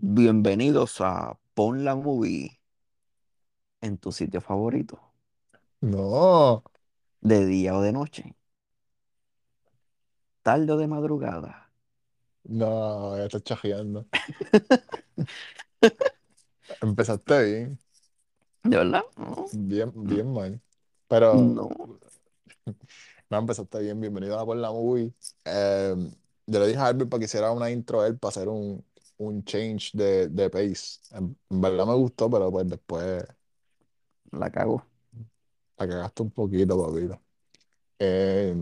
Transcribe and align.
Bienvenidos 0.00 1.00
a 1.00 1.38
Pon 1.54 1.84
la 1.84 1.94
Movie 1.94 2.58
en 3.80 3.98
tu 3.98 4.12
sitio 4.12 4.40
favorito, 4.40 5.00
No, 5.82 6.62
de 7.20 7.46
día 7.46 7.76
o 7.76 7.80
de 7.82 7.92
noche, 7.92 8.34
tarde 10.42 10.72
o 10.72 10.76
de 10.80 10.88
madrugada. 10.88 11.70
no, 12.44 13.16
ya 13.16 13.24
estás 13.26 13.42
chajeando. 13.44 14.06
Empezaste 16.80 17.44
bien, 17.44 17.78
¿De 18.62 18.76
verdad? 18.76 19.02
No, 19.16 19.46
bien, 19.52 19.92
bien 19.94 20.32
mal. 20.32 20.60
Pero 21.08 21.42
no, 21.44 21.68
no 23.30 23.38
empezaste 23.38 23.80
bien. 23.80 24.00
Bienvenido 24.00 24.38
a 24.38 24.44
Por 24.46 24.56
la 24.56 24.70
Movie. 24.70 25.12
Eh, 25.44 25.94
yo 26.46 26.60
le 26.60 26.66
dije 26.66 26.78
a 26.78 26.86
Albert 26.86 27.10
para 27.10 27.18
que 27.20 27.24
hiciera 27.26 27.52
una 27.52 27.70
intro 27.70 28.00
a 28.00 28.06
él 28.06 28.18
para 28.18 28.30
hacer 28.30 28.48
un, 28.48 28.84
un 29.18 29.44
change 29.44 29.92
de, 29.94 30.28
de 30.28 30.50
pace. 30.50 31.00
En, 31.12 31.36
en 31.50 31.60
verdad 31.60 31.86
me 31.86 31.94
gustó, 31.94 32.30
pero 32.30 32.50
pues 32.50 32.68
después 32.68 33.24
la 34.32 34.50
cago. 34.50 34.82
la 35.78 35.86
cagaste 35.88 36.22
un 36.22 36.30
poquito, 36.30 36.76
papito. 36.84 37.20
Eh, 37.98 38.54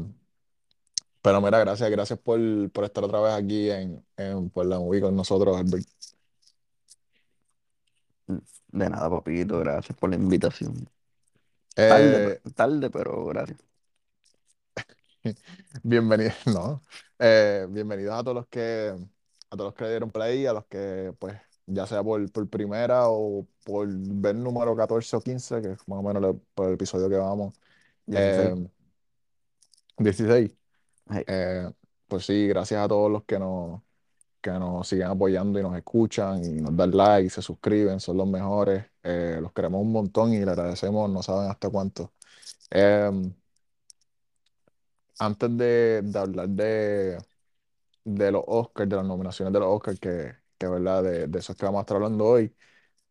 pero 1.23 1.41
mira, 1.41 1.59
gracias, 1.59 1.91
gracias 1.91 2.19
por, 2.21 2.39
por 2.73 2.85
estar 2.85 3.03
otra 3.05 3.21
vez 3.21 3.33
aquí 3.35 3.71
en, 3.71 4.05
en 4.17 4.51
Por 4.51 4.67
la 4.67 4.79
Movie 4.79 5.01
con 5.01 5.17
nosotros, 5.17 5.57
Albert. 5.57 5.87
De 8.69 8.89
nada, 8.91 9.11
papito, 9.11 9.59
gracias 9.61 9.97
por 9.99 10.11
la 10.11 10.17
invitación. 10.17 10.89
Tarde, 11.87 12.21
Eh, 12.21 12.31
pe- 12.43 12.43
tarde, 12.55 12.91
pero 12.91 13.25
gracias. 13.27 13.59
Bienvenidos, 15.83 16.35
no. 16.47 16.83
Eh, 17.19 17.67
bienvenidos 17.71 18.15
a 18.15 18.23
todos 18.23 18.35
los 18.37 18.47
que 18.49 18.95
a 19.51 19.57
todos 19.57 19.69
los 19.69 19.75
que 19.75 19.85
le 19.85 19.91
dieron 19.91 20.11
play, 20.11 20.47
a 20.47 20.53
los 20.53 20.67
que 20.67 21.15
pues 21.19 21.37
ya 21.67 21.87
sea 21.87 22.03
por, 22.03 22.31
por 22.33 22.49
primera 22.49 23.09
o 23.09 23.47
por 23.65 23.89
ver 23.89 24.37
número 24.37 24.77
14 24.77 25.17
o 25.17 25.21
15 25.21 25.63
que 25.63 25.73
es 25.73 25.89
más 25.89 25.99
o 25.99 26.03
menos 26.03 26.37
por 26.55 26.69
el 26.69 26.75
episodio 26.75 27.09
que 27.09 27.17
vamos. 27.17 27.55
Eh, 28.11 28.55
16. 28.57 28.71
16. 29.99 30.51
Hey, 31.11 31.25
Eh, 31.27 31.71
pues 32.09 32.27
sí, 32.27 32.47
gracias 32.49 32.85
a 32.85 32.89
todos 32.89 33.11
los 33.11 33.25
que 33.25 33.39
nos, 33.39 33.83
que 34.41 34.51
nos 34.53 34.89
siguen 34.89 35.09
apoyando 35.09 35.59
y 35.59 35.63
nos 35.63 35.77
escuchan 35.77 36.45
y 36.45 36.61
nos 36.61 36.77
dan 36.77 36.93
like, 36.97 37.31
se 37.31 37.43
suscriben, 37.43 38.01
son 38.01 38.17
los 38.19 38.29
mejores. 38.29 38.87
Eh, 39.03 39.39
los 39.43 39.53
queremos 39.53 39.83
un 39.83 39.93
montón 39.93 40.33
y 40.35 40.39
le 40.45 40.51
agradecemos, 40.51 41.11
no 41.11 41.23
saben 41.23 41.51
hasta 41.51 41.71
cuánto. 41.71 42.13
Eh, 42.71 43.11
antes 45.19 45.57
de, 45.57 46.03
de 46.03 46.19
hablar 46.19 46.49
de 46.49 47.19
de 48.07 48.33
los 48.33 48.45
Oscars, 48.47 48.89
de 48.89 48.97
las 48.97 49.05
nominaciones 49.05 49.53
de 49.53 49.61
los 49.61 49.69
Oscars, 49.69 49.99
que, 50.01 50.37
que 50.59 50.69
verdad, 50.69 51.03
de, 51.03 51.27
de 51.27 51.39
eso 51.41 51.53
es 51.53 51.59
que 51.59 51.67
vamos 51.67 51.81
a 51.81 51.83
estar 51.83 51.97
hablando 51.97 52.25
hoy. 52.25 52.55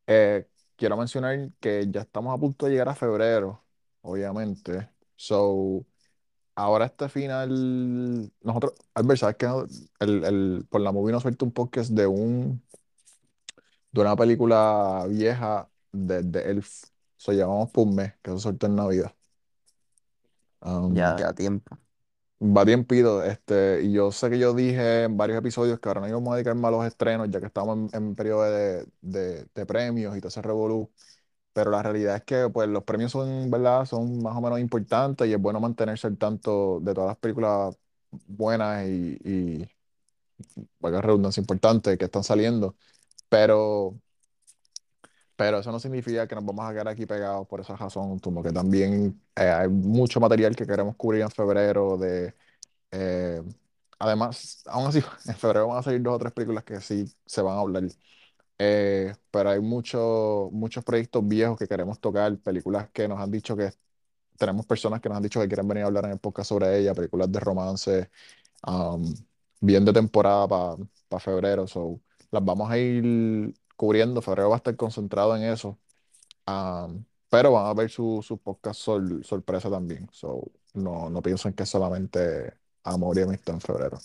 Eh, 0.07 0.47
quiero 0.75 0.97
mencionar 0.97 1.51
que 1.59 1.87
ya 1.89 2.01
estamos 2.01 2.33
a 2.33 2.39
punto 2.39 2.65
de 2.65 2.71
llegar 2.73 2.89
a 2.89 2.95
febrero, 2.95 3.63
obviamente. 4.01 4.89
So, 5.15 5.85
ahora 6.55 6.85
este 6.85 7.09
final, 7.09 8.31
nosotros, 8.41 8.73
Albert, 8.93 9.19
¿sabes 9.19 9.35
que 9.37 9.45
el, 9.99 10.23
el, 10.23 10.65
por 10.69 10.81
la 10.81 10.91
movie 10.91 11.11
nos 11.11 11.23
suelta 11.23 11.45
un 11.45 11.51
podcast 11.51 11.91
de 11.91 12.07
un 12.07 12.63
de 13.91 14.01
una 14.01 14.15
película 14.15 15.05
vieja 15.09 15.69
de, 15.91 16.23
de 16.23 16.51
Elf. 16.51 16.83
So, 17.17 17.31
llevamos 17.33 17.71
por 17.71 17.87
mes, 17.87 18.13
que 18.21 18.31
eso 18.31 18.39
suelta 18.39 18.67
en 18.67 18.75
Navidad. 18.75 19.13
Um, 20.61 20.93
ya, 20.95 21.15
ya 21.17 21.33
tiempo. 21.33 21.77
Va 22.47 22.65
tiempito, 22.65 23.23
este, 23.23 23.81
y 23.83 23.93
yo 23.93 24.11
sé 24.11 24.29
que 24.29 24.37
yo 24.37 24.53
dije 24.53 25.03
en 25.05 25.15
varios 25.17 25.39
episodios 25.39 25.79
que 25.79 25.87
ahora 25.89 26.01
no 26.01 26.07
íbamos 26.09 26.33
a 26.33 26.35
dedicar 26.35 26.53
más 26.55 26.69
a 26.69 26.71
los 26.77 26.85
estrenos, 26.85 27.29
ya 27.31 27.39
que 27.39 27.45
estamos 27.47 27.93
en, 27.93 28.03
en 28.09 28.15
periodo 28.15 28.43
de, 28.43 28.85
de- 29.01 29.65
premios 29.65 30.15
y 30.15 30.19
todo 30.19 30.27
ese 30.27 30.41
revolú, 30.41 30.91
pero 31.53 31.71
la 31.71 31.83
realidad 31.83 32.17
es 32.17 32.23
que 32.25 32.49
pues 32.49 32.69
los 32.69 32.83
premios 32.83 33.11
son, 33.13 33.51
¿verdad? 33.51 33.85
Son 33.85 34.21
más 34.23 34.35
o 34.37 34.41
menos 34.41 34.59
importantes 34.59 35.27
y 35.27 35.33
es 35.33 35.41
bueno 35.41 35.59
mantenerse 35.61 36.07
al 36.07 36.17
tanto 36.17 36.79
de 36.81 36.93
todas 36.93 37.09
las 37.09 37.17
películas 37.17 37.77
buenas 38.27 38.87
y, 38.87 39.17
y 39.25 39.67
valga 40.79 41.01
redundancia, 41.01 41.41
importantes 41.41 41.97
que 41.97 42.05
están 42.05 42.23
saliendo, 42.23 42.75
pero, 43.29 43.99
pero 45.35 45.59
eso 45.59 45.71
no 45.71 45.79
significa 45.79 46.27
que 46.27 46.35
nos 46.35 46.45
vamos 46.45 46.65
a 46.65 46.71
quedar 46.71 46.87
aquí 46.87 47.05
pegados 47.05 47.47
por 47.47 47.61
esa 47.61 47.75
razón, 47.75 48.19
como 48.19 48.43
que 48.43 48.51
también 48.51 49.21
eh, 49.35 49.43
hay 49.49 49.67
mucho 49.69 50.19
material 50.19 50.55
que 50.55 50.65
queremos 50.67 50.95
cubrir 50.95 51.21
en 51.21 51.31
febrero 51.31 51.97
de 51.97 52.35
Eh, 52.91 53.41
además, 53.99 54.63
aún 54.67 54.87
así, 54.87 54.99
en 55.27 55.35
febrero 55.35 55.67
van 55.69 55.79
a 55.79 55.83
salir 55.83 56.01
dos 56.01 56.15
o 56.15 56.19
tres 56.19 56.33
películas 56.33 56.63
que 56.65 56.81
sí 56.81 57.05
se 57.25 57.41
van 57.41 57.57
a 57.57 57.61
hablar. 57.61 57.83
Eh, 58.57 59.13
pero 59.31 59.49
hay 59.49 59.59
muchos 59.59 60.51
muchos 60.51 60.83
proyectos 60.83 61.27
viejos 61.27 61.57
que 61.59 61.67
queremos 61.67 61.99
tocar, 61.99 62.37
películas 62.39 62.89
que 62.91 63.07
nos 63.07 63.19
han 63.19 63.31
dicho 63.31 63.55
que 63.57 63.71
tenemos 64.37 64.65
personas 64.65 65.01
que 65.01 65.09
nos 65.09 65.17
han 65.17 65.23
dicho 65.23 65.41
que 65.41 65.47
quieren 65.47 65.67
venir 65.67 65.83
a 65.83 65.87
hablar 65.87 66.05
en 66.05 66.11
el 66.13 66.19
podcast 66.19 66.49
sobre 66.49 66.79
ella, 66.79 66.93
películas 66.95 67.31
de 67.31 67.39
romance, 67.39 68.11
um, 68.67 69.13
bien 69.61 69.85
de 69.85 69.93
temporada 69.93 70.47
para 71.09 71.21
febrero. 71.21 71.67
So, 71.67 72.01
las 72.31 72.43
vamos 72.45 72.69
a 72.71 72.77
ir 72.77 73.53
cubriendo. 73.75 74.21
Febrero 74.21 74.49
va 74.49 74.55
a 74.55 74.57
estar 74.57 74.75
concentrado 74.75 75.35
en 75.35 75.43
eso. 75.43 75.77
Um, 76.47 77.05
pero 77.29 77.51
van 77.53 77.67
a 77.67 77.73
ver 77.73 77.89
su, 77.89 78.21
su 78.23 78.37
podcast 78.39 78.79
sor- 78.81 79.25
sorpresa 79.25 79.69
también. 79.69 80.09
So, 80.11 80.51
no, 80.73 81.09
no 81.09 81.21
piensen 81.21 81.53
que 81.53 81.65
solamente 81.65 82.53
amor 82.83 83.17
y 83.17 83.23
amistad 83.23 83.55
en 83.55 83.61
febrero. 83.61 83.97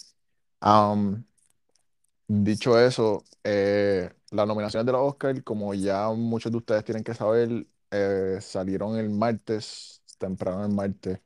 Dicho 2.32 2.78
eso, 2.78 3.24
eh, 3.42 4.08
las 4.30 4.46
nominaciones 4.46 4.86
de 4.86 4.92
los 4.92 5.00
Oscars, 5.02 5.42
como 5.42 5.74
ya 5.74 6.08
muchos 6.10 6.52
de 6.52 6.58
ustedes 6.58 6.84
tienen 6.84 7.02
que 7.02 7.12
saber, 7.14 7.66
eh, 7.90 8.38
salieron 8.40 8.96
el 8.96 9.10
martes, 9.10 10.00
temprano 10.18 10.64
el 10.64 10.72
martes. 10.72 11.20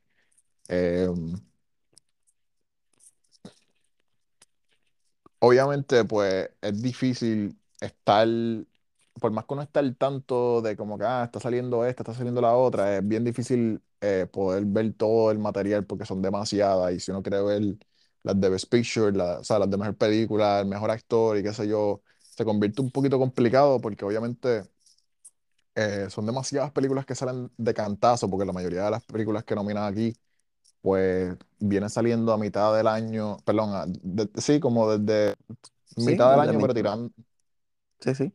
Eh, 0.69 1.09
Obviamente, 5.39 6.03
pues 6.05 6.49
es 6.61 6.81
difícil 6.81 7.57
estar, 7.85 8.27
por 9.19 9.31
más 9.31 9.45
que 9.45 9.53
uno 9.53 9.63
esté 9.63 9.79
al 9.79 9.95
tanto 9.97 10.61
de 10.61 10.75
como 10.75 10.97
que 10.97 11.05
ah, 11.05 11.23
está 11.25 11.39
saliendo 11.39 11.85
esta, 11.85 12.03
está 12.03 12.13
saliendo 12.13 12.41
la 12.41 12.55
otra, 12.55 12.97
es 12.97 13.07
bien 13.07 13.23
difícil 13.23 13.81
eh, 14.01 14.27
poder 14.31 14.65
ver 14.65 14.93
todo 14.93 15.31
el 15.31 15.39
material 15.39 15.85
porque 15.85 16.05
son 16.05 16.21
demasiadas. 16.21 16.93
Y 16.93 16.99
si 16.99 17.11
uno 17.11 17.21
quiere 17.23 17.41
ver 17.41 17.61
las 18.23 18.39
de 18.39 18.49
Best 18.49 18.69
Picture, 18.69 19.11
la- 19.15 19.39
o 19.39 19.43
sea, 19.43 19.59
las 19.59 19.69
de 19.69 19.77
mejor 19.77 19.95
película, 19.97 20.59
el 20.61 20.67
mejor 20.67 20.91
actor 20.91 21.37
y 21.37 21.43
qué 21.43 21.53
sé 21.53 21.67
yo, 21.67 22.01
se 22.19 22.43
convierte 22.45 22.81
un 22.81 22.91
poquito 22.91 23.17
complicado 23.19 23.79
porque 23.81 24.03
obviamente 24.05 24.63
eh, 25.75 26.07
son 26.09 26.25
demasiadas 26.25 26.71
películas 26.71 27.05
que 27.05 27.15
salen 27.15 27.51
de 27.57 27.73
cantazo, 27.73 28.29
porque 28.29 28.45
la 28.45 28.53
mayoría 28.53 28.83
de 28.85 28.91
las 28.91 29.03
películas 29.05 29.43
que 29.43 29.55
nominan 29.55 29.91
aquí 29.91 30.15
pues 30.81 31.35
vienen 31.59 31.89
saliendo 31.89 32.33
a 32.33 32.37
mitad 32.39 32.75
del 32.77 32.87
año, 32.87 33.37
perdón, 33.45 33.71
a- 33.75 33.85
de- 33.87 34.29
sí, 34.41 34.59
como 34.59 34.89
desde 34.97 35.35
Sí, 35.97 36.11
mitad 36.11 36.31
del 36.31 36.39
desde 36.39 36.51
año, 36.51 36.59
mi... 36.59 36.61
pero 36.61 36.73
tirando, 36.73 37.11
Sí, 37.99 38.15
sí. 38.15 38.33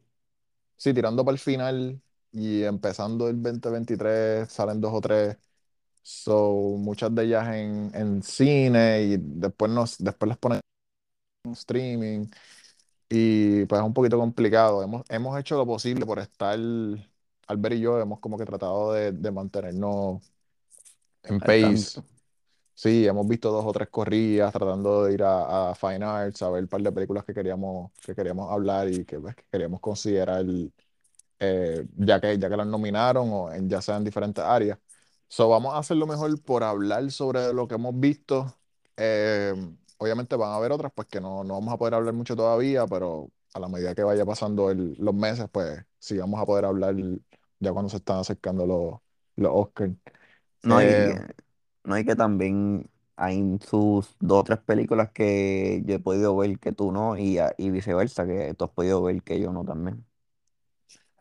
sí, 0.77 0.95
tirando 0.95 1.25
para 1.25 1.35
el 1.35 1.39
final 1.39 2.01
y 2.33 2.63
empezando 2.63 3.29
el 3.29 3.43
2023 3.43 4.51
salen 4.51 4.81
dos 4.81 4.93
o 4.95 5.01
tres. 5.01 5.37
So, 6.03 6.77
muchas 6.79 7.15
de 7.15 7.25
ellas 7.25 7.49
en, 7.55 7.93
en 7.95 8.23
cine 8.23 9.03
y 9.05 9.17
después, 9.19 9.71
nos, 9.73 9.99
después 9.99 10.29
las 10.31 10.39
ponen 10.39 10.61
en 11.45 11.53
streaming 11.53 12.27
y 13.11 13.67
pues 13.67 13.81
es 13.81 13.87
un 13.87 13.95
poquito 13.95 14.19
complicado. 14.19 14.83
Hemos, 14.83 15.05
hemos 15.11 15.39
hecho 15.41 15.57
lo 15.59 15.67
posible 15.67 16.07
por 16.07 16.19
estar, 16.21 16.59
Albert 17.49 17.75
y 17.77 17.81
yo 17.81 18.01
hemos 18.01 18.21
como 18.21 18.39
que 18.39 18.45
tratado 18.47 18.93
de, 18.95 19.13
de 19.13 19.31
mantenernos 19.33 20.23
en 21.25 21.41
Al 21.41 21.55
pace 21.55 21.57
tanto. 21.57 22.05
Sí, 22.83 23.07
hemos 23.07 23.27
visto 23.29 23.51
dos 23.53 23.65
o 23.67 23.73
tres 23.73 23.91
corridas 23.91 24.53
tratando 24.55 25.05
de 25.05 25.13
ir 25.13 25.23
a, 25.23 25.71
a 25.71 25.75
Fine 25.75 26.03
Arts 26.05 26.41
a 26.43 26.49
ver 26.51 26.63
un 26.63 26.69
par 26.69 26.81
de 26.81 26.91
películas 26.93 27.25
que 27.27 27.35
queríamos, 27.35 27.93
que 28.03 28.15
queríamos 28.15 28.51
hablar 28.51 28.89
y 28.91 29.05
que, 29.05 29.21
pues, 29.21 29.35
que 29.37 29.45
queríamos 29.53 29.81
considerar, 29.81 30.47
eh, 31.39 31.87
ya 31.97 32.21
que, 32.21 32.39
ya 32.39 32.49
que 32.51 32.57
las 32.57 32.67
nominaron 32.67 33.29
o 33.33 33.53
en, 33.53 33.69
ya 33.69 33.83
sea 33.83 33.97
en 33.97 34.05
diferentes 34.05 34.45
áreas. 34.45 34.79
So, 35.29 35.49
vamos 35.49 35.75
a 35.75 35.79
hacer 35.79 35.97
lo 35.99 36.07
mejor 36.07 36.41
por 36.43 36.65
hablar 36.65 37.11
sobre 37.11 37.53
lo 37.53 37.69
que 37.69 37.75
hemos 37.77 37.99
visto. 38.01 38.57
Eh, 38.97 39.55
obviamente 39.99 40.37
van 40.37 40.51
a 40.51 40.57
haber 40.57 40.73
otras 40.73 40.93
pues 40.95 41.09
que 41.09 41.21
no, 41.21 41.45
no 41.45 41.55
vamos 41.55 41.75
a 41.75 41.79
poder 41.79 41.95
hablar 41.95 42.15
mucho 42.15 42.37
todavía, 42.37 42.87
pero 42.87 43.31
a 43.55 43.61
la 43.61 43.69
medida 43.69 43.95
que 43.95 44.03
vaya 44.05 44.25
pasando 44.27 44.71
el- 44.71 44.95
los 44.99 45.15
meses, 45.15 45.49
pues 45.53 45.85
sí 45.99 46.19
vamos 46.19 46.41
a 46.41 46.47
poder 46.47 46.65
hablar 46.65 46.95
ya 47.61 47.73
cuando 47.73 47.89
se 47.91 47.99
están 47.99 48.19
acercando 48.19 48.67
los, 48.67 48.95
los 49.37 49.53
Oscars. 49.55 49.93
No 50.63 50.81
Eh, 50.81 51.15
no 51.85 51.95
hay 51.95 52.05
que 52.05 52.17
también 52.17 52.91
hay 53.17 53.59
sus 53.69 54.17
dos 54.21 54.41
o 54.41 54.45
tres 54.45 54.59
películas 54.61 55.11
que 55.13 55.83
yo 55.87 55.95
he 55.97 55.99
podido 55.99 56.37
ver 56.37 56.59
que 56.59 56.73
tú 56.73 56.93
no 56.93 57.17
y, 57.19 57.39
a- 57.39 57.55
y 57.59 57.71
viceversa, 57.71 58.27
que 58.27 58.55
tú 58.55 58.65
has 58.65 58.71
podido 58.71 59.03
ver 59.03 59.23
que 59.23 59.41
yo 59.41 59.53
no 59.53 59.65
también. 59.65 60.05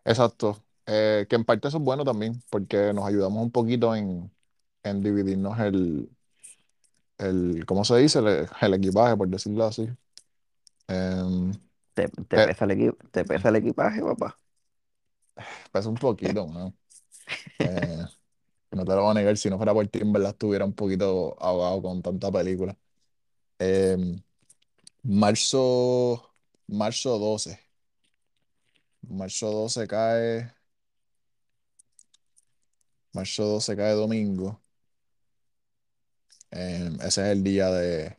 Exacto. 0.05 0.63
Eh, 0.85 1.27
que 1.29 1.35
en 1.35 1.45
parte 1.45 1.67
eso 1.67 1.77
es 1.77 1.83
bueno 1.83 2.03
también, 2.03 2.41
porque 2.49 2.93
nos 2.93 3.05
ayudamos 3.05 3.43
un 3.43 3.51
poquito 3.51 3.95
en, 3.95 4.31
en 4.83 5.01
dividirnos 5.03 5.59
el, 5.59 6.09
el, 7.17 7.65
¿cómo 7.65 7.83
se 7.85 7.97
dice? 7.97 8.19
El, 8.19 8.47
el 8.61 8.73
equipaje, 8.73 9.15
por 9.17 9.27
decirlo 9.29 9.65
así. 9.65 9.89
Em, 10.87 11.51
te, 11.93 12.07
te 12.09 12.39
Te 12.39 12.41
pesa 12.41 12.65
el 12.65 12.71
equi- 12.71 12.97
te 13.11 13.25
pesa 13.25 13.49
el 13.49 13.55
equipaje, 13.57 14.01
papá. 14.01 14.39
pesa 15.71 15.89
un 15.89 15.95
poquito, 15.97 16.47
¿no? 16.47 16.75
No 18.79 18.85
te 18.85 18.91
lo 18.95 19.01
voy 19.03 19.11
a 19.11 19.13
negar, 19.15 19.37
si 19.37 19.49
no 19.49 19.57
fuera 19.57 19.73
por 19.73 19.85
ti, 19.87 19.99
en 19.99 20.15
estuviera 20.25 20.63
un 20.65 20.73
poquito 20.73 21.35
ahogado 21.41 21.81
con 21.81 22.01
tanta 22.01 22.31
película. 22.31 22.77
Eh, 23.59 23.97
marzo, 25.03 26.33
marzo 26.67 27.19
doce 27.19 27.59
Marzo 29.01 29.51
doce 29.51 29.85
cae, 29.87 30.53
marzo 33.13 33.43
doce 33.45 33.75
cae 33.75 33.93
domingo. 33.93 34.61
Eh, 36.51 36.89
ese 37.01 37.21
es 37.21 37.27
el 37.29 37.43
día 37.43 37.69
de, 37.71 38.17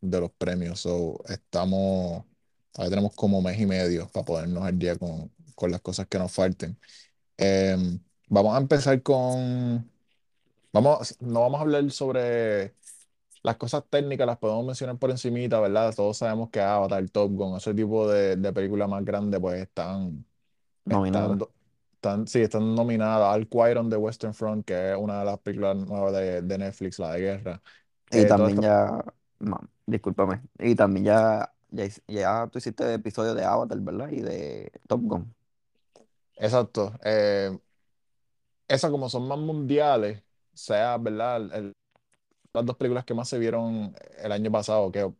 de 0.00 0.20
los 0.20 0.32
premios. 0.32 0.80
So, 0.80 1.22
estamos, 1.28 2.24
todavía 2.72 2.90
tenemos 2.90 3.14
como 3.14 3.42
mes 3.42 3.60
y 3.60 3.66
medio 3.66 4.08
para 4.10 4.24
ponernos 4.26 4.64
al 4.64 4.78
día 4.78 4.96
con, 4.96 5.32
con 5.54 5.70
las 5.70 5.80
cosas 5.82 6.06
que 6.08 6.18
nos 6.18 6.32
falten. 6.32 6.78
Eh, 7.38 7.76
vamos 8.28 8.54
a 8.56 8.58
empezar 8.60 9.02
con, 9.02 9.90
vamos, 10.72 11.16
no 11.20 11.40
vamos 11.42 11.58
a 11.58 11.62
hablar 11.62 11.90
sobre 11.90 12.74
las 13.42 13.56
cosas 13.56 13.84
técnicas, 13.90 14.26
las 14.26 14.38
podemos 14.38 14.66
mencionar 14.66 14.98
por 14.98 15.10
encimita, 15.10 15.60
¿verdad? 15.60 15.94
Todos 15.94 16.18
sabemos 16.18 16.50
que 16.50 16.60
Avatar, 16.60 17.08
Top 17.10 17.32
Gun, 17.32 17.56
ese 17.56 17.74
tipo 17.74 18.08
de, 18.10 18.36
de 18.36 18.52
películas 18.52 18.88
más 18.88 19.04
grandes, 19.04 19.40
pues 19.40 19.60
están, 19.62 20.26
están, 20.88 21.38
Nominada. 21.38 21.42
están, 21.94 22.26
sí, 22.26 22.40
están 22.42 22.74
nominadas 22.74 23.34
al 23.34 23.48
Quaron 23.48 23.90
de 23.90 23.96
Western 23.96 24.34
Front, 24.34 24.66
que 24.66 24.92
es 24.92 24.98
una 24.98 25.20
de 25.20 25.24
las 25.26 25.38
películas 25.40 25.76
nuevas 25.76 26.12
de, 26.14 26.42
de 26.42 26.58
Netflix, 26.58 26.98
la 26.98 27.12
de 27.12 27.20
guerra. 27.20 27.62
Y 28.10 28.24
Eh, 28.24 28.34
todas 28.34 28.50
también 28.50 28.54
estas 28.54 28.64
ya, 28.64 29.04
no, 29.38 29.60
discúlpame. 29.86 30.42
Y 30.58 30.74
también 30.74 31.04
ya, 31.06 31.54
ya 32.06 32.48
tú 32.50 32.58
hiciste 32.58 32.94
episodio 32.94 33.34
de 33.34 33.44
Avatar, 33.44 33.80
¿verdad? 33.80 34.10
Y 34.10 34.20
de 34.22 34.72
Top 34.86 35.02
Gun. 35.02 35.34
Exacto. 36.36 36.92
Eh, 37.04 37.58
esas 38.68 38.90
como 38.90 39.08
son 39.08 39.26
más 39.28 39.38
mundiales, 39.38 40.22
sea, 40.58 40.96
¿verdad? 40.98 41.36
El- 41.38 41.52
el- 41.52 41.72
las 42.54 42.66
dos 42.66 42.76
películas 42.76 43.04
que 43.04 43.14
más 43.14 43.28
se 43.28 43.38
vieron 43.38 43.94
el 44.18 44.32
año 44.32 44.50
pasado, 44.50 44.90
que 44.92 45.10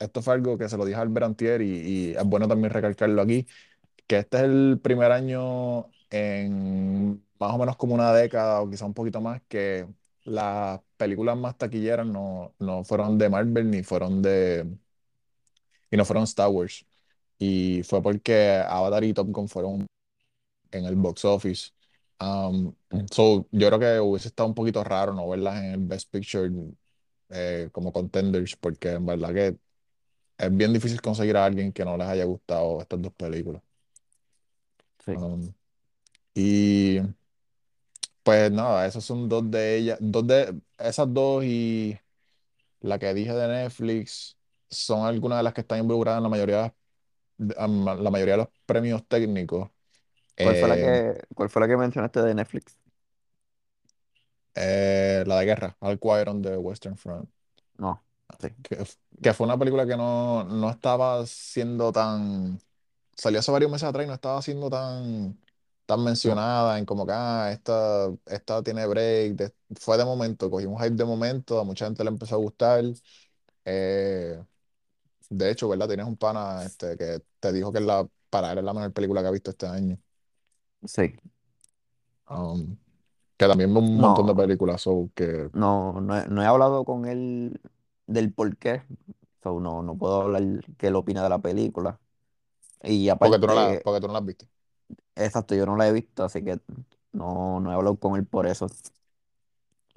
esto 0.00 0.22
fue 0.22 0.34
algo 0.34 0.58
que 0.58 0.68
se 0.68 0.76
lo 0.76 0.84
dije 0.84 0.98
al 1.00 1.08
Berantier 1.08 1.62
y, 1.62 2.10
y 2.12 2.16
es 2.16 2.24
bueno 2.24 2.48
también 2.48 2.72
recalcarlo 2.72 3.22
aquí, 3.22 3.46
que 4.06 4.18
este 4.18 4.38
es 4.38 4.42
el 4.44 4.80
primer 4.82 5.12
año 5.12 5.90
en 6.10 7.24
más 7.40 7.52
o 7.54 7.58
menos 7.58 7.76
como 7.76 7.94
una 7.94 8.12
década 8.14 8.62
o 8.62 8.70
quizá 8.70 8.86
un 8.86 8.94
poquito 8.94 9.20
más 9.20 9.42
que 9.48 9.88
las 10.24 10.80
películas 10.96 11.36
más 11.38 11.58
taquilleras 11.58 12.06
no, 12.06 12.54
no 12.58 12.84
fueron 12.84 13.18
de 13.18 13.28
Marvel 13.30 13.70
ni 13.70 13.82
fueron 13.84 14.22
de, 14.22 14.66
y 15.90 15.96
no 15.96 16.04
fueron 16.04 16.24
Star 16.24 16.48
Wars. 16.50 16.84
Y 17.38 17.82
fue 17.84 18.02
porque 18.02 18.62
Avatar 18.68 19.04
y 19.04 19.14
Top 19.14 19.28
Gun 19.30 19.48
fueron 19.48 19.86
en 20.72 20.86
el 20.86 20.96
box 20.96 21.24
office. 21.26 21.72
Um, 22.20 22.74
so, 23.12 23.46
yo 23.52 23.68
creo 23.68 23.78
que 23.78 24.00
hubiese 24.00 24.28
estado 24.28 24.48
un 24.48 24.54
poquito 24.54 24.82
raro 24.82 25.12
no 25.14 25.28
verlas 25.28 25.62
en 25.62 25.72
el 25.72 25.80
Best 25.80 26.10
Picture 26.10 26.50
eh, 27.30 27.68
como 27.72 27.92
contenders, 27.92 28.56
porque 28.56 28.92
en 28.92 29.06
verdad 29.06 29.32
que 29.34 29.56
es 30.38 30.56
bien 30.56 30.72
difícil 30.72 31.00
conseguir 31.00 31.36
a 31.36 31.44
alguien 31.44 31.72
que 31.72 31.84
no 31.84 31.96
les 31.96 32.08
haya 32.08 32.24
gustado 32.24 32.80
estas 32.80 33.00
dos 33.02 33.12
películas. 33.14 33.62
Sí. 35.04 35.12
Um, 35.12 35.52
y 36.34 37.00
pues 38.22 38.50
nada, 38.52 38.86
esas 38.86 39.04
son 39.04 39.28
dos 39.28 39.50
de 39.50 39.76
ellas, 39.76 39.98
dos 40.00 40.26
de 40.26 40.60
esas 40.78 41.12
dos 41.12 41.44
y 41.44 41.98
la 42.80 42.98
que 42.98 43.14
dije 43.14 43.32
de 43.32 43.48
Netflix 43.48 44.36
son 44.70 45.06
algunas 45.06 45.38
de 45.38 45.44
las 45.44 45.54
que 45.54 45.62
están 45.62 45.80
involucradas 45.80 46.18
en 46.18 46.24
la 46.24 46.28
mayoría, 46.28 46.74
la 47.38 48.10
mayoría 48.10 48.34
de 48.34 48.38
los 48.38 48.48
premios 48.66 49.06
técnicos. 49.08 49.70
¿Cuál 50.40 50.56
fue 50.56 50.68
la 50.68 50.78
Eh, 50.78 50.78
que, 50.78 51.22
cuál 51.34 51.50
fue 51.50 51.60
la 51.62 51.68
que 51.68 51.76
mencionaste 51.76 52.22
de 52.22 52.34
Netflix? 52.34 52.78
eh, 54.54 55.24
la 55.26 55.38
de 55.40 55.46
guerra, 55.46 55.76
Al 55.80 55.98
Quaron 55.98 56.42
de 56.42 56.56
Western 56.56 56.96
Front. 56.96 57.28
No, 57.78 58.04
sí, 58.40 58.48
que, 58.62 58.74
f- 58.82 58.96
que 59.22 59.32
fue 59.34 59.46
una 59.46 59.58
película 59.58 59.86
que 59.86 59.96
no, 59.96 60.44
no 60.44 60.70
estaba 60.70 61.24
siendo 61.26 61.92
tan, 61.92 62.60
salió 63.16 63.40
hace 63.40 63.52
varios 63.52 63.70
meses 63.70 63.88
atrás 63.88 64.04
y 64.06 64.08
no 64.08 64.14
estaba 64.14 64.42
siendo 64.42 64.70
tan, 64.70 65.38
tan 65.86 66.04
no, 66.22 66.42
mencionada 66.44 66.78
en 66.78 66.84
como 66.86 67.06
que, 67.06 67.12
ah, 67.14 67.50
esta, 67.52 68.08
esta 68.26 68.62
tiene 68.62 68.86
break, 68.86 69.34
de- 69.36 69.54
fue 69.80 69.98
de 69.98 70.04
momento, 70.04 70.50
cogimos 70.50 70.82
hype 70.82 70.96
de 70.96 71.04
momento, 71.04 71.60
a 71.60 71.64
mucha 71.64 71.86
gente 71.86 72.04
le 72.04 72.10
empezó 72.10 72.36
a 72.36 72.38
gustar, 72.38 72.84
eh, 73.64 74.42
de 75.30 75.50
hecho, 75.50 75.68
¿verdad? 75.68 75.88
Tienes 75.88 76.06
un 76.06 76.16
pana 76.16 76.64
este, 76.66 76.96
que 76.96 77.22
te 77.40 77.52
dijo 77.52 77.72
que 77.72 77.78
es 77.80 77.84
la, 77.86 78.08
para 78.30 78.52
él 78.52 78.58
es 78.58 78.64
la 78.64 78.74
mejor 78.74 78.92
película 78.92 79.22
que 79.22 79.28
ha 79.28 79.30
visto 79.30 79.50
este 79.50 79.66
año, 79.66 79.98
sí. 80.84 81.14
Um, 82.28 82.76
que 83.38 83.46
también 83.48 83.72
ve 83.74 83.80
un 83.80 84.00
montón 84.00 84.26
de 84.26 84.34
No, 84.34 84.36
películas, 84.36 84.82
so 84.82 85.10
que, 85.14 85.50
no, 85.52 86.00
no 86.00 86.16
he, 86.18 86.28
no 86.28 86.42
he 86.42 86.46
hablado 86.46 86.84
con 86.84 87.06
él 87.06 87.60
del 88.06 88.32
por 88.32 88.56
qué. 88.58 88.82
So, 89.42 89.60
no, 89.60 89.82
no 89.82 89.96
puedo 89.96 90.22
hablar 90.22 90.42
qué 90.78 90.88
él 90.88 90.96
opina 90.96 91.22
de 91.22 91.28
la 91.30 91.38
película. 91.40 92.00
Y 92.82 93.10
porque 93.20 93.38
tú 93.38 93.46
no 93.46 93.54
la, 93.54 93.64
aparte, 93.70 93.84
porque 93.84 94.00
tú 94.00 94.06
no 94.08 94.12
la 94.14 94.18
has 94.20 94.26
visto. 94.26 94.46
exacto, 95.16 95.54
yo 95.54 95.66
no 95.66 95.76
la 95.76 95.88
he 95.88 95.92
visto, 95.92 96.24
así 96.24 96.42
que 96.44 96.60
no, 97.12 97.60
no 97.60 97.70
he 97.70 97.74
hablado 97.74 97.98
con 97.98 98.16
él 98.16 98.26
por 98.26 98.46
eso. 98.46 98.66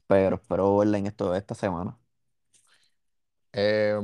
Pero 0.07 0.35
espero 0.35 0.77
verla 0.77 0.97
en 0.99 1.07
esto 1.07 1.33
esta 1.35 1.55
semana. 1.55 1.97
Eh, 3.53 3.99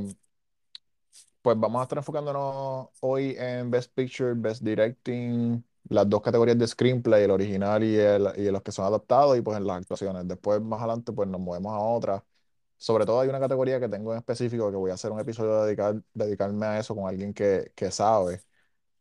Pues 1.42 1.58
vamos 1.58 1.80
a 1.80 1.82
estar 1.84 1.98
enfocándonos 1.98 2.88
hoy 3.00 3.34
en 3.38 3.70
Best 3.70 3.92
Picture, 3.94 4.34
Best 4.34 4.62
Directing, 4.62 5.64
las 5.88 6.08
dos 6.08 6.22
categorías 6.22 6.58
de 6.58 6.66
screenplay, 6.66 7.24
el 7.24 7.30
original 7.30 7.82
y, 7.84 7.96
el, 7.96 8.28
y 8.36 8.50
los 8.50 8.62
que 8.62 8.72
son 8.72 8.86
adaptados, 8.86 9.36
y 9.38 9.42
pues 9.42 9.56
en 9.58 9.66
las 9.66 9.78
actuaciones. 9.78 10.26
Después, 10.28 10.60
más 10.60 10.80
adelante, 10.80 11.12
pues 11.12 11.28
nos 11.28 11.40
movemos 11.40 11.72
a 11.74 11.78
otras. 11.78 12.22
Sobre 12.76 13.06
todo 13.06 13.20
hay 13.20 13.28
una 13.28 13.40
categoría 13.40 13.80
que 13.80 13.88
tengo 13.88 14.12
en 14.12 14.18
específico 14.18 14.70
que 14.70 14.76
voy 14.76 14.90
a 14.90 14.94
hacer 14.94 15.10
un 15.12 15.20
episodio 15.20 15.62
dedicar, 15.64 16.02
dedicarme 16.14 16.66
a 16.66 16.78
eso 16.78 16.94
con 16.94 17.08
alguien 17.08 17.34
que, 17.34 17.72
que 17.74 17.90
sabe. 17.90 18.42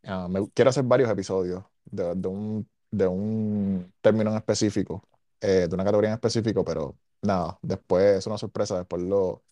Ah, 0.04 0.28
me, 0.30 0.50
quiero 0.52 0.70
hacer 0.70 0.84
varios 0.86 1.10
episodios 1.10 1.64
de, 1.86 2.16
de 2.16 2.28
un, 2.28 2.70
de 2.92 3.08
un 3.08 3.94
término 4.02 4.32
en 4.32 4.38
específico, 4.38 5.08
eh, 5.42 5.68
de 5.70 5.76
una 5.76 5.84
categoría 5.84 6.10
en 6.12 6.16
específico, 6.16 6.64
pero 6.66 6.98
nada, 7.22 7.60
después 7.62 8.18
es 8.20 8.28
una 8.28 8.38
sorpresa, 8.38 8.78
después 8.78 9.02
lo 9.04 9.44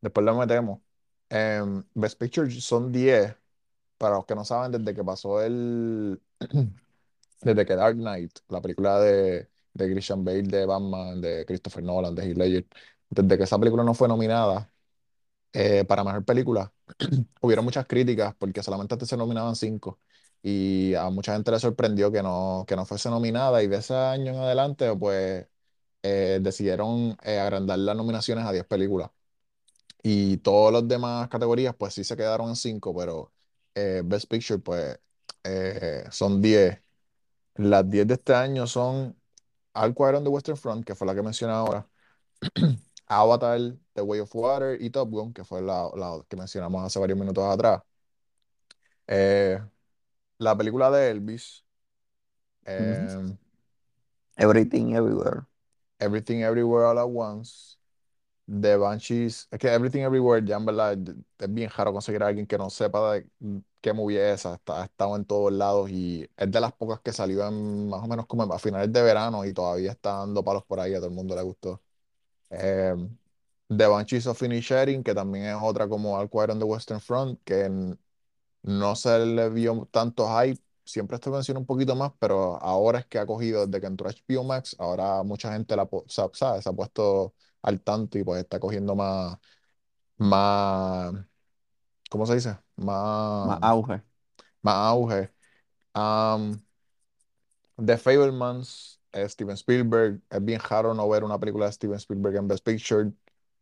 Después 0.00 0.24
lo 0.24 0.34
metemos. 0.36 0.80
Em, 1.28 1.84
Best 1.94 2.18
Picture 2.18 2.50
son 2.60 2.92
10 2.92 3.36
para 3.98 4.16
los 4.16 4.26
que 4.26 4.34
no 4.34 4.44
saben, 4.44 4.72
desde 4.72 4.94
que 4.94 5.04
pasó 5.04 5.42
el. 5.42 6.20
Desde 7.42 7.66
que 7.66 7.76
Dark 7.76 7.96
Knight, 7.96 8.40
la 8.48 8.60
película 8.60 9.00
de, 9.00 9.48
de 9.74 9.92
Christian 9.92 10.24
Bale, 10.24 10.42
de 10.44 10.66
Batman, 10.66 11.20
de 11.20 11.44
Christopher 11.46 11.82
Nolan, 11.84 12.14
de 12.14 12.24
Heath 12.24 12.36
Ledger, 12.36 12.66
desde 13.10 13.38
que 13.38 13.44
esa 13.44 13.58
película 13.58 13.84
no 13.84 13.94
fue 13.94 14.08
nominada 14.08 14.72
eh, 15.52 15.84
para 15.86 16.04
mejor 16.04 16.24
película, 16.24 16.72
hubieron 17.42 17.64
muchas 17.64 17.86
críticas 17.86 18.34
porque 18.36 18.62
solamente 18.62 18.94
antes 18.94 19.08
se 19.08 19.16
nominaban 19.16 19.56
5 19.56 20.00
y 20.42 20.94
a 20.94 21.10
mucha 21.10 21.34
gente 21.34 21.50
le 21.52 21.60
sorprendió 21.60 22.12
que 22.12 22.22
no, 22.22 22.64
que 22.68 22.76
no 22.76 22.86
fuese 22.86 23.10
nominada 23.10 23.62
y 23.62 23.68
de 23.68 23.78
ese 23.78 23.94
año 23.94 24.32
en 24.32 24.38
adelante, 24.40 24.94
pues 24.96 25.46
eh, 26.02 26.38
decidieron 26.42 27.18
eh, 27.24 27.38
agrandar 27.40 27.78
las 27.80 27.96
nominaciones 27.96 28.46
a 28.46 28.52
10 28.52 28.66
películas. 28.66 29.10
Y 30.02 30.38
todas 30.38 30.72
las 30.72 30.88
demás 30.88 31.28
categorías, 31.28 31.74
pues 31.76 31.94
sí 31.94 32.04
se 32.04 32.16
quedaron 32.16 32.48
en 32.50 32.56
5 32.56 32.94
pero 32.96 33.32
eh, 33.74 34.02
Best 34.04 34.28
Picture, 34.30 34.58
pues 34.60 34.98
eh, 35.44 36.04
son 36.10 36.40
diez 36.42 36.80
Las 37.56 37.88
10 37.90 38.06
de 38.06 38.14
este 38.14 38.34
año 38.34 38.66
son 38.66 39.20
Al 39.74 39.94
Quarterback 39.94 40.24
de 40.24 40.30
Western 40.30 40.56
Front, 40.58 40.84
que 40.86 40.94
fue 40.94 41.06
la 41.06 41.14
que 41.14 41.22
mencioné 41.22 41.52
ahora, 41.54 41.88
Avatar, 43.06 43.60
The 43.94 44.02
Way 44.02 44.20
of 44.20 44.34
Water 44.34 44.82
y 44.82 44.90
Top 44.90 45.10
Gun, 45.10 45.32
que 45.32 45.44
fue 45.44 45.62
la, 45.62 45.90
la 45.96 46.24
que 46.28 46.36
mencionamos 46.36 46.84
hace 46.84 46.98
varios 47.00 47.18
minutos 47.18 47.44
atrás. 47.44 47.82
Eh, 49.06 49.58
la 50.38 50.56
película 50.56 50.90
de 50.90 51.10
Elvis, 51.10 51.64
eh, 52.64 53.36
Everything 54.36 54.94
Everywhere. 54.94 55.46
Everything 55.98 56.42
Everywhere 56.42 56.86
All 56.86 56.98
at 56.98 57.08
Once, 57.08 57.77
The 58.48 58.76
Banshees, 58.76 59.46
es 59.50 59.58
que 59.58 59.68
Everything 59.68 60.00
Everywhere 60.02 60.44
ya 60.46 60.56
en 60.56 60.64
verdad 60.64 60.98
es 61.38 61.54
bien 61.54 61.70
raro 61.70 61.92
conseguir 61.92 62.22
a 62.22 62.28
alguien 62.28 62.46
que 62.46 62.56
no 62.56 62.70
sepa 62.70 63.14
de 63.14 63.26
qué 63.80 63.92
movie 63.92 64.18
es 64.32 64.40
esa, 64.40 64.54
está, 64.54 64.82
ha 64.82 64.84
estado 64.86 65.16
en 65.16 65.24
todos 65.26 65.52
lados 65.52 65.90
y 65.90 66.28
es 66.36 66.50
de 66.50 66.60
las 66.60 66.72
pocas 66.72 67.00
que 67.00 67.12
salió 67.12 67.46
en 67.46 67.88
más 67.88 68.02
o 68.02 68.06
menos 68.08 68.26
como 68.26 68.42
a 68.44 68.58
finales 68.58 68.92
de 68.92 69.02
verano 69.02 69.44
y 69.44 69.52
todavía 69.52 69.92
está 69.92 70.18
dando 70.18 70.42
palos 70.42 70.64
por 70.64 70.80
ahí, 70.80 70.94
a 70.94 70.96
todo 70.96 71.08
el 71.08 71.14
mundo 71.14 71.36
le 71.36 71.42
gustó. 71.42 71.82
Eh, 72.50 72.94
The 73.68 73.86
Banshees 73.86 74.26
of 74.26 74.42
Inisherin, 74.42 75.02
que 75.04 75.14
también 75.14 75.46
es 75.46 75.56
otra 75.60 75.88
como 75.88 76.18
Al 76.18 76.30
Quiet 76.30 76.50
on 76.50 76.58
the 76.58 76.64
Western 76.64 77.00
Front, 77.00 77.40
que 77.44 77.68
no 78.62 78.96
se 78.96 79.18
le 79.26 79.48
vio 79.50 79.88
tanto 79.90 80.26
hype, 80.28 80.60
siempre 80.84 81.18
se 81.22 81.30
menciona 81.30 81.60
un 81.60 81.66
poquito 81.66 81.94
más, 81.96 82.12
pero 82.18 82.56
ahora 82.62 83.00
es 83.00 83.06
que 83.06 83.18
ha 83.18 83.26
cogido, 83.26 83.66
desde 83.66 83.80
que 83.80 83.86
entró 83.86 84.08
HBO 84.08 84.44
Max, 84.44 84.76
ahora 84.78 85.22
mucha 85.22 85.52
gente 85.52 85.76
la, 85.76 85.88
sabe, 86.08 86.62
se 86.62 86.68
ha 86.68 86.72
puesto 86.72 87.34
al 87.62 87.80
tanto 87.82 88.18
y 88.18 88.24
pues 88.24 88.42
está 88.42 88.60
cogiendo 88.60 88.94
más 88.96 89.38
más, 90.18 91.14
¿cómo 92.10 92.26
se 92.26 92.34
dice? 92.34 92.58
Más 92.76 93.58
Más, 93.58 93.58
auge. 93.62 94.02
más 94.62 94.74
auge. 94.76 95.30
Am, 95.94 96.62
The 97.78 97.96
Fabelmans, 97.96 99.00
eh, 99.12 99.28
Steven 99.28 99.56
Spielberg. 99.56 100.20
Es 100.30 100.44
bien 100.44 100.60
raro 100.60 100.94
no 100.94 101.08
ver 101.08 101.24
una 101.24 101.38
película 101.38 101.66
de 101.66 101.72
Steven 101.72 101.96
Spielberg 101.98 102.36
en 102.36 102.48
Best 102.48 102.64
Picture. 102.64 103.12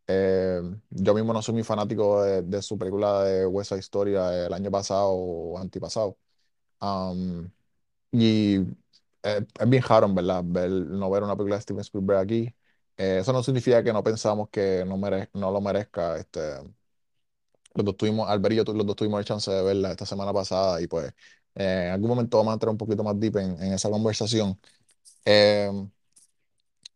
Eh, 0.06 0.60
yo 0.90 1.14
mismo 1.14 1.32
no 1.32 1.42
soy 1.42 1.54
muy 1.54 1.64
fanático 1.64 2.22
de, 2.22 2.42
de 2.42 2.62
su 2.62 2.78
película 2.78 3.24
de 3.24 3.46
West 3.46 3.70
Side 3.70 3.80
Story 3.80 4.14
eh, 4.16 4.46
el 4.46 4.52
año 4.54 4.70
pasado 4.70 5.10
o 5.10 5.58
antipasado. 5.58 6.18
Am, 6.80 7.50
y 8.12 8.56
eh, 9.24 9.46
es 9.60 9.70
bien 9.70 9.82
raro, 9.84 10.06
en 10.06 10.14
verdad, 10.16 10.42
ver, 10.46 10.70
no 10.70 11.10
ver 11.10 11.22
una 11.24 11.36
película 11.36 11.56
de 11.56 11.62
Steven 11.62 11.80
Spielberg 11.82 12.20
aquí. 12.20 12.54
Eh, 12.98 13.18
eso 13.20 13.32
no 13.32 13.42
significa 13.42 13.82
que 13.84 13.92
no 13.92 14.02
pensamos 14.02 14.48
que 14.50 14.84
no, 14.86 14.96
mere- 14.96 15.30
no 15.34 15.50
lo 15.50 15.60
merezca. 15.60 16.16
Este, 16.18 16.40
los 17.74 17.84
dos 17.84 17.96
tuvimos, 17.96 18.28
Albert 18.28 18.52
y 18.54 18.56
yo, 18.56 18.64
tu- 18.64 18.74
los 18.74 18.86
dos 18.86 18.96
tuvimos 18.96 19.18
el 19.20 19.24
chance 19.26 19.50
de 19.50 19.62
verla 19.62 19.90
esta 19.90 20.06
semana 20.06 20.32
pasada 20.32 20.80
y 20.80 20.86
pues 20.86 21.08
eh, 21.54 21.84
en 21.88 21.92
algún 21.92 22.08
momento 22.10 22.36
vamos 22.38 22.52
a 22.52 22.54
entrar 22.54 22.70
un 22.70 22.78
poquito 22.78 23.04
más 23.04 23.18
deep 23.20 23.36
en, 23.38 23.62
en 23.62 23.72
esa 23.74 23.90
conversación. 23.90 24.58
Eh, 25.24 25.70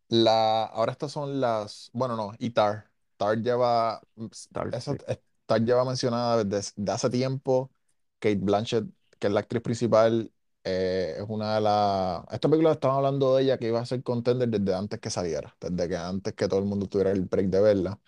la, 0.08 0.64
ahora 0.64 0.92
estas 0.92 1.12
son 1.12 1.40
las, 1.40 1.90
bueno, 1.92 2.16
no, 2.16 2.32
y 2.38 2.50
Tar. 2.50 2.90
Tar 3.16 3.38
lleva, 3.42 4.00
mm, 4.16 4.26
Tal, 4.52 4.74
esa, 4.74 4.92
sí. 4.92 4.98
eh, 5.08 5.22
Tar 5.46 5.60
lleva 5.64 5.84
mencionada 5.84 6.44
desde, 6.44 6.72
desde 6.76 6.92
hace 6.92 7.10
tiempo. 7.10 7.70
Kate 8.18 8.36
Blanchett, 8.36 8.84
que 9.18 9.26
es 9.28 9.32
la 9.32 9.40
actriz 9.40 9.62
principal, 9.62 10.32
eh, 10.64 11.16
es 11.18 11.24
una 11.28 11.54
de 11.56 11.60
las... 11.62 12.24
Esta 12.32 12.48
película 12.48 12.72
estaban 12.72 12.98
hablando 12.98 13.36
de 13.36 13.42
ella 13.44 13.58
que 13.58 13.68
iba 13.68 13.80
a 13.80 13.86
ser 13.86 14.02
contender 14.02 14.48
desde 14.48 14.74
antes 14.74 15.00
que 15.00 15.10
saliera, 15.10 15.56
desde 15.60 15.88
que 15.88 15.96
antes 15.96 16.34
que 16.34 16.48
todo 16.48 16.60
el 16.60 16.66
mundo 16.66 16.86
tuviera 16.88 17.10
el 17.12 17.22
break 17.24 17.46
de 17.48 17.60
verla. 17.60 18.00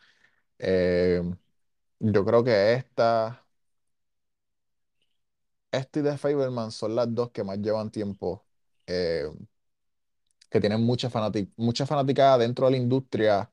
Eh, 0.58 1.22
yo 2.00 2.24
creo 2.26 2.44
que 2.44 2.74
esta, 2.74 3.46
esta 5.70 6.00
y 6.00 6.02
The 6.02 6.18
Fabelman 6.18 6.70
son 6.70 6.94
las 6.96 7.12
dos 7.14 7.30
que 7.30 7.44
más 7.44 7.58
llevan 7.58 7.90
tiempo, 7.90 8.44
eh, 8.86 9.26
que 10.50 10.60
tienen 10.60 10.82
mucha 10.82 11.10
fanática, 11.10 11.50
mucha 11.56 11.86
fanaticada 11.86 12.38
dentro 12.38 12.66
de 12.66 12.72
la 12.72 12.76
industria 12.78 13.50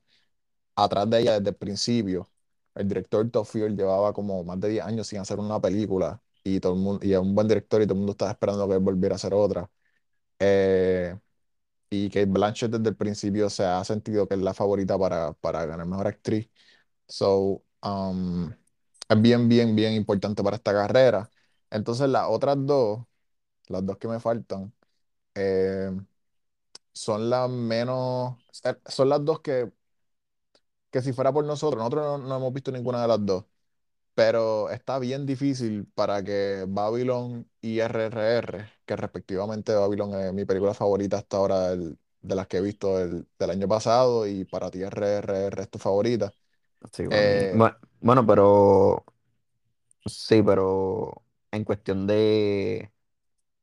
atrás 0.76 1.08
de 1.10 1.20
ella 1.20 1.34
desde 1.40 1.50
el 1.50 1.56
principio. 1.56 2.30
El 2.74 2.88
director 2.88 3.30
Todd 3.30 3.46
llevaba 3.76 4.12
como 4.14 4.44
más 4.44 4.60
de 4.60 4.70
10 4.70 4.84
años 4.84 5.06
sin 5.08 5.20
hacer 5.20 5.38
una 5.40 5.60
película 5.60 6.22
y 6.56 6.60
todo 6.60 6.74
el 6.74 6.80
mundo, 6.80 7.06
y 7.06 7.12
es 7.12 7.18
un 7.18 7.34
buen 7.34 7.48
director 7.48 7.82
y 7.82 7.86
todo 7.86 7.94
el 7.94 7.98
mundo 7.98 8.12
estaba 8.12 8.32
esperando 8.32 8.68
que 8.68 8.74
él 8.74 8.80
volviera 8.80 9.14
a 9.14 9.16
hacer 9.16 9.34
otra. 9.34 9.70
Eh, 10.38 11.18
y 11.90 12.08
Kate 12.10 12.26
Blanchett 12.26 12.70
desde 12.72 12.90
el 12.90 12.96
principio 12.96 13.50
se 13.50 13.64
ha 13.64 13.84
sentido 13.84 14.28
que 14.28 14.34
es 14.34 14.40
la 14.40 14.54
favorita 14.54 14.98
para, 14.98 15.32
para 15.34 15.66
ganar 15.66 15.86
mejor 15.86 16.06
actriz. 16.08 16.50
So, 17.08 17.64
um, 17.82 18.52
es 19.08 19.22
bien, 19.22 19.48
bien, 19.48 19.76
bien 19.76 19.94
importante 19.94 20.42
para 20.44 20.56
esta 20.56 20.72
carrera. 20.72 21.30
Entonces, 21.70 22.08
las 22.08 22.26
otras 22.30 22.56
dos, 22.60 23.00
las 23.68 23.86
dos 23.86 23.98
que 23.98 24.08
me 24.08 24.20
faltan, 24.20 24.72
eh, 25.34 25.90
son 26.92 27.30
las 27.30 27.50
menos, 27.50 28.36
eh, 28.64 28.76
son 28.86 29.08
las 29.08 29.24
dos 29.24 29.40
que, 29.40 29.70
que 30.90 31.02
si 31.02 31.12
fuera 31.12 31.32
por 31.32 31.44
nosotros, 31.44 31.78
nosotros 31.78 32.20
no, 32.20 32.28
no 32.28 32.36
hemos 32.36 32.52
visto 32.52 32.72
ninguna 32.72 33.02
de 33.02 33.08
las 33.08 33.24
dos. 33.24 33.44
Pero 34.20 34.68
está 34.70 34.98
bien 34.98 35.24
difícil 35.26 35.86
para 35.94 36.22
que 36.22 36.66
Babylon 36.68 37.48
y 37.62 37.78
RRR, 37.80 38.68
que 38.84 38.96
respectivamente 38.96 39.72
Babylon 39.74 40.14
es 40.14 40.32
mi 40.34 40.44
película 40.44 40.74
favorita 40.74 41.16
hasta 41.18 41.38
ahora 41.38 41.70
de 41.76 41.96
las 42.36 42.46
que 42.46 42.58
he 42.58 42.60
visto 42.60 42.98
del, 42.98 43.26
del 43.38 43.50
año 43.50 43.66
pasado 43.68 44.26
y 44.26 44.44
para 44.44 44.70
ti 44.70 44.82
RRR 44.82 45.62
es 45.62 45.70
tu 45.70 45.78
favorita. 45.78 46.34
Sí. 46.92 47.04
Eh, 47.08 47.52
Bueno, 47.52 47.76
bueno, 48.00 48.26
pero 48.26 49.04
sí, 50.06 50.42
pero 50.42 51.24
en 51.50 51.64
cuestión 51.64 52.06
de 52.06 52.92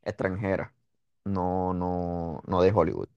extranjera, 0.04 0.74
no, 1.26 1.74
no, 1.74 2.42
no 2.48 2.62
de 2.62 2.72
Hollywood. 2.74 3.10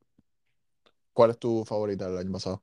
¿cuál 1.13 1.31
es 1.31 1.39
tu 1.39 1.65
favorita 1.65 2.09
del 2.09 2.19
año 2.19 2.33
pasado? 2.33 2.63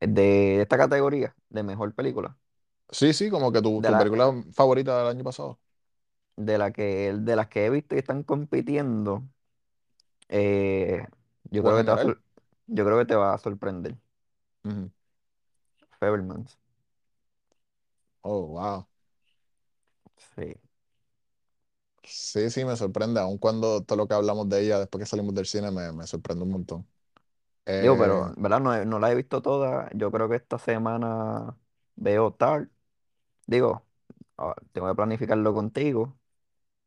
De 0.00 0.62
esta 0.62 0.78
categoría, 0.78 1.34
de 1.50 1.62
mejor 1.62 1.94
película, 1.94 2.36
Sí, 2.92 3.12
sí, 3.12 3.30
como 3.30 3.52
que 3.52 3.62
tu, 3.62 3.82
de 3.82 3.90
tu 3.92 3.96
la, 3.96 3.96
película 3.96 4.32
favorita 4.52 4.98
del 4.98 5.08
año 5.16 5.24
pasado. 5.24 5.60
de 6.36 6.58
la 6.58 6.72
que, 6.72 7.12
de 7.14 7.36
las 7.36 7.46
que 7.48 7.66
he 7.66 7.70
visto 7.70 7.94
y 7.94 7.98
están 7.98 8.22
compitiendo, 8.24 9.28
eh, 10.28 11.06
yo 11.44 11.62
¿O 11.62 11.70
en 11.70 11.74
creo 11.74 11.78
que 11.78 11.84
te 11.84 11.90
va 11.90 11.94
a, 11.96 11.98
general? 11.98 12.06
sor- 12.06 12.22
yo 12.66 12.84
creo 12.84 12.98
que 12.98 13.04
te 13.06 13.14
va 13.16 13.34
a 13.34 13.38
sorprender. 13.38 13.96
Ujú. 14.64 14.90
Fabelmans. 16.00 16.58
Oh, 18.24 18.46
wow. 18.46 18.86
Sí. 20.36 20.54
Sí, 22.02 22.50
sí, 22.50 22.64
me 22.64 22.76
sorprende, 22.76 23.20
aun 23.20 23.38
cuando 23.38 23.82
todo 23.84 23.96
lo 23.98 24.08
que 24.08 24.14
hablamos 24.14 24.48
de 24.48 24.62
ella 24.64 24.78
después 24.80 25.00
que 25.02 25.06
salimos 25.06 25.34
del 25.34 25.46
cine 25.46 25.70
me, 25.70 25.92
me 25.92 26.06
sorprende 26.06 26.42
un 26.44 26.50
montón. 26.50 26.88
Digo, 27.78 27.96
Eh, 27.96 27.98
pero, 27.98 28.34
¿verdad? 28.36 28.60
No, 28.60 28.74
he- 28.74 28.84
no 28.86 28.98
la 28.98 29.10
he 29.10 29.14
visto 29.14 29.40
toda. 29.42 29.88
Yo 29.94 30.10
creo 30.12 30.28
que 30.28 30.36
esta 30.36 30.58
semana 30.58 31.56
veo 31.96 32.32
tal. 32.34 32.70
Digo, 33.46 33.86
ah, 34.38 34.54
tengo 34.72 34.88
que 34.88 34.94
planificarlo 34.96 35.54
contigo. 35.54 36.18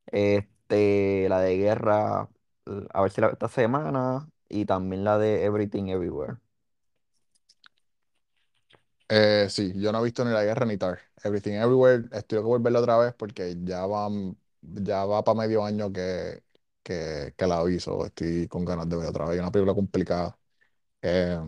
Este, 0.08 1.28
la 1.30 1.42
de 1.42 1.58
guerra, 1.58 2.30
l- 2.68 2.88
a 2.94 3.02
ver 3.04 3.12
si 3.12 3.22
la 3.22 3.28
veo 3.28 3.34
esta 3.36 3.50
semana. 3.50 4.30
Y 4.50 4.66
también 4.66 5.04
la 5.06 5.18
de 5.20 5.46
Everything 5.46 5.86
Everywhere. 5.90 6.38
Eh, 9.10 9.48
sí, 9.50 9.74
yo 9.76 9.92
no 9.92 10.00
he 10.00 10.04
visto 10.06 10.26
ni 10.26 10.32
La 10.32 10.44
Guerra 10.44 10.66
ni 10.66 10.78
Tar. 10.78 11.00
Everything 11.24 11.54
Everywhere, 11.54 12.06
estoy 12.12 12.40
que 12.40 12.44
volverla 12.46 12.80
otra 12.80 12.98
vez 12.98 13.14
porque 13.14 13.56
ya 13.64 13.86
va, 13.86 14.10
ya 14.62 15.06
va 15.06 15.24
para 15.24 15.38
medio 15.40 15.64
año 15.64 15.92
que, 15.92 16.44
que, 16.82 17.34
que 17.38 17.48
la 17.48 17.60
aviso. 17.60 18.06
Estoy 18.06 18.48
con 18.48 18.66
ganas 18.66 18.90
de 18.90 18.96
ver 18.98 19.08
otra 19.10 19.26
vez. 19.26 19.36
Es 19.36 19.42
una 19.42 19.52
película 19.52 19.76
complicada. 19.76 20.38
Eh, 21.04 21.40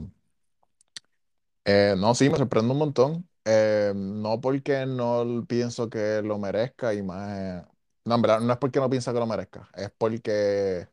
eh, 1.66 1.96
no, 1.98 2.16
sí, 2.16 2.30
me 2.30 2.38
sorprende 2.38 2.72
un 2.72 2.80
montón. 2.80 3.30
Eh, 3.46 3.94
no 3.96 4.42
porque 4.42 4.86
no 4.88 5.46
pienso 5.48 5.90
que 5.90 6.22
lo 6.24 6.40
merezca 6.40 6.94
y 6.94 7.04
más... 7.04 7.38
eh, 7.40 7.66
no, 8.06 8.16
en 8.16 8.22
verdad, 8.22 8.40
no 8.42 8.54
es 8.54 8.60
porque 8.60 8.80
no 8.80 8.90
piensa 8.90 9.14
que 9.14 9.20
lo 9.20 9.28
merezca. 9.28 9.70
Es 9.76 9.92
porque 9.98 10.88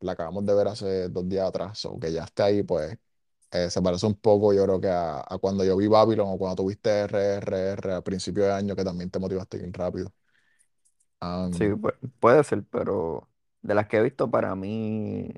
la 0.00 0.12
acabamos 0.12 0.44
de 0.46 0.54
ver 0.54 0.68
hace 0.68 1.08
dos 1.08 1.28
días 1.28 1.48
atrás. 1.48 1.84
O 1.86 1.98
que 1.98 2.12
ya 2.12 2.24
esté 2.24 2.42
ahí, 2.42 2.62
pues 2.62 2.98
Eh, 3.52 3.70
se 3.70 3.82
parece 3.82 4.06
un 4.06 4.16
poco, 4.16 4.52
yo 4.54 4.64
creo 4.64 4.80
que 4.82 4.88
a, 4.90 5.20
a 5.20 5.38
cuando 5.38 5.64
yo 5.64 5.78
vi 5.78 5.86
Babylon 5.88 6.26
o 6.28 6.38
cuando 6.38 6.56
tuviste 6.64 6.90
RRR 7.02 7.94
a 7.94 8.02
principio 8.02 8.44
de 8.44 8.52
año 8.52 8.76
que 8.76 8.84
también 8.84 9.10
te 9.10 9.20
motivaste 9.20 9.58
bien 9.58 9.72
rápido. 9.72 10.12
Sí, 11.50 11.64
Am, 11.66 11.76
pu- 11.76 11.92
puede 12.18 12.42
ser, 12.44 12.64
pero 12.64 13.28
de 13.60 13.74
las 13.74 13.86
que 13.88 13.98
he 13.98 14.02
visto, 14.02 14.30
para 14.30 14.54
mí, 14.56 15.32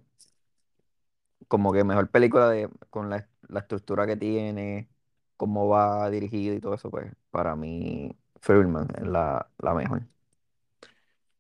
como 1.55 1.73
que 1.73 1.85
mejor 1.85 2.11
película 2.11 2.51
de, 2.51 2.69
con 2.91 3.11
la, 3.11 3.29
la 3.49 3.61
estructura 3.61 4.07
que 4.07 4.17
tiene, 4.17 4.89
cómo 5.37 5.69
va 5.69 6.11
dirigido 6.11 6.55
y 6.55 6.61
todo 6.61 6.75
eso, 6.75 6.91
pues 6.91 7.13
para 7.31 7.57
mí, 7.57 8.17
Fabelmans 8.41 8.91
es 8.99 9.07
la, 9.07 9.49
la 9.59 9.75
mejor. 9.75 10.03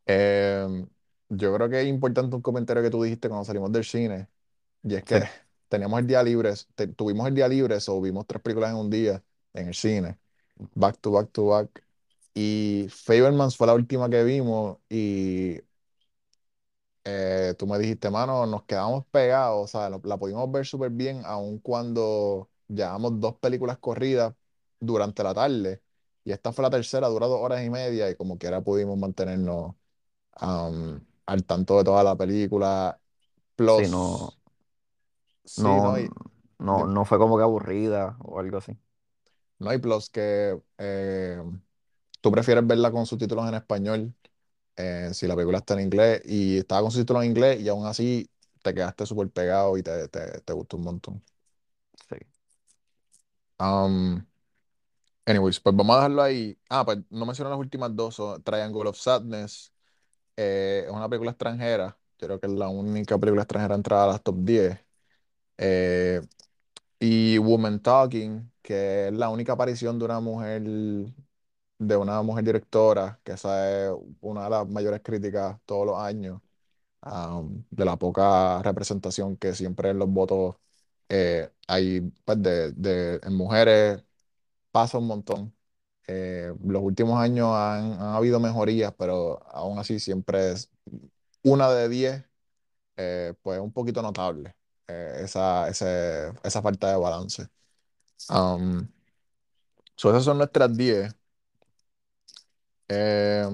em, 0.06 0.88
yo 1.28 1.54
creo 1.54 1.68
que 1.68 1.80
es 1.80 1.86
importante 1.88 2.36
un 2.36 2.42
comentario 2.42 2.82
que 2.82 2.90
tú 2.90 3.02
dijiste 3.02 3.28
cuando 3.28 3.44
salimos 3.44 3.72
del 3.72 3.84
cine, 3.84 4.28
y 4.82 4.94
es 4.96 5.04
Sí, 5.06 5.18
que 5.18 5.22
teníamos 5.68 6.00
el 6.00 6.06
día 6.06 6.22
libre, 6.22 6.52
te- 6.74 6.88
tuvimos 6.88 7.28
el 7.28 7.34
día 7.34 7.48
libre, 7.48 7.78
o 7.88 8.00
vimos 8.02 8.26
tres 8.26 8.42
películas 8.42 8.70
en 8.72 8.76
un 8.78 8.90
día 8.90 9.22
en 9.54 9.68
el 9.68 9.74
cine, 9.74 10.18
back 10.74 10.98
to 11.00 11.12
back 11.12 11.30
to 11.32 11.46
back, 11.48 11.84
y 12.34 12.88
Fabelmans 12.90 13.56
fue 13.56 13.66
la 13.66 13.74
última 13.74 14.10
que 14.10 14.24
vimos, 14.24 14.78
y 14.88 15.60
eh, 17.04 17.54
tú 17.58 17.66
me 17.66 17.78
dijiste, 17.78 18.10
mano, 18.10 18.46
nos 18.46 18.64
quedamos 18.64 19.04
pegados, 19.06 19.64
o 19.64 19.68
sea, 19.68 19.90
la, 19.90 20.00
la 20.04 20.18
pudimos 20.18 20.50
ver 20.50 20.66
súper 20.66 20.90
bien, 20.90 21.22
aun 21.24 21.58
cuando 21.58 22.50
llevamos 22.68 23.20
dos 23.20 23.36
películas 23.38 23.78
corridas 23.78 24.34
durante 24.80 25.22
la 25.22 25.34
tarde, 25.34 25.82
y 26.24 26.32
esta 26.32 26.52
fue 26.52 26.62
la 26.62 26.70
tercera, 26.70 27.08
dura 27.08 27.26
dos 27.26 27.40
horas 27.40 27.64
y 27.64 27.70
media, 27.70 28.10
y 28.10 28.16
como 28.16 28.38
quiera 28.38 28.62
pudimos 28.62 28.98
mantenernos 28.98 29.74
am, 30.32 31.06
al 31.26 31.44
tanto 31.44 31.78
de 31.78 31.84
toda 31.84 32.04
la 32.04 32.16
película. 32.16 33.00
sí, 33.66 33.88
no, 33.88 33.88
Plus, 33.88 34.34
sí, 35.44 35.80
no, 35.80 35.80
¿no? 35.80 35.98
Y, 35.98 36.14
no, 36.58 36.86
dime. 36.86 36.88
no 36.88 37.04
fue 37.04 37.18
como 37.18 37.36
que 37.36 37.42
aburrida 37.44 38.16
o 38.20 38.40
algo 38.40 38.58
así. 38.58 38.76
no 39.58 39.70
hay 39.70 39.78
plus 39.78 40.10
que 40.10 40.58
eh, 40.78 41.42
tú 42.20 42.32
prefieres 42.32 42.66
verla 42.66 42.90
con 42.92 43.06
subtítulos 43.06 43.48
en 43.48 43.54
español 43.54 44.14
eh, 44.76 45.10
si 45.14 45.26
la 45.26 45.34
película 45.36 45.58
está 45.58 45.74
en 45.74 45.80
inglés, 45.80 46.22
y 46.24 46.58
estaba 46.58 46.82
con 46.82 46.90
subtítulos 46.92 47.22
en 47.24 47.30
inglés, 47.30 47.60
y 47.60 47.68
aún 47.68 47.86
así 47.86 48.28
te 48.62 48.74
quedaste 48.74 49.06
súper 49.06 49.30
pegado 49.30 49.76
y 49.78 49.82
te, 49.82 50.08
te, 50.08 50.40
te 50.40 50.52
gustó 50.52 50.76
un 50.78 50.84
montón. 50.84 51.24
Sí, 52.08 52.16
Um, 53.60 54.26
anyways, 55.26 55.60
pues 55.60 55.74
vamos 55.76 55.94
a 55.96 55.98
dejarlo 56.00 56.22
ahí. 56.22 56.58
Ah, 56.68 56.84
pues 56.84 56.98
no 57.10 57.26
mencioné 57.26 57.50
las 57.50 57.58
últimas 57.58 57.94
dos. 57.94 58.14
son 58.16 58.42
Triangle 58.42 58.88
of 58.88 58.96
Sadness 58.98 59.72
eh, 60.36 60.84
es 60.86 60.92
una 60.92 61.08
película 61.08 61.32
extranjera. 61.32 61.98
Yo 62.18 62.28
creo 62.28 62.40
que 62.40 62.46
es 62.48 62.54
la 62.54 62.68
única 62.68 63.18
película 63.18 63.42
extranjera 63.42 63.74
entrada 63.76 64.04
a 64.04 64.08
las 64.08 64.22
top 64.22 64.36
10. 64.40 64.80
Eh, 65.58 66.22
y 67.00 67.38
Woman 67.38 67.82
Talking, 67.82 68.52
que 68.62 69.08
es 69.08 69.14
la 69.14 69.30
única 69.30 69.54
aparición 69.54 69.98
de 69.98 70.04
una 70.06 70.20
mujer 70.20 70.62
de 71.86 71.96
una 71.96 72.22
mujer 72.22 72.44
directora, 72.44 73.20
que 73.24 73.32
esa 73.32 73.86
es 73.88 73.92
una 74.20 74.44
de 74.44 74.50
las 74.50 74.68
mayores 74.68 75.00
críticas 75.02 75.58
todos 75.66 75.86
los 75.86 75.98
años, 75.98 76.40
am, 77.02 77.64
de 77.70 77.84
la 77.84 77.96
poca 77.98 78.62
representación 78.62 79.36
que 79.36 79.54
siempre 79.54 79.90
en 79.90 79.98
los 80.00 80.08
votos 80.10 80.56
eh, 81.10 81.50
hay 81.68 82.00
pues, 82.24 82.42
de, 82.42 82.72
de- 82.72 83.20
en 83.24 83.34
mujeres, 83.36 84.04
pasa 84.72 84.98
un 84.98 85.06
montón. 85.06 85.54
Eh, 86.06 86.52
los 86.64 86.82
últimos 86.82 87.18
años 87.20 87.48
han, 87.54 87.94
han 87.94 88.14
habido 88.16 88.40
mejorías, 88.40 88.94
pero 88.98 89.42
aún 89.52 89.78
así 89.78 90.00
siempre 90.00 90.52
es 90.52 90.70
una 91.42 91.70
de 91.70 91.88
diez, 91.88 92.24
eh, 92.96 93.34
pues 93.42 93.60
un 93.60 93.72
poquito 93.72 94.02
notable 94.02 94.56
eh, 94.88 95.20
esa, 95.24 95.68
ese- 95.68 96.32
esa 96.44 96.62
falta 96.62 96.90
de 96.90 96.96
balance. 96.98 97.48
Um, 98.30 98.88
so 99.96 100.10
esas 100.10 100.24
son 100.24 100.38
nuestras 100.38 100.76
diez. 100.76 101.14
Eh, 102.88 103.48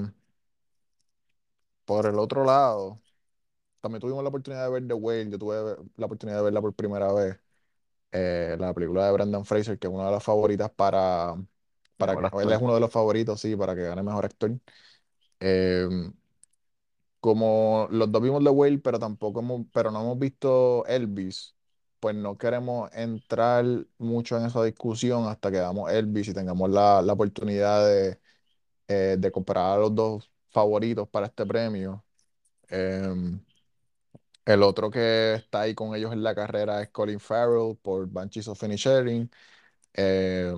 por 1.84 2.06
el 2.06 2.18
otro 2.18 2.44
lado, 2.44 3.00
también 3.80 4.00
tuvimos 4.00 4.22
la 4.22 4.28
oportunidad 4.28 4.64
de 4.66 4.72
ver 4.72 4.88
The 4.88 4.94
Whale. 4.94 5.30
Yo 5.30 5.38
tuve 5.38 5.76
la 5.96 6.06
oportunidad 6.06 6.38
de 6.38 6.44
verla 6.44 6.60
por 6.60 6.74
primera 6.74 7.12
vez. 7.12 7.38
Eh, 8.12 8.56
la 8.58 8.74
película 8.74 9.06
de 9.06 9.12
Brendan 9.12 9.44
Fraser, 9.44 9.78
que 9.78 9.86
es 9.86 9.92
una 9.92 10.06
de 10.06 10.12
las 10.12 10.24
favoritas 10.24 10.70
para, 10.70 11.36
para 11.96 12.14
Mejor 12.14 12.30
que, 12.30 12.46
él 12.46 12.52
es 12.52 12.60
uno 12.60 12.74
de 12.74 12.80
los 12.80 12.90
favoritos, 12.90 13.40
sí, 13.40 13.56
para 13.56 13.74
que 13.74 13.82
gane 13.82 14.02
mejor 14.02 14.24
actor. 14.24 14.52
Eh, 15.40 15.88
como 17.20 17.86
los 17.90 18.10
dos 18.10 18.22
vimos 18.22 18.42
The 18.42 18.50
Whale, 18.50 18.78
pero 18.78 18.98
tampoco 18.98 19.40
hemos, 19.40 19.66
pero 19.72 19.90
no 19.90 20.00
hemos 20.00 20.18
visto 20.18 20.84
Elvis, 20.86 21.54
pues 22.00 22.14
no 22.16 22.36
queremos 22.38 22.90
entrar 22.94 23.64
mucho 23.98 24.38
en 24.38 24.46
esa 24.46 24.62
discusión 24.64 25.26
hasta 25.28 25.50
que 25.50 25.58
veamos 25.58 25.90
Elvis 25.92 26.28
y 26.28 26.34
tengamos 26.34 26.70
la, 26.70 27.02
la 27.02 27.12
oportunidad 27.12 27.86
de, 27.86 28.18
eh, 28.90 29.16
de 29.18 29.30
comparar 29.32 29.76
a 29.78 29.80
los 29.80 29.94
dos 29.94 30.30
favoritos 30.50 31.08
para 31.08 31.26
este 31.26 31.46
premio. 31.46 32.04
Eh, 32.70 33.38
el 34.44 34.62
otro 34.62 34.90
que 34.90 35.34
está 35.34 35.62
ahí 35.62 35.74
con 35.74 35.94
ellos 35.94 36.12
en 36.12 36.22
la 36.22 36.34
carrera 36.34 36.82
es 36.82 36.90
Colin 36.90 37.20
Farrell 37.20 37.76
por 37.82 38.08
Banshees 38.08 38.48
of 38.48 38.62
Inisherin. 38.62 39.30
Eh, 39.94 40.54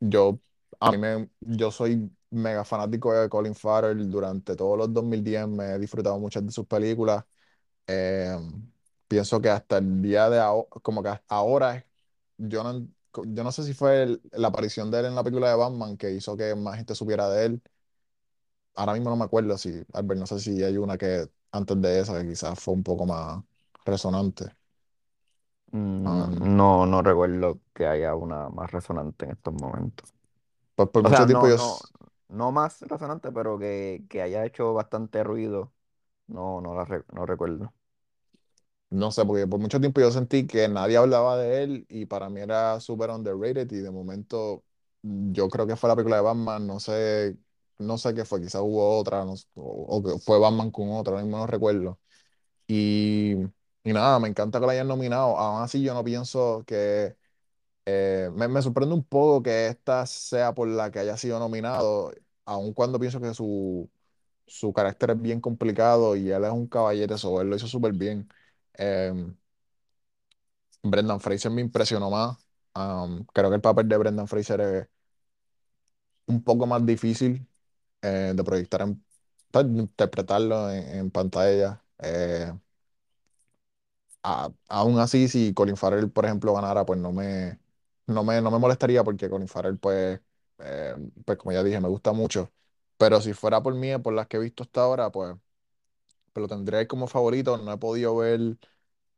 yo, 0.00 0.40
a 0.80 0.90
mí 0.92 0.98
me, 0.98 1.28
yo 1.40 1.70
soy 1.70 2.10
mega 2.30 2.64
fanático 2.64 3.12
de 3.12 3.28
Colin 3.28 3.54
Farrell. 3.54 4.10
Durante 4.10 4.56
todos 4.56 4.78
los 4.78 4.92
2010 4.92 5.48
me 5.48 5.72
he 5.74 5.78
disfrutado 5.78 6.18
muchas 6.18 6.44
de 6.44 6.52
sus 6.52 6.66
películas. 6.66 7.24
Eh, 7.86 8.36
pienso 9.08 9.40
que 9.40 9.50
hasta 9.50 9.78
el 9.78 10.02
día 10.02 10.30
de 10.30 10.40
ahora, 10.40 10.68
como 10.82 11.02
que 11.02 11.10
hasta 11.10 11.34
ahora, 11.36 11.86
yo 12.38 12.62
no, 12.64 12.88
yo 13.26 13.44
no 13.44 13.52
sé 13.52 13.64
si 13.64 13.74
fue 13.74 14.02
el- 14.02 14.22
la 14.32 14.48
aparición 14.48 14.90
de 14.90 15.00
él 15.00 15.06
en 15.06 15.14
la 15.14 15.22
película 15.24 15.48
de 15.50 15.56
Batman 15.56 15.96
que 15.96 16.10
hizo 16.12 16.36
que 16.36 16.54
más 16.54 16.76
gente 16.76 16.94
supiera 16.94 17.28
de 17.28 17.46
él. 17.46 17.62
Ahora 18.74 18.94
mismo 18.94 19.10
no 19.10 19.16
me 19.16 19.24
acuerdo 19.24 19.56
si, 19.58 19.70
Albert, 19.92 20.20
no 20.20 20.26
sé 20.26 20.40
si 20.40 20.62
hay 20.62 20.76
una 20.78 20.98
que 20.98 21.28
antes 21.52 21.80
de 21.80 22.00
esa 22.00 22.20
que 22.22 22.28
quizás 22.28 22.58
fue 22.60 22.74
un 22.74 22.82
poco 22.82 23.06
más 23.06 23.42
resonante. 23.84 24.46
Mm, 25.72 26.34
Um, 26.34 26.54
No, 26.56 26.86
no 26.86 27.02
recuerdo 27.02 27.60
que 27.74 27.86
haya 27.86 28.14
una 28.14 28.48
más 28.50 28.70
resonante 28.72 29.24
en 29.26 29.32
estos 29.32 29.54
momentos. 29.54 30.14
pues 30.74 30.88
por 30.90 31.02
O 31.02 31.08
mucho 31.08 31.26
sea, 31.26 31.26
tiempo 31.26 31.48
no, 31.48 31.48
yo, 31.48 31.80
no, 32.28 32.52
más 32.52 32.80
resonante, 32.82 33.32
pero 33.32 33.58
que, 33.58 34.04
que 34.08 34.22
haya 34.22 34.44
hecho 34.46 34.74
bastante 34.74 35.24
ruido. 35.24 35.74
No, 36.28 36.60
no 36.62 36.74
la 36.74 37.04
no 37.12 37.26
recuerdo. 37.26 37.74
No 38.94 39.10
sé, 39.10 39.24
porque 39.24 39.46
por 39.46 39.60
mucho 39.60 39.80
tiempo 39.80 40.00
yo 40.00 40.10
sentí 40.10 40.46
que 40.46 40.68
nadie 40.68 40.96
hablaba 40.96 41.36
de 41.38 41.62
él 41.64 41.86
y 41.88 42.06
para 42.06 42.28
mí 42.30 42.40
era 42.40 42.80
súper 42.80 43.10
underrated 43.10 43.70
y 43.72 43.76
de 43.78 43.90
momento 43.90 44.64
mm, 45.02 45.32
yo 45.32 45.48
creo 45.48 45.66
que 45.66 45.76
fue 45.76 45.88
la 45.88 45.96
película 45.96 46.16
de 46.16 46.22
Batman, 46.22 46.66
no 46.66 46.80
sé, 46.80 47.36
no 47.78 47.98
sé 47.98 48.14
qué 48.14 48.24
fue, 48.24 48.40
quizás 48.40 48.62
hubo 48.62 48.98
otra, 48.98 49.24
no 49.24 49.34
o, 49.54 49.98
o 50.14 50.18
fue 50.20 50.38
Batman 50.38 50.70
con 50.70 50.90
otra, 50.92 51.12
ahora 51.14 51.24
mismo 51.24 51.38
no 51.38 51.46
recuerdo. 51.46 51.98
Y, 52.66 53.34
y 53.84 53.92
nada, 53.92 54.18
me 54.20 54.28
encanta 54.28 54.60
que 54.60 54.66
lo 54.66 54.72
hayan 54.72 54.88
nominado, 54.88 55.38
aún 55.38 55.62
así 55.62 55.82
yo 55.82 55.94
no 55.94 56.04
pienso 56.04 56.64
que, 56.66 57.16
eh, 57.86 58.30
me, 58.34 58.48
me 58.48 58.62
sorprende 58.62 58.94
un 58.94 59.04
poco 59.04 59.42
que 59.42 59.68
esta 59.68 60.06
sea 60.06 60.54
por 60.54 60.68
la 60.68 60.90
que 60.90 60.98
haya 61.00 61.16
sido 61.16 61.38
nominado, 61.38 62.12
aun 62.44 62.72
cuando 62.74 62.98
pienso 62.98 63.20
que 63.20 63.34
su, 63.34 63.90
su 64.46 64.72
carácter 64.72 65.12
es 65.12 65.22
bien 65.22 65.40
complicado 65.40 66.16
y 66.16 66.30
él 66.30 66.44
es 66.44 66.50
un 66.52 66.66
caballete, 66.68 67.14
eso 67.14 67.40
él 67.42 67.48
lo 67.50 67.56
hizo 67.56 67.68
súper 67.68 67.92
bien. 67.94 68.28
Em, 68.78 69.36
Brendan 70.82 71.20
Fraser 71.20 71.50
me 71.50 71.60
impresionó 71.62 72.10
más. 72.10 72.38
Creo 73.32 73.50
que 73.50 73.56
el 73.56 73.60
papel 73.62 73.88
de 73.88 73.96
Brendan 73.96 74.28
Fraser 74.28 74.60
es 74.60 74.88
un 76.26 76.42
poco 76.42 76.66
más 76.66 76.84
difícil 76.86 77.46
eh, 78.02 78.32
de 78.34 78.44
proyectar, 78.44 78.86
pues, 79.50 79.66
interpretarlo 79.66 80.70
en, 80.72 81.10
pantalla. 81.10 81.82
Eh, 81.98 82.52
aún 84.68 84.98
así, 84.98 85.28
si 85.28 85.52
Colin 85.54 85.76
Farrell, 85.76 86.10
por 86.10 86.24
ejemplo, 86.24 86.54
ganara, 86.54 86.84
pues 86.84 86.98
no 86.98 87.12
me, 87.12 87.58
no 88.06 88.24
me, 88.24 88.40
no 88.40 88.50
me 88.50 88.58
molestaría 88.58 89.04
porque 89.04 89.28
Colin 89.28 89.48
Farrell, 89.48 89.78
pues, 89.78 90.20
eh, 90.58 90.94
pues 91.24 91.38
como 91.38 91.52
ya 91.52 91.62
dije, 91.62 91.80
me 91.80 91.88
gusta 91.88 92.12
mucho. 92.12 92.52
Pero 92.96 93.20
si 93.20 93.32
fuera 93.34 93.62
por 93.62 93.74
mí, 93.74 93.96
por 93.98 94.14
las 94.14 94.26
que 94.28 94.36
he 94.36 94.40
visto 94.40 94.62
hasta 94.62 94.82
ahora, 94.82 95.10
pues, 95.10 95.36
pues 96.34 96.42
lo 96.44 96.48
tendría 96.48 96.80
ahí 96.80 96.88
como 96.88 97.08
favorito. 97.08 97.58
No 97.58 97.72
he 97.74 97.78
podido 97.78 98.16
ver 98.18 98.58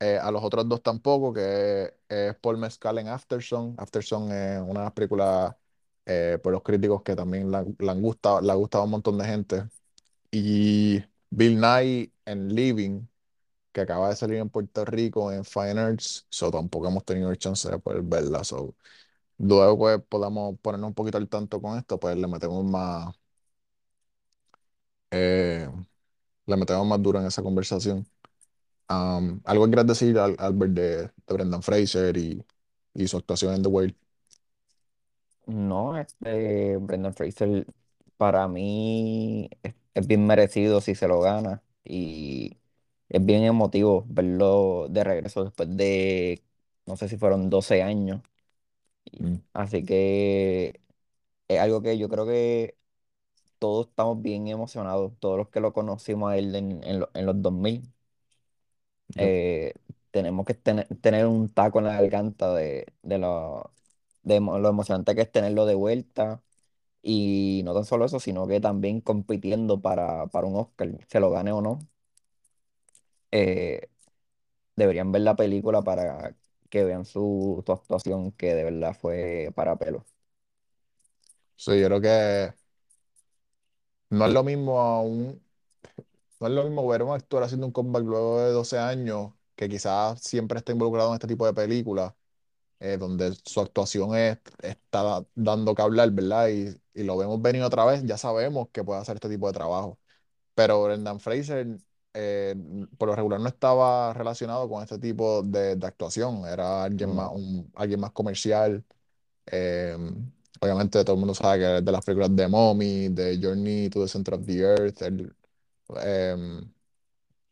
Eh, 0.00 0.18
a 0.20 0.30
los 0.32 0.44
otros 0.44 0.68
dos 0.68 0.82
tampoco, 0.82 1.32
que 1.32 1.94
es 2.08 2.34
Paul 2.36 2.58
Mescal 2.58 2.98
en 2.98 3.08
Afterson. 3.08 3.74
Afterson 3.78 4.32
es 4.32 4.60
una 4.60 4.80
de 4.80 4.84
las 4.86 4.92
películas 4.92 5.54
eh, 6.06 6.38
por 6.42 6.52
los 6.52 6.62
críticos 6.62 7.02
que 7.02 7.16
también 7.16 7.50
la, 7.50 7.64
la 7.78 7.92
han 7.92 8.02
gustado, 8.02 8.40
le 8.42 8.52
ha 8.52 8.56
gustado 8.56 8.82
a 8.82 8.84
un 8.86 8.90
montón 8.92 9.18
de 9.18 9.24
gente. 9.26 9.64
Y 10.30 11.02
Bill 11.30 11.60
Nye 11.60 12.12
en 12.26 12.54
Living, 12.54 13.06
que 13.72 13.80
acaba 13.82 14.10
de 14.10 14.16
salir 14.16 14.38
en 14.38 14.50
Puerto 14.50 14.84
Rico 14.84 15.32
en 15.32 15.44
Fine 15.44 15.80
Arts, 15.80 16.26
so 16.30 16.50
tampoco 16.50 16.88
hemos 16.88 17.04
tenido 17.04 17.30
el 17.30 17.38
chance 17.38 17.70
de 17.70 17.78
poder 17.78 18.02
verla. 18.02 18.44
So, 18.44 18.76
luego 19.38 19.78
pues 19.78 20.02
podamos 20.08 20.58
ponernos 20.60 20.88
un 20.88 20.94
poquito 20.94 21.18
al 21.18 21.28
tanto 21.28 21.60
con 21.62 21.78
esto, 21.78 21.98
pues 22.00 22.16
le 22.16 22.26
metemos 22.28 22.64
más, 22.64 23.14
eh, 25.10 25.68
le 26.46 26.56
metemos 26.56 26.86
más 26.86 27.02
duro 27.02 27.20
en 27.20 27.26
esa 27.26 27.42
conversación. 27.42 28.06
Um, 28.90 29.40
¿algo 29.44 29.64
que 29.66 29.70
quieras 29.72 29.86
decir, 29.88 30.18
Al- 30.18 30.36
Albert, 30.38 30.72
de, 30.74 30.96
de 31.26 31.34
Brendan 31.34 31.62
Fraser 31.62 32.16
y, 32.18 32.44
y 32.94 33.08
su 33.08 33.16
actuación 33.18 33.54
en 33.54 33.62
The 33.62 33.68
Whale? 33.70 33.96
No, 35.46 35.96
este 35.98 36.76
Brendan 36.78 37.14
Fraser 37.14 37.66
para 38.16 38.48
mí 38.48 39.48
es, 39.62 39.74
es 39.94 40.06
bien 40.06 40.26
merecido 40.26 40.80
si 40.80 40.94
se 40.96 41.06
lo 41.08 41.20
gana 41.20 41.62
y 41.84 42.58
es 43.08 43.24
bien 43.24 43.44
emotivo 43.44 44.04
verlo 44.08 44.88
de 44.90 45.04
regreso 45.04 45.44
después 45.44 45.76
de, 45.76 46.42
no 46.86 46.96
sé 46.96 47.08
si 47.08 47.16
fueron 47.16 47.48
12 47.50 47.82
años. 47.82 48.22
Mm, 49.20 49.36
Así 49.52 49.84
que 49.84 50.80
es 51.48 51.60
algo 51.60 51.82
que 51.82 51.98
yo 51.98 52.08
creo 52.08 52.26
que 52.26 52.76
todos 53.58 53.88
estamos 53.88 54.22
bien 54.22 54.48
emocionados, 54.48 55.12
todos 55.20 55.38
los 55.38 55.48
que 55.50 55.60
lo 55.60 55.72
conocimos 55.72 56.32
a 56.32 56.36
él 56.38 56.54
en, 56.54 56.82
en 56.84 57.00
lo- 57.00 57.10
en 57.14 57.26
los 57.26 57.40
2000 57.42 57.92
yep. 59.16 59.36
eh, 59.42 59.74
tenemos 60.10 60.46
que 60.46 60.54
tener, 60.54 60.86
tener 61.00 61.26
un 61.26 61.48
taco 61.52 61.78
en 61.78 61.86
la 61.86 61.94
garganta 62.00 62.54
de, 62.54 62.86
de, 63.02 63.18
lo, 63.18 63.72
de 64.22 64.36
emo- 64.40 64.58
lo 64.58 64.68
emocionante 64.68 65.14
que 65.14 65.22
es 65.22 65.32
tenerlo 65.32 65.66
de 65.66 65.74
vuelta. 65.74 66.42
Y 67.02 67.62
no 67.64 67.74
tan 67.74 67.84
solo 67.86 68.04
eso, 68.06 68.20
sino 68.20 68.46
que 68.48 68.60
también 68.60 69.00
compitiendo 69.00 69.80
para, 69.82 70.26
para 70.28 70.46
un 70.48 70.56
Oscar, 70.56 70.90
se 71.08 71.20
lo 71.20 71.30
gane 71.30 71.52
o 71.52 71.62
no. 71.62 71.80
eh, 73.30 73.88
deberían 74.76 75.12
ver 75.12 75.22
la 75.22 75.36
película 75.36 75.82
para 75.82 76.36
que 76.70 76.84
vean 76.84 77.04
su, 77.04 77.62
su 77.66 77.72
actuación, 77.72 78.32
que 78.32 78.54
de 78.54 78.64
verdad 78.64 78.96
fue 79.00 79.52
para 79.56 79.76
pelo. 79.78 80.06
Sí, 81.56 81.80
yo 81.80 81.86
creo 81.88 82.00
que 82.00 82.54
no 84.10 84.26
es 84.26 84.32
lo 84.32 84.44
mismo 84.44 84.80
aún, 84.80 85.42
no 86.40 86.46
es 86.48 86.52
lo 86.52 86.64
mismo 86.64 86.86
ver 86.88 87.02
a 87.02 87.04
un 87.04 87.14
actor 87.14 87.42
haciendo 87.42 87.66
un 87.66 87.72
comeback 87.72 88.04
luego 88.04 88.40
de 88.40 88.52
12 88.52 88.78
años, 88.78 89.32
que 89.56 89.68
quizás 89.68 90.20
siempre 90.22 90.58
está 90.58 90.72
involucrado 90.72 91.10
en 91.10 91.14
este 91.14 91.26
tipo 91.28 91.46
de 91.46 91.54
películas, 91.54 92.14
eh, 92.80 92.96
donde 92.98 93.34
su 93.44 93.60
actuación 93.60 94.16
es- 94.16 94.38
está 94.62 95.24
dando 95.34 95.74
que 95.74 95.82
hablar, 95.82 96.10
¿verdad? 96.12 96.48
Y, 96.50 96.68
y 96.94 97.04
lo 97.04 97.16
vemos 97.18 97.40
venir 97.42 97.62
otra 97.62 97.84
vez, 97.86 98.04
ya 98.04 98.18
sabemos 98.18 98.68
que 98.72 98.84
puede 98.84 99.00
hacer 99.00 99.16
este 99.16 99.28
tipo 99.30 99.46
de 99.48 99.54
trabajo. 99.54 99.98
Pero 100.54 100.82
Brendan 100.84 101.20
Fraser, 101.20 101.78
eh, 102.14 102.54
por 102.98 103.08
lo 103.08 103.16
regular, 103.16 103.40
no 103.40 103.48
estaba 103.48 104.12
relacionado 104.14 104.68
con 104.68 104.82
este 104.82 104.98
tipo 104.98 105.42
de, 105.42 105.76
de 105.76 105.86
actuación. 105.86 106.46
Era 106.46 106.84
alguien 106.84 107.14
más, 107.14 107.28
No, 107.28 107.32
un- 107.32 107.70
alguien 107.76 108.00
más 108.00 108.12
comercial. 108.12 108.84
Eh, 109.46 109.96
obviamente, 110.60 111.04
todo 111.04 111.14
el 111.14 111.20
mundo 111.20 111.34
sabe 111.34 111.58
que 111.60 111.78
es 111.78 111.84
de 111.84 111.92
las 111.92 112.04
películas 112.04 112.34
de 112.36 112.48
Mommy, 112.48 113.08
de 113.08 113.38
Journey 113.42 113.88
to 113.90 114.02
the 114.02 114.08
Center 114.08 114.34
of 114.34 114.46
the 114.46 114.58
Earth. 114.60 115.02
él, 115.02 115.34
eh, 116.02 116.36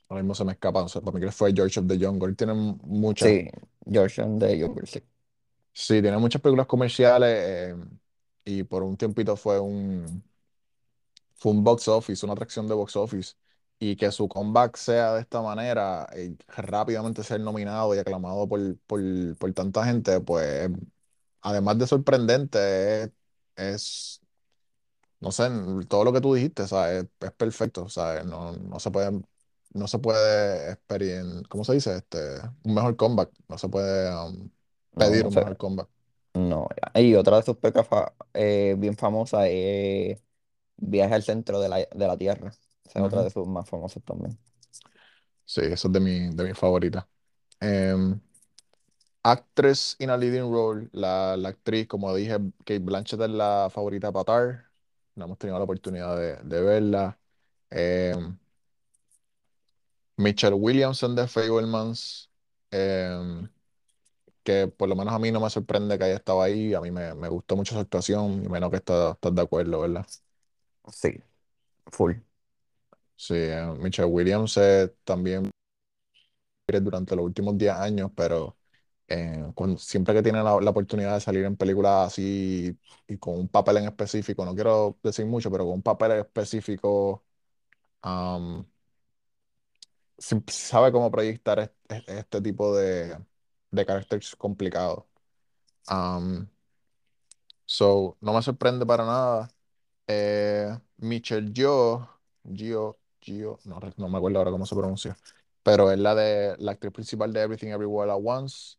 ahora 0.09 0.23
mismo 0.23 0.35
se 0.35 0.45
me 0.45 0.53
escapa, 0.53 0.85
para 0.87 1.13
mí 1.19 1.21
que 1.21 1.33
fue 1.33 1.53
George 1.55 1.81
of 1.81 1.87
the 1.87 1.99
Jungle. 1.99 2.29
Él 2.31 2.37
Tiene 2.37 2.55
muchas, 2.55 3.33
sí, 3.33 3.49
George 3.87 4.23
de 4.27 4.61
Joker, 4.63 4.87
sí. 4.89 5.01
sí, 5.73 6.01
tiene 6.03 6.19
muchas 6.19 6.41
películas 6.43 6.67
comerciales. 6.67 7.29
eh, 7.31 7.77
y 8.45 8.63
por 8.65 8.83
un 8.83 8.97
tiempito 8.97 9.37
fue 9.37 9.59
un, 9.61 10.23
fue 11.35 11.53
un 11.53 11.65
box 11.65 11.89
office, 11.89 12.25
una 12.25 12.33
atracción 12.35 12.67
de 12.69 12.75
box 12.75 12.97
office. 12.97 13.35
Y 13.79 13.97
que 13.97 14.11
su 14.13 14.29
comeback 14.29 14.77
sea 14.77 15.15
de 15.15 15.21
esta 15.23 15.43
manera, 15.43 16.09
y 16.17 16.37
rápidamente 16.49 17.23
ser 17.25 17.41
nominado 17.41 17.95
y 17.95 17.99
aclamado 17.99 18.49
por, 18.49 18.79
por, 18.87 19.01
por 19.37 19.53
tanta 19.53 19.85
gente, 19.85 20.21
pues 20.21 20.71
además 21.45 21.79
de 21.79 21.89
sorprendente, 21.89 23.05
es, 23.05 23.13
es, 23.57 24.23
no 25.21 25.33
sé, 25.33 25.49
todo 25.89 26.05
lo 26.05 26.13
que 26.13 26.21
tú 26.21 26.35
dijiste, 26.35 26.67
¿sabes? 26.69 27.05
Es, 27.05 27.11
es 27.29 27.33
perfecto, 27.33 27.89
¿sabes? 27.89 28.25
No, 28.27 28.53
no 28.53 28.81
se 28.81 28.91
puede, 28.91 29.23
no 29.75 29.89
se 29.89 29.99
puede 29.99 30.73
experien- 30.73 31.47
¿cómo 31.49 31.65
se 31.65 31.75
dice? 31.75 31.97
Este, 31.97 32.19
un 32.65 32.75
mejor 32.75 32.97
comeback, 32.97 33.31
no 33.49 33.59
se 33.59 33.69
puede 33.69 34.11
um, 34.15 34.51
No, 34.97 35.11
pedir 35.11 35.27
no 35.27 35.29
un 35.29 35.35
sé. 35.37 35.41
mejor 35.41 35.57
comeback. 35.57 35.89
No. 36.35 36.69
Y 36.95 37.15
otra 37.17 37.39
de 37.39 37.43
sus 37.45 37.57
pecas 37.59 37.89
fa- 37.89 38.15
eh, 38.35 38.77
bien 38.79 38.97
famosas 38.97 39.47
es 39.51 40.23
Viaje 40.79 41.15
al 41.15 41.23
centro 41.25 41.61
de 41.61 41.69
la, 41.71 41.79
de 41.79 42.09
la 42.09 42.19
Tierra. 42.19 42.51
Esa 42.85 43.01
es 43.01 43.05
otra 43.07 43.23
Ujú. 43.23 43.25
de 43.25 43.31
sus 43.31 43.47
más 43.49 43.69
famosas 43.69 44.03
también. 44.05 44.39
Sí, 45.45 45.61
eso 45.63 45.89
es 45.89 45.93
de 45.95 46.01
mi, 46.01 46.35
de 46.35 46.45
mis 46.45 46.59
favoritas. 46.59 47.05
Em, 47.61 48.21
actress 49.25 49.97
in 50.01 50.11
a 50.11 50.17
leading 50.19 50.51
role, 50.53 50.89
la, 50.93 51.37
la 51.37 51.51
actriz, 51.51 51.87
como 51.89 52.15
dije, 52.15 52.39
Kate 52.61 52.81
Blanchett 52.81 53.21
es 53.23 53.31
la 53.31 53.71
favorita 53.73 54.13
para 54.13 54.25
Tar. 54.25 54.67
No 55.17 55.27
hemos 55.27 55.39
tenido 55.39 55.59
la 55.59 55.65
oportunidad 55.65 56.17
de, 56.19 56.37
de 56.45 56.63
verla. 56.63 57.19
Em, 57.71 58.39
Michelle 60.17 60.55
Williamson 60.55 61.15
de 61.17 61.27
Fabelmans, 61.27 62.31
em, 62.71 63.49
que 64.45 64.69
por 64.69 64.89
lo 64.89 64.97
menos 64.97 65.15
a 65.15 65.19
mí 65.19 65.31
no 65.33 65.41
me 65.41 65.51
sorprende 65.51 65.99
que 65.99 66.05
haya 66.05 66.17
estado 66.17 66.43
ahí. 66.43 66.75
A 66.75 66.81
mí 66.81 66.91
me, 66.91 67.15
me 67.15 67.29
gustó 67.29 67.57
mucho 67.57 67.75
su 67.75 67.81
actuación 67.81 68.45
y 68.45 68.49
menos 68.49 68.71
que 68.71 68.77
estás 68.77 69.15
estás 69.15 69.35
de 69.35 69.43
acuerdo, 69.43 69.81
¿verdad? 69.81 70.07
Sí, 70.93 71.21
full. 71.93 72.15
Sí, 73.17 73.35
eh, 73.37 73.67
Michelle 73.79 74.09
Williams 74.09 74.57
eh, 74.59 74.95
también 75.05 75.51
durante 76.83 77.15
los 77.17 77.25
últimos 77.25 77.57
10 77.57 77.73
años, 77.75 78.11
pero 78.15 78.57
eh, 79.09 79.45
siempre 79.79 80.15
que 80.15 80.23
tiene 80.23 80.43
la, 80.43 80.61
la 80.61 80.71
oportunidad 80.71 81.15
de 81.15 81.21
salir 81.21 81.45
en 81.45 81.57
películas 81.57 82.09
así 82.09 82.79
y 83.09 83.19
con 83.19 83.35
un 83.39 83.49
papel 83.49 83.79
en 83.79 83.85
específico, 83.87 84.45
no 84.45 84.55
quiero 84.55 84.99
decir 85.03 85.27
mucho, 85.27 85.51
pero 85.51 85.65
con 85.65 85.75
un 85.75 85.83
papel 85.83 86.13
específico, 86.13 87.25
sabe 90.49 90.93
cómo 90.93 91.11
proyectar 91.11 91.59
es- 91.61 91.71
es- 91.89 92.09
este, 92.09 92.41
tipo 92.43 92.75
de, 92.77 93.19
de 93.71 93.87
caracteres 93.87 94.35
complicados. 94.37 95.05
So, 97.67 98.17
no 98.21 98.33
me 98.35 98.43
sorprende 98.43 98.85
para 98.87 99.05
nada. 99.05 99.51
Eh, 100.07 100.69
Michelle 100.99 101.53
Yeoh, 101.53 102.09
Gio, 102.55 102.99
Gio, 103.21 103.59
no, 103.65 103.81
no 103.97 104.09
me 104.09 104.19
acuerdo 104.19 104.39
ahora 104.39 104.51
cómo 104.51 104.67
se 104.67 104.75
pronuncia, 104.77 105.17
pero 105.63 105.91
es 105.91 105.99
la 105.99 106.15
de 106.15 106.57
la 106.59 106.73
actriz 106.73 106.93
principal 106.93 107.33
de 107.33 107.43
Everything 107.43 107.69
Everywhere 107.71 108.13
at 108.13 108.19
Once. 108.23 108.77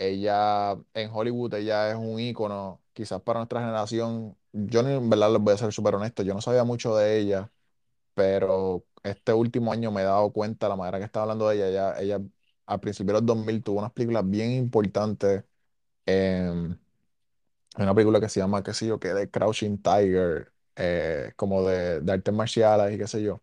Ella 0.00 0.72
en 0.94 1.10
Hollywood, 1.12 1.54
ella 1.56 1.90
es 1.92 1.96
un 1.96 2.20
ícono, 2.20 2.82
quizás 2.94 3.22
para 3.22 3.40
nuestra 3.40 3.60
generación. 3.60 4.36
Yo 4.52 4.80
en 4.82 5.10
verdad 5.10 5.32
les 5.32 5.42
voy 5.42 5.54
a 5.54 5.58
ser 5.58 5.72
súper 5.74 5.96
honesto, 5.96 6.22
yo 6.24 6.34
no 6.34 6.42
sabía 6.42 6.64
mucho 6.64 6.96
de 6.96 7.18
ella, 7.20 7.52
pero 8.14 8.86
este 9.04 9.32
último 9.34 9.72
año 9.72 9.92
me 9.92 10.02
he 10.02 10.04
dado 10.04 10.32
cuenta 10.32 10.66
de 10.66 10.70
la 10.70 10.76
manera 10.76 10.98
que 10.98 11.04
estaba 11.06 11.24
hablando 11.24 11.48
de 11.48 11.56
ella. 11.56 11.68
Ella, 11.68 12.00
ella 12.00 12.20
a 12.66 12.80
principios 12.80 13.08
de 13.08 13.12
los 13.22 13.26
2000 13.26 13.62
tuvo 13.62 13.80
unas 13.80 13.92
películas 13.92 14.28
bien 14.28 14.52
importantes. 14.52 15.44
una 17.78 17.94
película 17.94 18.20
que 18.20 18.28
se 18.28 18.40
llama, 18.40 18.62
qué 18.62 18.74
sé 18.74 18.86
yo, 18.86 18.98
que 19.00 19.08
de 19.14 19.30
Crouching 19.30 19.82
Tiger, 19.82 20.52
eh, 20.76 21.32
como 21.36 21.62
de, 21.66 22.00
de 22.00 22.12
artes 22.12 22.34
marciales 22.34 22.94
y 22.94 22.98
qué 22.98 23.06
sé 23.06 23.22
yo. 23.22 23.42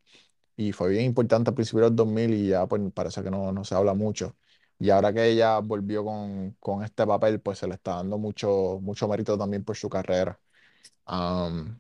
Y 0.58 0.74
fue 0.74 0.90
bien 0.92 1.06
importante 1.06 1.50
al 1.52 1.56
principio 1.56 1.82
de 1.84 1.90
los 1.90 1.96
2000 1.98 2.34
y 2.34 2.50
ya 2.50 2.68
pues 2.68 2.82
parece 2.94 3.24
que 3.24 3.32
no, 3.32 3.52
no 3.54 3.64
se 3.66 3.76
habla 3.76 3.94
mucho. 3.94 4.38
Y 4.80 4.90
ahora 4.92 5.14
que 5.14 5.26
ella 5.28 5.60
volvió 5.60 6.04
con, 6.06 6.52
con 6.60 6.84
este 6.84 7.06
papel, 7.08 7.42
pues 7.42 7.60
se 7.60 7.68
le 7.68 7.76
está 7.76 7.96
dando 7.96 8.18
mucho, 8.18 8.80
mucho 8.82 9.08
mérito 9.08 9.38
también 9.38 9.64
por 9.64 9.76
su 9.76 9.90
carrera. 9.90 10.40
Um, 11.08 11.80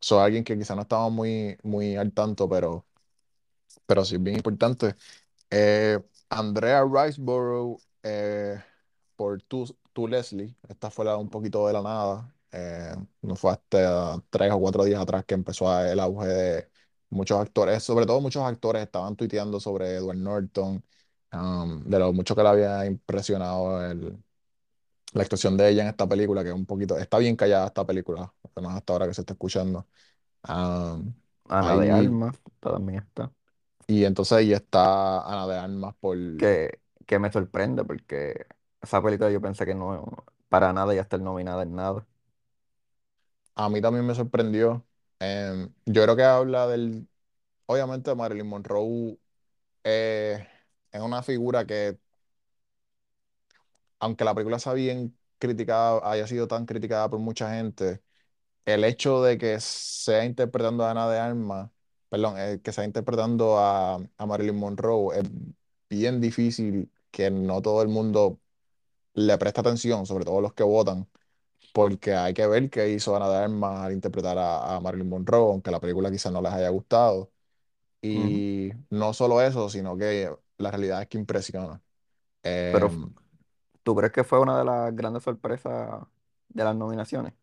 soy 0.00 0.20
alguien 0.20 0.44
que 0.44 0.58
quizá 0.58 0.74
no 0.76 0.82
estaba 0.82 1.08
muy, 1.10 1.58
muy 1.62 1.96
al 1.96 2.12
tanto, 2.12 2.48
pero, 2.48 2.86
pero 3.86 4.04
sí 4.04 4.16
es 4.16 4.22
bien 4.22 4.36
importante. 4.36 4.94
Eh, 5.50 6.00
Andrea 6.30 6.84
Riseborough 6.84 7.80
eh, 8.02 8.62
por 9.16 9.42
tú, 9.42 9.66
tú, 9.92 10.08
Leslie. 10.08 10.56
Esta 10.68 10.90
fue 10.90 11.04
la, 11.04 11.16
un 11.16 11.28
poquito 11.30 11.66
de 11.66 11.72
la 11.72 11.82
nada. 11.82 12.34
Eh, 12.52 12.94
no 13.22 13.36
fue 13.36 13.52
hasta 13.52 14.22
tres 14.30 14.52
o 14.52 14.60
cuatro 14.60 14.84
días 14.84 15.00
atrás 15.02 15.24
que 15.24 15.34
empezó 15.34 15.80
el 15.84 16.00
auge 16.00 16.26
de 16.28 16.70
muchos 17.10 17.38
actores. 17.40 17.82
Sobre 17.82 18.06
todo 18.06 18.20
muchos 18.20 18.42
actores 18.44 18.82
estaban 18.82 19.16
tuiteando 19.16 19.60
sobre 19.60 19.96
Edward 19.96 20.18
Norton, 20.18 20.84
um, 21.32 21.84
de 21.84 21.98
lo 21.98 22.12
mucho 22.12 22.34
que 22.36 22.42
le 22.42 22.48
había 22.48 22.86
impresionado 22.86 23.84
el- 23.90 24.18
la 25.14 25.22
actuación 25.22 25.56
de 25.56 25.68
ella 25.70 25.82
en 25.82 25.88
esta 25.88 26.08
película, 26.08 26.42
que 26.42 26.50
es 26.50 26.54
un 26.54 26.66
poquito, 26.66 26.98
está 26.98 27.18
bien 27.18 27.36
callada 27.36 27.66
esta 27.68 27.86
película, 27.86 28.32
apenas 28.44 28.76
hasta 28.76 28.92
ahora 28.92 29.08
que 29.08 29.14
se 29.14 29.22
está 29.22 29.32
escuchando. 29.34 29.86
Um, 30.48 31.14
Ana 31.50 31.76
de 31.76 31.90
ahí, 31.90 31.90
Alma 31.90 32.32
también 32.60 33.00
está. 33.00 33.30
y 33.86 34.04
entonces 34.04 34.32
ahí 34.38 34.52
está 34.52 35.20
Ana 35.22 35.46
de 35.46 35.58
Armas 35.58 35.94
por 36.00 36.16
Que, 36.36 36.80
que 37.06 37.18
me 37.18 37.32
sorprende 37.32 37.84
porque 37.84 38.46
esa 38.80 39.02
película 39.02 39.30
yo 39.30 39.40
pensé 39.40 39.66
que 39.66 39.74
no, 39.74 40.04
para 40.48 40.72
nada 40.72 40.94
ya 40.94 41.02
estar 41.02 41.20
nominada 41.20 41.62
en 41.62 41.74
nada. 41.74 42.06
A 43.54 43.68
mí 43.68 43.80
también 43.80 44.06
me 44.06 44.14
sorprendió. 44.14 44.86
Em, 45.18 45.72
yo 45.86 46.02
creo 46.04 46.16
que 46.16 46.22
habla 46.24 46.66
del, 46.68 47.08
obviamente 47.66 48.14
Marilyn 48.14 48.46
Monroe 48.48 49.18
eh, 49.84 50.46
es 50.92 51.00
una 51.00 51.22
figura 51.22 51.66
que, 51.66 51.98
aunque 54.00 54.24
la 54.24 54.34
película 54.34 54.58
sea 54.58 54.72
bien 54.74 55.16
criticada, 55.38 56.00
haya 56.10 56.26
sido 56.26 56.48
tan 56.48 56.66
criticada 56.66 57.08
por 57.10 57.18
mucha 57.20 57.54
gente, 57.54 58.02
el 58.66 58.84
hecho 58.84 59.22
de 59.22 59.38
que 59.38 59.60
sea 59.60 60.24
interpretando 60.24 60.84
a 60.84 60.90
Ana 60.92 61.08
de 61.10 61.18
Armas, 61.20 61.70
perdón, 62.08 62.36
eh, 62.38 62.60
que 62.62 62.72
sea 62.72 62.84
interpretando 62.84 63.58
a, 63.58 63.96
a 64.18 64.26
Marilyn 64.26 64.56
Monroe, 64.56 65.18
es 65.20 65.24
bien 65.90 66.20
difícil 66.20 66.92
que 67.10 67.30
no 67.30 67.62
todo 67.62 67.82
el 67.82 67.88
mundo 67.88 68.40
le 69.14 69.38
preste 69.38 69.60
atención, 69.60 70.06
sobre 70.06 70.24
todo 70.24 70.40
los 70.40 70.54
que 70.54 70.62
votan. 70.64 71.08
Porque 71.72 72.14
hay 72.14 72.34
que 72.34 72.46
ver 72.46 72.70
qué 72.70 72.90
hizo 72.90 73.16
Ana 73.16 73.28
de 73.30 73.36
Armas 73.38 73.80
al 73.86 73.92
interpretar 73.92 74.38
a, 74.38 74.76
a 74.76 74.80
Marilyn 74.80 75.08
Monroe, 75.08 75.52
aunque 75.52 75.70
la 75.70 75.80
película 75.80 76.10
quizás 76.10 76.32
no 76.32 76.42
les 76.42 76.52
haya 76.52 76.68
gustado. 76.70 77.32
Y 78.02 78.72
no 78.90 79.12
solo 79.14 79.42
eso, 79.42 79.68
sino 79.70 79.96
que 79.96 80.30
la 80.58 80.70
realidad 80.70 81.02
es 81.02 81.08
que 81.08 81.18
impresiona. 81.18 81.82
Pero 82.70 82.86
Eh, 82.86 82.88
f- 82.88 83.06
¿tú 83.82 83.94
crees 83.96 84.12
que 84.12 84.24
fue 84.24 84.40
una 84.40 84.58
de 84.58 84.64
las 84.64 84.94
grandes 84.96 85.22
sorpresas 85.24 86.06
de 86.50 86.64
las 86.64 86.76
nominaciones? 86.76 87.34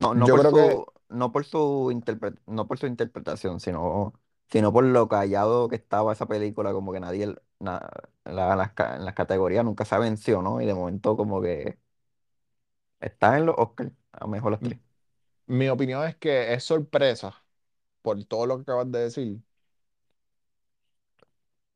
No, 0.00 0.14
no 0.14 0.28
yo 0.28 0.30
por 0.30 0.40
creo 0.40 0.52
que 0.52 0.80
su, 0.80 0.86
no 1.08 1.32
por 1.32 1.44
su 1.44 1.90
interpre- 1.92 2.38
no 2.46 2.66
por 2.68 2.78
su 2.78 2.86
interpretación, 2.86 3.58
sino, 3.60 4.12
sino 4.48 4.72
por 4.72 4.84
lo 4.84 5.08
callado 5.08 5.68
que 5.68 5.74
estaba 5.76 6.12
esa 6.12 6.26
película, 6.26 6.72
como 6.72 6.92
que 6.92 7.00
nadie, 7.00 7.34
na- 7.58 7.88
la- 8.24 8.54
las, 8.56 8.72
ca- 8.72 8.96
en 8.96 9.04
las 9.04 9.14
categorías 9.14 9.64
nunca 9.64 9.84
se 9.84 9.98
venció, 9.98 10.40
¿no? 10.42 10.60
Y 10.60 10.66
de 10.66 10.74
momento 10.74 11.16
como 11.16 11.40
que 11.42 11.78
está 13.00 13.36
en 13.38 13.46
los 13.46 13.56
Oscars 13.58 13.92
a 14.12 14.26
mejor 14.28 14.54
actriz. 14.54 14.78
mi 15.46 15.68
opinión 15.68 16.06
es 16.06 16.16
que 16.16 16.52
es 16.54 16.64
sorpresa 16.64 17.44
por 18.02 18.24
todo 18.26 18.46
lo 18.46 18.56
que 18.58 18.62
acabas 18.62 18.90
de 18.92 19.00
decir, 19.00 19.42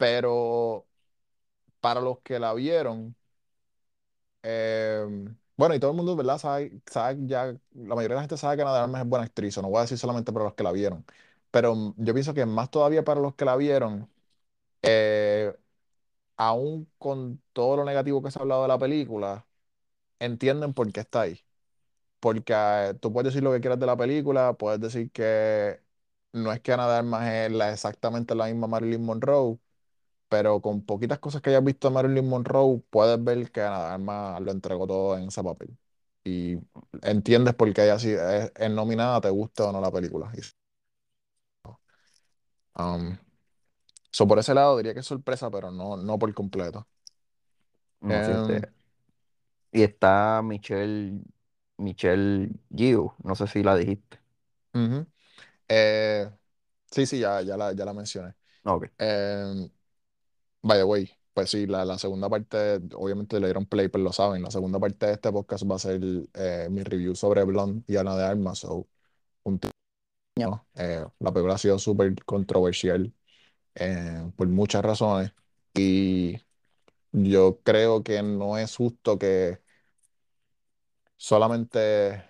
pero 0.02 0.88
para 1.80 2.00
los 2.00 2.20
que 2.20 2.38
la 2.40 2.54
vieron, 2.54 3.16
eh, 4.42 5.04
bueno, 5.56 5.74
y 5.74 5.80
todo 5.80 5.90
el 5.90 5.96
mundo, 5.96 6.16
¿verdad? 6.16 6.38
Sabe, 6.38 6.80
sabe 6.90 7.18
ya, 7.26 7.46
la 7.72 7.94
mayoría 7.94 8.08
de 8.10 8.14
la 8.16 8.20
gente 8.22 8.36
sabe 8.36 8.56
que 8.56 8.62
Ana 8.62 8.72
de 8.74 8.78
Armas 8.80 9.02
es 9.02 9.08
buena 9.08 9.24
actriz, 9.26 9.56
o 9.58 9.62
no 9.62 9.68
voy 9.68 9.78
a 9.78 9.82
decir 9.82 9.98
solamente 9.98 10.32
para 10.32 10.44
los 10.46 10.54
que 10.54 10.62
la 10.64 10.72
vieron, 10.72 11.04
pero 11.50 11.94
yo 11.96 12.14
pienso 12.14 12.34
que 12.34 12.46
más 12.46 12.70
todavía 12.70 13.04
para 13.04 13.20
los 13.20 13.34
que 13.34 13.44
la 13.44 13.56
vieron. 13.56 14.10
eh, 14.82 15.54
aún 16.38 16.90
con 16.98 17.42
todo 17.52 17.76
lo 17.78 17.84
negativo 17.86 18.22
que 18.22 18.30
se 18.30 18.38
ha 18.38 18.42
hablado 18.42 18.62
de 18.62 18.68
la 18.68 18.78
película, 18.78 19.46
entienden 20.20 20.74
por 20.74 20.92
qué 20.92 21.00
está 21.00 21.22
ahí. 21.22 21.40
Porque 22.20 22.52
eh, 22.56 22.94
tú 23.00 23.12
puedes 23.12 23.32
decir 23.32 23.42
lo 23.44 23.52
que 23.52 23.60
quieras 23.60 23.78
de 23.80 23.86
la 23.86 23.96
película, 23.96 24.54
puedes 24.54 24.80
decir 24.80 25.10
que 25.12 25.80
no 26.32 26.52
es 26.52 26.60
que 26.60 26.72
Ana 26.72 26.88
de 26.88 26.96
Armas 26.98 27.28
es 27.32 27.52
la, 27.52 27.72
exactamente 27.72 28.34
la 28.34 28.46
misma 28.46 28.66
Marilyn 28.68 29.04
Monroe, 29.04 29.58
pero 30.32 30.62
con 30.62 30.82
poquitas 30.86 31.18
cosas 31.18 31.42
que 31.42 31.50
hayas 31.50 31.62
visto 31.64 31.88
de 31.88 31.94
Marilyn 31.94 32.26
Monroe, 32.26 32.82
puedes 32.90 33.22
ver 33.22 33.52
que 33.52 33.60
Ana 33.60 33.92
Armas 33.94 34.40
lo 34.40 34.50
entregó 34.50 34.86
todo 34.86 35.18
en 35.18 35.28
ese 35.28 35.44
papel. 35.44 35.76
Y 36.24 36.56
entiendes 37.02 37.54
por 37.54 37.72
qué 37.74 37.84
ella 37.84 37.98
sí 37.98 38.12
es, 38.12 38.50
es 38.56 38.70
nominada, 38.70 39.20
te 39.20 39.28
gusta 39.30 39.68
o 39.68 39.72
no 39.72 39.80
la 39.82 39.92
película. 39.92 40.32
Um, 42.78 43.18
so 44.12 44.26
por 44.28 44.38
ese 44.38 44.54
lado 44.54 44.76
diría 44.78 44.94
que 44.94 45.00
es 45.00 45.06
sorpresa, 45.06 45.50
pero 45.50 45.70
no, 45.70 45.96
no 45.96 46.18
por 46.18 46.32
completo. 46.34 46.88
No, 48.00 48.22
sí, 48.24 48.32
Em, 48.32 48.32
este. 48.32 48.72
Y 49.72 49.82
está 49.82 50.42
Michelle, 50.42 51.20
Michelle 51.78 52.50
Yeoh, 52.70 53.14
no 53.24 53.34
sé 53.34 53.46
si 53.46 53.62
la 53.62 53.76
dijiste. 53.76 54.18
Eh, 55.68 56.30
sí, 56.90 57.06
sí, 57.06 57.20
ya, 57.20 57.40
ya 57.42 57.56
la, 57.56 57.72
ya 57.72 57.84
la 57.84 57.92
mencioné. 57.94 58.34
Ok, 58.64 58.90
Eh, 58.98 59.70
by 60.62 60.78
the 60.78 60.84
way, 60.84 61.10
pues 61.34 61.50
sí, 61.50 61.66
la, 61.66 61.84
la 61.84 61.98
segunda 61.98 62.28
parte, 62.28 62.76
obviamente 62.94 63.38
le 63.40 63.46
dieron 63.46 63.66
play, 63.66 63.88
pero 63.88 64.04
lo 64.04 64.12
saben. 64.12 64.42
La 64.42 64.50
segunda 64.50 64.78
parte 64.78 65.06
de 65.06 65.12
este 65.14 65.32
podcast 65.32 65.64
va 65.70 65.76
a 65.76 65.78
ser 65.78 66.00
eh, 66.34 66.68
mi 66.70 66.82
review 66.82 67.14
sobre 67.14 67.44
Blonde 67.44 67.84
y 67.86 67.96
Ana 67.96 68.16
de 68.16 68.24
Armas. 68.24 68.60
So, 68.60 68.88
un 69.44 69.60
tiempo, 70.36 70.66
eh, 70.74 71.04
la 71.20 71.32
película 71.32 71.54
ha 71.54 71.58
sido 71.58 71.78
súper 71.78 72.14
controversial 72.24 73.12
eh, 73.76 74.32
por 74.36 74.48
muchas 74.48 74.84
razones. 74.84 75.32
Y 75.74 76.38
yo 77.12 77.60
creo 77.64 78.02
que 78.04 78.22
no 78.22 78.58
es 78.58 78.76
justo 78.76 79.18
que 79.18 79.60
solamente 81.16 82.22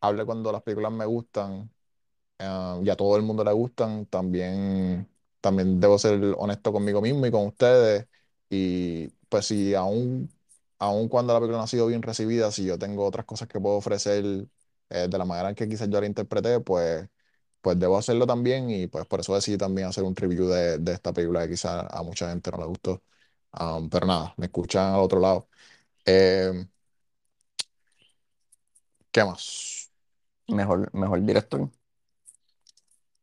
hable 0.00 0.24
cuando 0.24 0.52
las 0.52 0.62
películas 0.62 0.92
me 0.92 1.06
gustan 1.06 1.70
ah, 2.40 2.80
y 2.84 2.90
a 2.90 2.96
todo 2.96 3.16
el 3.16 3.22
mundo 3.22 3.44
le 3.44 3.52
gustan, 3.52 4.06
también, 4.06 5.08
también 5.40 5.80
debo 5.80 5.98
ser 5.98 6.34
honesto 6.38 6.72
conmigo 6.72 7.00
mismo 7.00 7.26
y 7.26 7.30
con 7.30 7.46
ustedes. 7.46 8.06
Y 8.50 9.08
pues 9.28 9.46
si 9.46 9.74
aún, 9.74 10.30
aún 10.78 11.08
cuando 11.08 11.32
la 11.34 11.40
película 11.40 11.58
no 11.58 11.64
ha 11.64 11.66
sido 11.66 11.86
bien 11.86 12.02
recibida, 12.02 12.50
si 12.52 12.64
yo 12.64 12.78
tengo 12.78 13.04
otras 13.06 13.26
cosas 13.26 13.48
que 13.48 13.60
puedo 13.60 13.76
ofrecer 13.76 14.24
eh, 14.90 15.08
de 15.08 15.18
la 15.18 15.24
manera 15.24 15.50
en 15.50 15.54
que 15.54 15.68
quizás 15.68 15.88
yo 15.90 16.00
la 16.00 16.06
interpreté, 16.06 16.60
pues, 16.60 17.08
pues 17.60 17.78
debo 17.78 17.98
hacerlo 17.98 18.26
también 18.26 18.70
y 18.70 18.86
pues 18.88 19.06
por 19.06 19.20
eso 19.20 19.34
decidí 19.34 19.58
también 19.58 19.88
hacer 19.88 20.04
un 20.04 20.16
review 20.16 20.48
de, 20.48 20.78
de 20.78 20.92
esta 20.92 21.12
película 21.12 21.42
que 21.44 21.50
quizás 21.52 21.86
a 21.90 22.02
mucha 22.02 22.28
gente 22.30 22.50
no 22.50 22.58
le 22.58 22.66
gustó. 22.66 23.02
Um, 23.60 23.88
pero 23.90 24.06
nada, 24.06 24.34
me 24.36 24.46
escuchan 24.46 24.94
al 24.94 25.00
otro 25.00 25.20
lado. 25.20 25.48
Eh, 26.06 26.66
¿qué 29.10 29.24
más? 29.24 29.90
mejor, 30.48 30.90
mejor 30.94 31.22
director. 31.24 31.70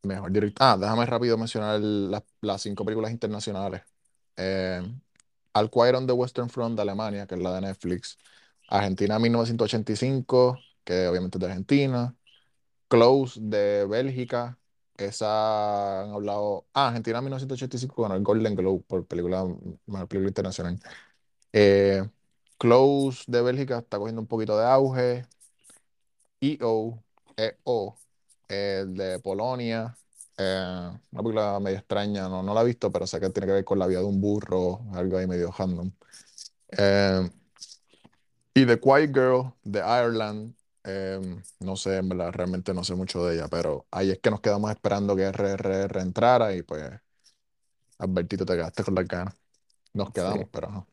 Mejor. 0.05 0.31
Ah, 0.59 0.77
déjame 0.79 1.05
rápido 1.05 1.37
mencionar 1.37 1.79
las 1.79 2.23
las 2.41 2.61
cinco 2.61 2.85
películas 2.85 3.11
internacionales. 3.11 3.81
Eh, 4.37 4.81
All 5.53 5.69
Quiet 5.69 5.95
on 5.95 6.07
the 6.07 6.13
Western 6.13 6.49
Front 6.49 6.75
de 6.75 6.81
Alemania, 6.83 7.25
que 7.27 7.35
es 7.35 7.41
la 7.41 7.53
de 7.55 7.61
Netflix. 7.61 8.17
Argentina 8.67 9.19
1985, 9.19 10.59
que 10.83 11.07
obviamente 11.07 11.37
es 11.37 11.39
de 11.39 11.47
Argentina. 11.47 12.15
Close 12.87 13.39
de 13.41 13.85
Bélgica. 13.85 14.59
Esa 14.97 16.03
han 16.03 16.11
hablado. 16.11 16.67
Ah, 16.73 16.87
Argentina 16.89 17.21
1985 17.21 17.95
con 17.95 18.11
el 18.11 18.23
Golden 18.23 18.55
Globe 18.55 18.83
por 18.87 19.05
película, 19.07 19.45
mejor 19.85 20.07
película 20.07 20.29
internacional. 20.29 20.79
Eh, 21.53 22.07
Close 22.57 23.23
de 23.27 23.41
Bélgica 23.41 23.79
está 23.79 23.97
cogiendo 23.97 24.21
un 24.21 24.27
poquito 24.27 24.57
de 24.57 24.65
auge. 24.65 25.25
EO, 26.41 27.03
EO, 27.37 27.97
eh, 28.49 28.85
de 28.87 29.19
Polonia. 29.19 29.97
Eh, 30.37 30.89
una 31.11 31.21
película 31.23 31.59
medio 31.59 31.77
extraña, 31.77 32.27
no, 32.29 32.43
no 32.43 32.53
la 32.53 32.61
he 32.61 32.65
visto, 32.65 32.91
pero 32.91 33.07
sé 33.07 33.19
que 33.19 33.29
tiene 33.29 33.47
que 33.47 33.53
ver 33.53 33.65
con 33.65 33.79
la 33.79 33.87
vida 33.87 33.99
de 33.99 34.05
un 34.05 34.21
burro, 34.21 34.81
algo 34.93 35.17
ahí 35.17 35.27
medio 35.27 35.51
random. 35.57 35.91
Eh, 36.77 37.29
y 38.53 38.65
The 38.65 38.79
Quiet 38.79 39.13
Girl 39.13 39.53
de 39.63 39.79
Ireland, 39.79 40.55
eh, 40.83 41.19
no 41.59 41.75
sé, 41.75 41.97
en 41.97 42.09
verdad, 42.09 42.31
realmente 42.33 42.73
no 42.73 42.83
sé 42.83 42.95
mucho 42.95 43.25
de 43.25 43.35
ella, 43.35 43.47
pero 43.49 43.87
ahí 43.91 44.11
es 44.11 44.19
que 44.19 44.31
nos 44.31 44.41
quedamos 44.41 44.71
esperando 44.71 45.15
que 45.15 45.23
RRR 45.23 45.99
entrara 46.01 46.53
y 46.55 46.63
pues, 46.63 46.83
Albertito, 47.99 48.45
te 48.45 48.53
quedaste 48.55 48.83
con 48.85 48.95
las 48.95 49.05
ganas. 49.07 49.35
Nos 49.93 50.11
Sí, 50.13 50.13
quedamos, 50.13 50.49
pero 50.51 50.69
ajá. 50.69 50.87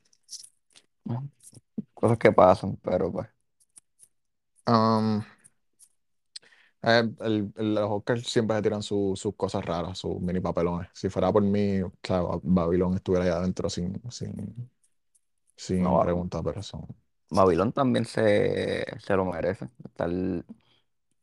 cosas 1.94 2.18
que 2.18 2.32
pasan, 2.32 2.76
pero 2.82 3.10
pues. 3.12 3.28
Um, 4.66 5.24
Eh, 6.84 7.08
el, 7.20 7.52
el- 7.56 7.74
los 7.74 7.90
Oscars 7.90 8.26
siempre 8.28 8.56
se 8.56 8.62
tiran 8.62 8.82
su- 8.82 9.12
sus 9.16 9.34
cosas 9.36 9.64
raras, 9.64 9.98
sus 9.98 10.20
mini 10.20 10.40
papelones. 10.40 10.88
Si 10.94 11.08
fuera 11.08 11.32
por 11.32 11.42
mí, 11.42 11.80
o 11.82 11.92
sea, 12.02 12.20
Ba- 12.22 12.40
Babilón 12.42 12.94
estuviera 12.94 13.24
ahí 13.24 13.30
adentro 13.30 13.70
sin, 13.70 14.00
sin, 14.10 14.70
sin 15.56 15.98
No, 15.98 16.00
preguntas, 16.00 16.42
pero 16.44 16.62
son. 16.62 16.86
Babylon 17.30 17.72
también 17.72 18.04
se, 18.04 18.84
se 19.00 19.16
lo 19.16 19.24
merece. 19.24 19.68
Estar- 19.84 20.44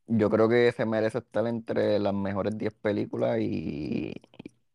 yo 0.07 0.29
creo 0.29 0.49
que 0.49 0.71
se 0.71 0.85
merece 0.85 1.19
estar 1.19 1.47
entre 1.47 1.99
las 1.99 2.13
mejores 2.13 2.57
10 2.57 2.73
películas 2.73 3.39
y, 3.41 4.13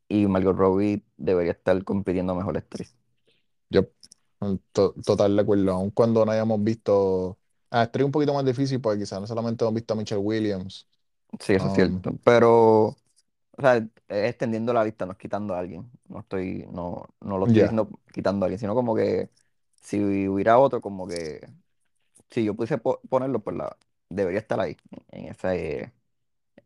y 0.08 0.26
Margot 0.28 0.56
Robbie 0.56 1.04
debería 1.16 1.52
estar 1.52 1.82
compitiendo 1.84 2.32
a 2.34 2.36
mejor 2.36 2.56
actriz. 2.58 2.96
Yo, 3.70 3.88
to- 4.72 4.94
total 5.04 5.36
de 5.36 5.42
acuerdo, 5.42 5.72
aun 5.72 5.90
cuando 5.90 6.24
no 6.24 6.32
hayamos 6.32 6.62
visto. 6.64 7.38
Estoy 7.82 8.02
un 8.02 8.12
poquito 8.12 8.34
más 8.34 8.44
difícil 8.44 8.80
porque 8.80 9.00
quizás 9.00 9.20
no 9.20 9.26
solamente 9.26 9.64
hemos 9.64 9.74
visto 9.74 9.94
a 9.94 9.96
Michelle 9.96 10.20
Williams. 10.20 10.88
Sí, 11.40 11.54
eso 11.54 11.66
es 11.68 11.72
Um, 11.72 11.72
cierto. 11.72 12.12
Pero, 12.24 12.86
o 12.88 12.96
sea, 13.60 13.76
es 13.78 13.88
extendiendo 14.08 14.72
la 14.72 14.84
lista, 14.84 15.06
no 15.06 15.12
es 15.12 15.18
quitando 15.18 15.54
a 15.54 15.58
alguien. 15.60 15.90
No 16.08 16.20
estoy, 16.20 16.66
no, 16.72 17.06
no 17.20 17.38
lo 17.38 17.46
estoy 17.46 17.62
ya, 17.62 17.64
diciendo 17.64 17.90
quitando 18.12 18.44
a 18.44 18.46
alguien, 18.46 18.58
sino 18.60 18.74
como 18.74 18.94
que 18.94 19.30
si 19.80 20.00
hubiera 20.28 20.58
otro, 20.58 20.80
como 20.80 21.08
que 21.08 21.40
si 22.30 22.44
yo 22.44 22.54
pudiese 22.56 22.78
po- 22.78 23.00
ponerlo, 23.10 23.40
pues 23.42 23.56
la, 23.56 23.76
debería 24.10 24.40
estar 24.40 24.60
ahí, 24.60 24.76
en 25.10 25.26
esa, 25.26 25.56
eh, 25.56 25.92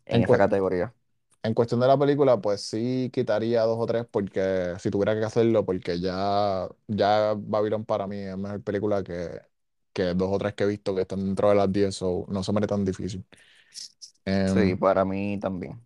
en 0.07 0.21
En, 0.21 0.25
esa 0.25 0.37
cue- 0.37 0.39
categoría. 0.39 0.95
en 1.43 1.55
cuestión 1.55 1.81
de 1.81 1.87
la 1.89 1.99
película, 1.99 2.41
pues 2.41 2.63
sí 2.63 3.11
quitaría 3.13 3.63
dos 3.63 3.79
o 3.81 3.87
tres 3.87 4.07
porque 4.11 4.75
si 4.81 4.91
tuviera 4.91 5.15
que 5.19 5.25
hacerlo, 5.25 5.65
porque 5.65 6.01
ya, 6.01 6.69
ya 6.89 7.35
Babylon 7.39 7.85
para 7.85 8.07
mí 8.07 8.19
es 8.19 8.37
mejor 8.39 8.63
película 8.63 9.03
que, 9.05 9.41
que 9.99 10.15
dos 10.15 10.31
o 10.33 10.39
tres 10.39 10.55
que 10.55 10.65
he 10.65 10.69
visto 10.69 10.95
que 10.95 11.03
están 11.03 11.21
dentro 11.27 11.51
de 11.51 11.57
las 11.57 11.73
10 11.73 11.97
so 11.97 12.27
no 12.31 12.43
se 12.45 12.53
me 12.53 12.61
hace 12.61 12.69
tan 12.69 12.85
difícil. 12.87 13.27
Sí, 14.45 14.75
Em, 14.75 14.77
para 14.77 15.05
mí 15.05 15.39
también. 15.41 15.81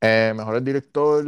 eh, 0.00 0.32
mejor 0.36 0.56
el 0.56 0.64
director, 0.64 1.24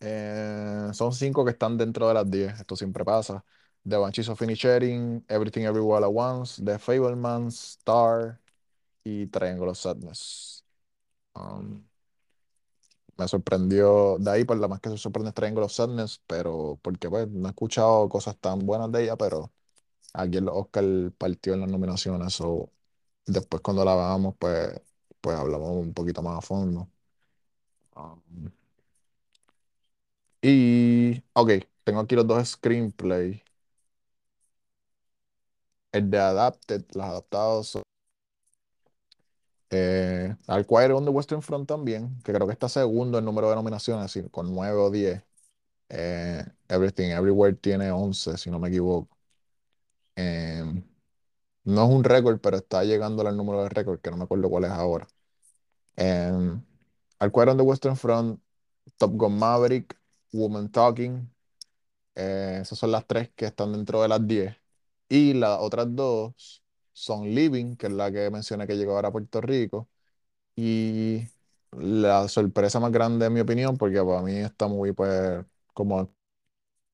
eh, 0.00 0.88
son 0.92 1.12
cinco 1.12 1.44
que 1.44 1.52
están 1.52 1.76
dentro 1.78 2.08
de 2.08 2.14
las 2.14 2.30
10 2.30 2.58
esto 2.60 2.76
siempre 2.76 3.04
pasa. 3.04 3.44
The 3.88 3.96
Banshees 3.98 4.28
of 4.28 4.40
Inisherin, 4.42 5.24
Everything 5.28 5.62
Everywhere 5.64 6.04
All 6.04 6.04
at 6.04 6.10
Once, 6.38 6.62
The 6.64 6.78
Fablemans, 6.78 7.78
Star 7.80 8.40
y 9.04 9.26
Triangle 9.28 9.70
of 9.70 9.78
Sadness. 9.78 10.64
Um, 11.34 11.88
Me 13.18 13.26
sorprendió 13.28 14.18
de 14.18 14.30
ahí, 14.30 14.44
por 14.44 14.58
la 14.58 14.68
más 14.68 14.80
que 14.80 14.90
se 14.90 14.98
sorprende 14.98 15.30
es 15.30 15.34
Triangle 15.34 15.64
of 15.64 15.72
Sadness, 15.72 16.22
pero 16.26 16.78
porque 16.82 17.08
pues 17.08 17.26
no 17.28 17.48
he 17.48 17.50
escuchado 17.50 18.08
cosas 18.10 18.36
tan 18.38 18.58
buenas 18.60 18.92
de 18.92 19.04
ella, 19.04 19.16
pero 19.16 19.52
aquí 20.12 20.38
en 20.38 20.46
los 20.46 20.56
Oscar 20.56 20.84
partió 21.18 21.54
en 21.54 21.60
las 21.60 21.70
nominaciones, 21.70 22.40
o 22.40 22.72
después 23.26 23.62
cuando 23.62 23.84
la 23.84 23.94
veamos, 23.96 24.36
pues, 24.38 24.80
pues 25.20 25.36
hablamos 25.38 25.70
un 25.72 25.94
poquito 25.94 26.22
más 26.22 26.38
a 26.38 26.42
fondo. 26.42 26.90
Um, 27.96 28.50
y, 30.42 31.22
ok, 31.34 31.50
tengo 31.84 32.00
aquí 32.00 32.14
los 32.14 32.26
dos 32.26 32.48
screenplay. 32.48 33.42
El 35.90 36.10
de 36.10 36.18
Adapted, 36.20 36.84
los 36.94 37.04
adaptados 37.04 37.76
eh, 39.70 40.36
Al 40.46 40.66
Quiet 40.66 40.90
on 40.92 41.04
the 41.04 41.10
Western 41.10 41.42
Front 41.42 41.68
también, 41.68 42.18
que 42.24 42.32
creo 42.32 42.46
que 42.46 42.52
está 42.52 42.68
segundo 42.68 43.18
en 43.18 43.24
número 43.24 43.48
de 43.50 43.56
nominaciones, 43.56 44.12
con 44.30 44.54
9 44.54 44.76
o 44.78 44.90
10. 44.90 45.22
Eh, 45.90 46.44
Everything 46.68 47.10
Everywhere 47.10 47.54
tiene 47.56 47.90
11 47.92 48.36
si 48.38 48.50
no 48.50 48.58
me 48.60 48.68
equivoco. 48.68 49.15
Em, 50.16 50.84
no 51.64 51.84
es 51.84 51.90
un 51.90 52.04
récord, 52.04 52.40
pero 52.40 52.56
está 52.58 52.84
llegando 52.84 53.26
al 53.26 53.36
número 53.36 53.62
de 53.64 53.68
récord, 53.70 54.00
que 54.00 54.10
no 54.10 54.16
me 54.18 54.24
acuerdo 54.24 54.50
cuál 54.50 54.64
es 54.64 54.70
ahora. 54.70 55.08
Em, 55.96 56.62
Al 57.20 57.32
on 57.34 57.56
the 57.58 57.62
Western 57.64 57.96
Front, 57.96 58.40
Top 58.98 59.12
Gun 59.16 59.38
Maverick, 59.38 59.98
Woman 60.32 60.70
Talking, 60.70 61.30
eh, 62.14 62.58
esas 62.62 62.78
son 62.78 62.92
las 62.92 63.06
tres 63.06 63.30
que 63.36 63.46
están 63.46 63.72
dentro 63.72 64.02
de 64.02 64.08
las 64.08 64.26
10. 64.26 64.56
Y 65.08 65.34
las 65.34 65.58
otras 65.60 65.86
dos 65.94 66.62
son 66.92 67.24
Living, 67.34 67.76
que 67.76 67.86
es 67.88 67.92
la 67.92 68.10
que 68.12 68.30
mencioné 68.30 68.66
que 68.66 68.76
llegó 68.76 68.94
ahora 68.96 69.08
a 69.08 69.12
Puerto 69.12 69.40
Rico. 69.40 69.88
Y 70.56 71.22
la 71.72 72.28
sorpresa 72.28 72.80
más 72.80 72.92
grande, 72.92 73.26
en 73.26 73.34
mi 73.34 73.40
opinión, 73.40 73.76
porque 73.78 73.98
para 74.02 74.22
mí 74.22 74.32
está 74.36 74.68
muy, 74.68 74.92
pues, 74.92 75.44
como 75.74 76.12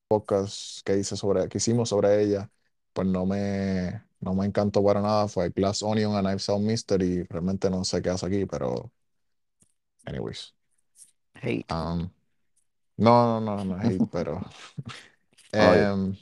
podcast 0.08 0.82
que 0.84 0.98
hice 0.98 1.16
sobre, 1.16 1.48
que 1.48 1.58
hicimos 1.58 1.88
sobre 1.90 2.22
ella, 2.22 2.50
pues 2.92 3.08
no 3.08 3.26
me, 3.26 4.02
no 4.20 4.34
me 4.34 4.46
encantó 4.46 4.84
para 4.84 5.00
nada. 5.00 5.28
Fue 5.28 5.50
Glass 5.50 5.82
Onion 5.82 6.14
and 6.16 6.26
Knives 6.26 6.48
Out 6.48 6.60
Mystery. 6.60 7.24
Realmente 7.24 7.70
no 7.70 7.84
sé 7.84 8.02
qué 8.02 8.10
hace 8.10 8.26
aquí, 8.26 8.46
pero, 8.46 8.90
anyways. 10.06 10.54
Hate. 11.34 11.66
Um, 11.70 12.10
no, 12.98 13.40
no, 13.40 13.56
no, 13.56 13.64
no 13.64 13.76
hate, 13.76 14.06
pero 14.12 14.40
em, 15.52 16.16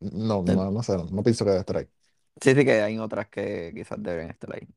no, 0.00 0.42
no, 0.42 0.70
no 0.70 0.82
sé, 0.82 0.96
no, 0.96 1.22
pienso 1.22 1.44
que 1.44 1.50
debe 1.50 1.60
estar 1.60 1.76
ahí. 1.76 1.88
sí, 2.40 2.54
sí 2.54 2.64
que 2.64 2.82
hay 2.82 2.98
otras 2.98 3.28
que 3.28 3.72
quizás 3.74 4.02
deben 4.02 4.30
estar 4.30 4.54
ahí. 4.54 4.68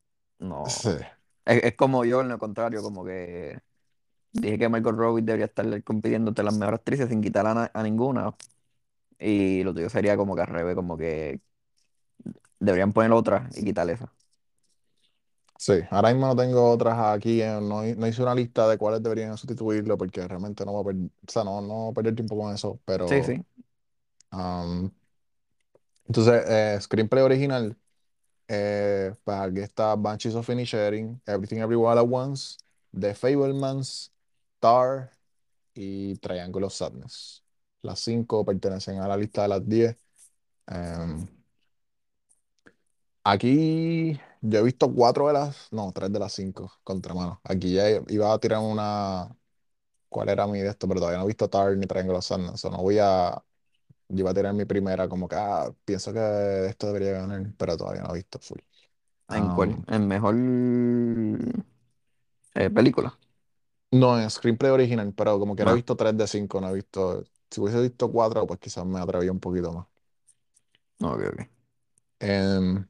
Sí, 0.67 0.89
No. 0.89 0.97
Es, 1.45 1.63
es 1.63 1.75
como 1.75 2.05
yo, 2.05 2.21
en 2.21 2.29
lo 2.29 2.39
contrario, 2.39 2.81
como 2.83 3.05
que 3.05 3.59
dije 4.33 4.59
que 4.59 4.69
Margot 4.69 4.95
Robbie 4.95 5.23
debería 5.23 5.45
estar 5.47 5.83
compitiendo 5.83 6.31
entre 6.31 6.45
las 6.45 6.53
mejores 6.55 6.79
actrices 6.79 7.09
sin 7.09 7.21
quitar 7.21 7.45
a 7.47 7.83
ninguna. 7.83 8.35
Y 9.21 9.63
lo 9.63 9.73
tuyo 9.73 9.89
sería 9.89 10.17
como 10.17 10.35
que 10.35 10.41
al 10.41 10.47
revés, 10.47 10.75
como 10.75 10.97
que 10.97 11.41
deberían 12.59 12.93
poner 12.93 13.11
otra 13.11 13.49
y 13.55 13.63
quitar 13.63 13.89
esa. 13.89 14.11
Sí, 15.57 15.73
ahora 15.91 16.09
mismo 16.09 16.25
no 16.27 16.35
tengo 16.35 16.71
otras 16.71 16.97
aquí, 16.99 17.39
eh, 17.41 17.59
no, 17.61 17.85
hi- 17.85 17.95
no 17.95 18.07
hice 18.07 18.23
una 18.23 18.33
lista 18.33 18.67
de 18.67 18.77
cuáles 18.79 19.03
deberían 19.03 19.37
sustituirlo 19.37 19.95
porque 19.95 20.27
realmente 20.27 20.65
no 20.65 20.71
voy 20.71 20.81
a 20.81 20.85
perder, 20.85 21.05
o 21.27 21.31
sea, 21.31 21.43
no, 21.43 21.61
no 21.61 21.67
voy 21.75 21.91
a 21.91 21.93
perder 21.93 22.15
tiempo 22.15 22.35
con 22.37 22.53
eso, 22.53 22.79
Sí, 23.05 23.23
pero 23.23 23.23
sí, 23.23 23.45
um, 24.31 24.91
entonces, 26.07 26.43
eh, 26.47 26.77
screenplay 26.81 27.23
original, 27.23 27.77
eh, 28.47 29.15
pues 29.23 29.37
aquí 29.39 29.61
está 29.61 29.95
Banshees 29.95 30.35
of 30.35 30.49
Inisherin, 30.49 31.21
Everything 31.27 31.59
Everywhere 31.59 31.93
All 31.93 31.99
at 31.99 32.07
Once, 32.11 32.57
The 32.99 33.15
Fablemans, 33.15 34.11
Tar 34.59 35.11
y 35.75 36.15
Triangle 36.17 36.65
of 36.65 36.73
Sadness. 36.73 37.43
Las 37.81 37.99
cinco 38.01 38.45
pertenecen 38.45 38.99
a 39.01 39.07
la 39.07 39.17
lista 39.17 39.43
de 39.43 39.47
las 39.49 39.67
diez. 39.67 39.97
Em, 40.67 41.27
aquí 43.23 44.19
yo 44.41 44.59
he 44.59 44.63
visto 44.63 44.93
cuatro 44.93 45.27
de 45.27 45.33
las, 45.33 45.71
no, 45.71 45.91
tres 45.93 46.11
de 46.11 46.19
las 46.19 46.33
cinco, 46.33 46.71
contra 46.83 47.13
mano. 47.13 47.39
Aquí 47.43 47.73
ya 47.73 47.89
iba 48.07 48.33
a 48.33 48.39
tirar 48.39 48.59
una, 48.59 49.35
¿cuál 50.09 50.29
era 50.29 50.47
mi 50.47 50.59
de 50.61 50.69
esto? 50.69 50.87
Pero 50.87 50.99
todavía 51.01 51.19
no 51.19 51.25
he 51.25 51.27
visto 51.29 51.49
Tar 51.49 51.77
ni 51.77 51.87
Triangle 51.87 52.17
of 52.17 52.25
Sadness. 52.25 52.65
O 52.65 52.69
no 52.71 52.77
voy 52.79 52.99
a, 52.99 53.31
yo 54.09 54.19
iba 54.19 54.31
a 54.31 54.33
tirar 54.35 54.53
mi 54.55 54.65
primera, 54.65 55.09
como 55.09 55.27
que, 55.29 55.35
ah, 55.37 55.73
pienso 55.85 56.13
que 56.13 56.67
esto 56.67 56.87
debería 56.87 57.13
ganar, 57.13 57.43
pero 57.57 57.77
todavía 57.77 58.03
no 58.03 58.11
he 58.11 58.17
visto 58.19 58.39
full. 58.39 58.59
¿en 59.29 59.49
cuál? 59.49 59.83
En 59.87 60.07
mejor 60.07 60.35
eh, 62.55 62.69
película. 62.69 63.17
no, 63.91 64.19
en 64.19 64.29
screenplay 64.29 64.71
original, 64.71 65.13
pero 65.13 65.39
como 65.39 65.55
que 65.55 65.63
he 65.63 65.65
No, 65.69 65.75
visto 65.75 65.95
tres 65.95 66.15
de 66.17 66.27
cinco, 66.27 66.61
no 66.61 66.69
he 66.69 66.73
visto, 66.75 67.23
si 67.51 67.61
hubiese 67.61 67.81
visto 67.81 68.11
cuatro, 68.11 68.47
pues 68.47 68.59
quizás 68.59 68.85
me 68.85 68.99
atrevía 68.99 69.31
un 69.31 69.39
poquito 69.39 69.71
más. 69.73 69.87
no, 70.99 71.13
ok, 71.13 71.21
ok. 71.33 71.41
Em, 72.19 72.87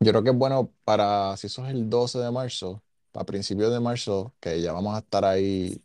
yo 0.00 0.10
creo 0.12 0.22
que 0.24 0.30
es 0.30 0.36
bueno 0.36 0.72
para, 0.84 1.36
si 1.36 1.46
eso 1.46 1.64
es 1.66 1.72
el 1.72 1.88
12 1.88 2.18
de 2.18 2.30
marzo, 2.30 2.82
para 3.12 3.26
principios 3.26 3.72
de 3.72 3.80
marzo, 3.80 4.34
que 4.40 4.60
ya 4.60 4.72
vamos 4.72 4.94
a 4.96 4.98
estar 5.00 5.24
ahí 5.24 5.82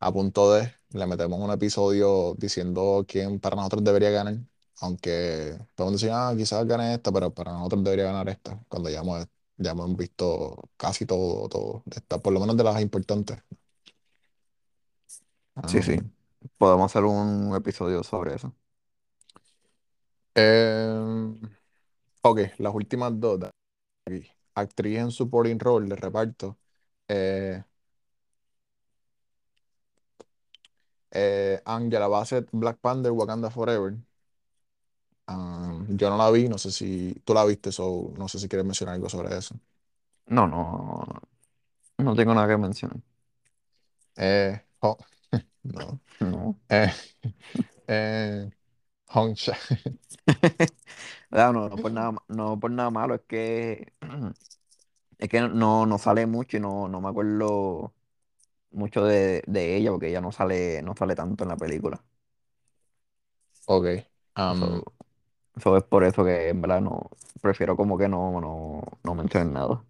a 0.00 0.12
punto 0.12 0.52
de, 0.54 0.72
le 0.90 1.06
metemos 1.06 1.40
un 1.40 1.50
episodio 1.52 2.34
diciendo 2.38 3.04
quién 3.08 3.40
para 3.40 3.56
nosotros 3.56 3.84
debería 3.84 4.10
ganar, 4.10 4.36
aunque 4.80 5.58
podemos 5.76 6.00
decir, 6.00 6.12
ah, 6.14 6.34
quizás 6.36 6.66
gane 6.66 6.94
esta, 6.94 7.12
pero 7.12 7.32
para 7.34 7.52
nosotros 7.52 7.84
debería 7.84 8.06
ganar 8.06 8.28
esta, 8.28 8.60
cuando 8.68 8.90
ya 8.90 9.00
hemos, 9.00 9.26
ya 9.58 9.72
hemos 9.72 9.96
visto 9.96 10.70
casi 10.76 11.06
todo, 11.06 11.48
todo, 11.48 11.82
de 11.86 11.98
esta, 11.98 12.18
por 12.20 12.32
lo 12.32 12.40
menos 12.40 12.56
de 12.56 12.64
las 12.64 12.80
importantes. 12.82 13.38
Sí, 15.66 15.82
sí, 15.82 15.96
podemos 16.58 16.86
hacer 16.90 17.04
un 17.04 17.54
episodio 17.56 18.02
sobre 18.04 18.34
eso. 18.36 18.54
em, 20.34 21.40
ok, 22.22 22.40
las 22.58 22.74
últimas 22.74 23.18
dos 23.20 23.40
de 23.40 23.50
aquí. 24.06 24.28
Actriz 24.54 24.98
en 24.98 25.10
supporting 25.12 25.58
role 25.60 25.88
de 25.88 25.96
reparto. 25.96 26.58
eh, 27.08 27.64
eh, 31.10 31.60
Angela 31.64 32.08
Bassett, 32.08 32.48
Black 32.52 32.78
Panther, 32.80 33.12
Wakanda 33.12 33.50
Forever. 33.50 33.96
Yo 35.88 36.10
no 36.10 36.16
la 36.16 36.30
vi, 36.30 36.48
no 36.48 36.58
sé 36.58 36.70
si 36.70 37.14
tú 37.24 37.34
la 37.34 37.44
viste, 37.44 37.72
so, 37.72 38.12
no 38.16 38.28
sé 38.28 38.38
si 38.38 38.48
quieres 38.48 38.66
mencionar 38.66 38.94
algo 38.96 39.08
sobre 39.08 39.36
eso. 39.36 39.54
No, 40.26 40.46
no, 40.48 41.04
no 41.98 42.14
tengo 42.16 42.34
nada 42.34 42.48
que 42.48 42.56
mencionar. 42.56 42.98
Eh, 44.16 44.60
no. 45.64 46.00
No. 46.20 46.60
Eh, 46.70 46.88
eh, 47.88 48.50
Hong 49.08 49.34
Cha- 49.36 49.58
no, 51.30 51.52
no 51.52 51.80
por 51.80 51.92
nada, 51.92 52.12
ma- 52.12 52.24
no 52.28 52.58
por 52.60 52.70
nada 52.70 52.90
malo, 52.90 53.14
es 53.14 53.22
que 53.22 53.92
es 55.18 55.28
que 55.28 55.40
no, 55.42 55.86
no 55.86 55.98
sale 55.98 56.26
mucho 56.26 56.56
y 56.56 56.60
no, 56.60 56.88
no 56.88 57.00
me 57.00 57.08
acuerdo 57.08 57.94
mucho 58.72 59.04
de, 59.04 59.44
de 59.46 59.76
ella 59.76 59.90
porque 59.92 60.08
ella 60.10 60.20
no 60.20 60.32
sale, 60.32 60.82
no 60.82 60.96
sale 60.96 61.14
tanto 61.16 61.44
en 61.44 61.50
la 61.50 61.56
película. 61.58 62.04
Ok. 63.66 63.86
Eso, 64.48 64.66
um, 64.68 64.82
eso 65.56 65.76
es 65.78 65.84
por 65.84 66.04
eso 66.04 66.24
que 66.24 66.48
en 66.50 66.62
verdad 66.62 66.80
no, 66.82 67.10
prefiero 67.42 67.76
como 67.76 67.98
que 67.98 68.08
no, 68.08 68.40
no, 68.40 68.82
no 69.04 69.14
mencionar 69.16 69.48
nada. 69.52 69.84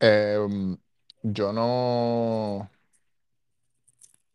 em, 0.00 0.78
yo 1.22 1.52
no, 1.52 2.70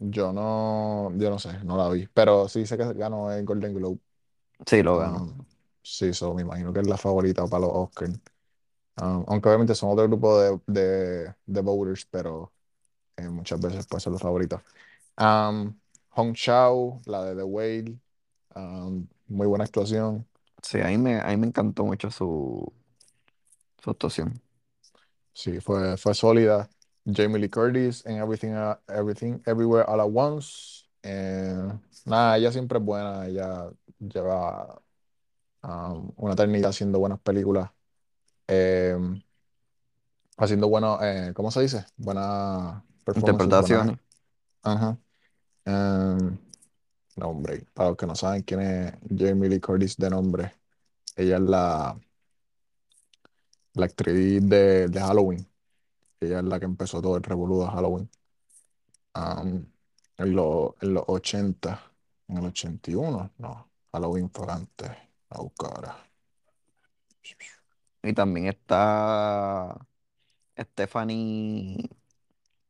yo 0.01 0.33
no, 0.33 1.11
yo 1.17 1.29
no 1.29 1.39
sé, 1.39 1.63
no 1.63 1.77
la 1.77 1.89
vi, 1.89 2.07
pero 2.13 2.47
sí 2.49 2.65
sé 2.65 2.77
que 2.77 2.93
ganó 2.93 3.31
el 3.31 3.45
Golden 3.45 3.73
Globe. 3.75 3.99
Sí, 4.65 4.81
lo 4.83 4.97
ganó. 4.97 5.27
Um, 5.27 5.45
sí, 5.83 6.07
eso 6.07 6.33
me 6.33 6.43
imagino 6.43 6.73
que 6.73 6.81
es 6.81 6.87
la 6.87 6.97
favorita 6.97 7.47
para 7.47 7.61
los 7.61 7.71
Oscars. 7.73 8.19
Um, 9.01 9.25
aunque 9.27 9.49
obviamente 9.49 9.75
son 9.75 9.91
otro 9.91 10.07
grupo 10.07 10.39
de, 10.41 10.59
de, 10.67 11.35
de 11.45 11.61
voters, 11.61 12.05
pero 12.05 12.53
eh, 13.17 13.29
muchas 13.29 13.59
veces 13.61 13.87
pueden 13.87 14.01
ser 14.01 14.13
los 14.13 14.21
favoritos. 14.21 14.61
Um, 15.17 15.75
Hong 16.11 16.33
Chau, 16.33 17.01
la 17.05 17.25
de 17.25 17.35
The 17.35 17.43
Whale, 17.43 17.99
um, 18.55 19.07
muy 19.27 19.47
buena 19.47 19.65
actuación. 19.65 20.27
Sí, 20.63 20.79
a 20.81 20.87
mí 20.87 20.97
me, 20.97 21.19
a 21.19 21.27
mí 21.27 21.37
me 21.37 21.47
encantó 21.47 21.83
mucho 21.85 22.11
su, 22.11 22.71
su 23.81 23.89
actuación. 23.89 24.41
Sí, 25.33 25.59
fue, 25.59 25.97
fue 25.97 26.13
sólida. 26.13 26.69
Jamie 27.05 27.39
Lee 27.39 27.49
Curtis 27.49 28.05
en 28.05 28.17
Everything, 28.17 28.53
Everything, 28.87 29.41
Everywhere 29.45 29.85
All 29.87 30.01
at 30.01 30.09
Once. 30.11 30.85
Eh, 31.03 31.67
nada, 32.05 32.37
ella 32.37 32.51
siempre 32.51 32.77
es 32.77 32.85
buena. 32.85 33.25
Ella 33.25 33.71
lleva 33.99 34.81
um, 35.63 36.11
una 36.17 36.33
eternidad 36.33 36.69
haciendo 36.69 36.99
buenas 36.99 37.19
películas. 37.19 37.69
Eh, 38.47 38.97
haciendo 40.37 40.67
buenos, 40.67 40.99
eh, 41.01 41.31
¿cómo 41.35 41.51
se 41.51 41.61
dice? 41.61 41.85
Buenas. 41.97 42.83
Interpretaciones. 43.15 43.97
Ajá. 44.63 44.97
Em, 45.65 46.37
no, 47.15 47.27
hombre, 47.27 47.65
para 47.73 47.89
los 47.89 47.97
que 47.97 48.07
no 48.07 48.15
saben 48.15 48.43
quién 48.43 48.61
es 48.61 48.93
Jamie 49.15 49.49
Lee 49.49 49.59
Curtis 49.59 49.97
de 49.97 50.09
nombre, 50.09 50.53
ella 51.15 51.35
es 51.35 51.41
la, 51.41 51.99
la 53.73 53.85
actriz 53.85 54.47
de, 54.47 54.87
de 54.87 54.99
Halloween. 54.99 55.50
Ella 56.21 56.37
es 56.39 56.45
la 56.45 56.59
que 56.59 56.65
empezó 56.65 57.01
todo 57.01 57.17
el 57.17 57.23
revolú 57.23 57.61
de 57.61 57.67
Halloween. 57.67 58.09
En, 59.15 60.35
lo- 60.35 60.75
en 60.81 60.93
los 60.93 61.03
80, 61.07 61.81
en 62.27 62.37
el 62.37 62.45
81, 62.45 63.31
no, 63.39 63.69
Halloween 63.91 64.29
fue 64.29 64.51
antes. 64.51 64.91
A 65.29 65.41
buscar 65.41 65.71
ahora. 65.73 65.97
Y 68.03 68.13
también 68.13 68.47
está 68.47 69.77
Stephanie 70.59 71.89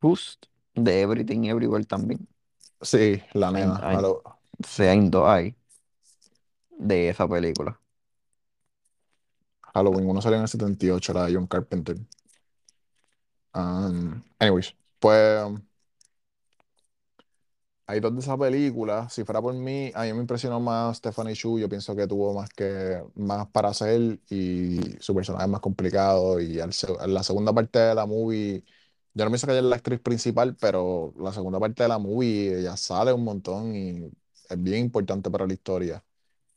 Hust 0.00 0.46
de 0.74 1.00
Everything 1.02 1.44
Everywhere 1.44 1.84
también. 1.84 2.26
Sí, 2.80 3.20
la 3.34 3.48
Hay, 3.48 3.54
nena, 3.54 3.80
hay, 3.82 3.96
Hallow- 3.96 4.22
sí, 4.66 4.82
hay 4.84 5.08
dos 5.10 5.28
hay 5.28 5.56
de 6.78 7.08
esa 7.10 7.28
película. 7.28 7.78
Halloween, 9.74 10.08
uno 10.08 10.20
salió 10.22 10.36
en 10.36 10.42
el 10.42 10.48
78, 10.48 11.12
la 11.12 11.26
de 11.26 11.34
John 11.34 11.46
Carpenter. 11.46 11.96
Am, 13.54 14.22
anyways, 14.40 14.74
pues 14.98 15.42
um, 15.44 15.62
Hay 17.86 18.00
dos 18.00 18.14
de 18.14 18.20
esa 18.20 18.38
película. 18.38 19.08
Si 19.10 19.24
fuera 19.24 19.42
por 19.42 19.54
mí, 19.54 19.90
a 19.94 20.04
mí 20.04 20.12
me 20.14 20.20
impresionó 20.20 20.60
más 20.60 20.96
Stephanie 20.98 21.34
Shu. 21.34 21.58
Yo 21.58 21.68
pienso 21.68 21.94
que 21.94 22.06
tuvo 22.06 22.32
más 22.32 22.48
que 22.50 23.02
más 23.16 23.48
para 23.48 23.68
hacer 23.70 24.20
y 24.30 24.80
su 25.00 25.14
personaje 25.14 25.44
es 25.44 25.50
más 25.50 25.60
complicado. 25.60 26.40
Y 26.40 26.60
al 26.60 26.70
en 27.00 27.14
la 27.14 27.22
segunda 27.22 27.52
parte 27.52 27.78
de 27.80 27.94
la 27.94 28.06
movie, 28.06 28.64
yo 29.14 29.24
no 29.24 29.30
pienso 29.30 29.46
que 29.46 29.52
ella 29.52 29.60
es 29.60 29.66
la 29.66 29.76
actriz 29.76 30.00
principal, 30.00 30.56
pero 30.56 31.12
la 31.18 31.32
segunda 31.32 31.58
parte 31.60 31.82
de 31.82 31.88
la 31.88 31.98
movie 31.98 32.60
ella 32.60 32.76
sale 32.76 33.12
un 33.12 33.24
montón 33.24 33.74
y 33.74 34.10
es 34.48 34.62
bien 34.62 34.78
importante 34.78 35.30
para 35.30 35.46
la 35.46 35.52
historia. 35.52 36.02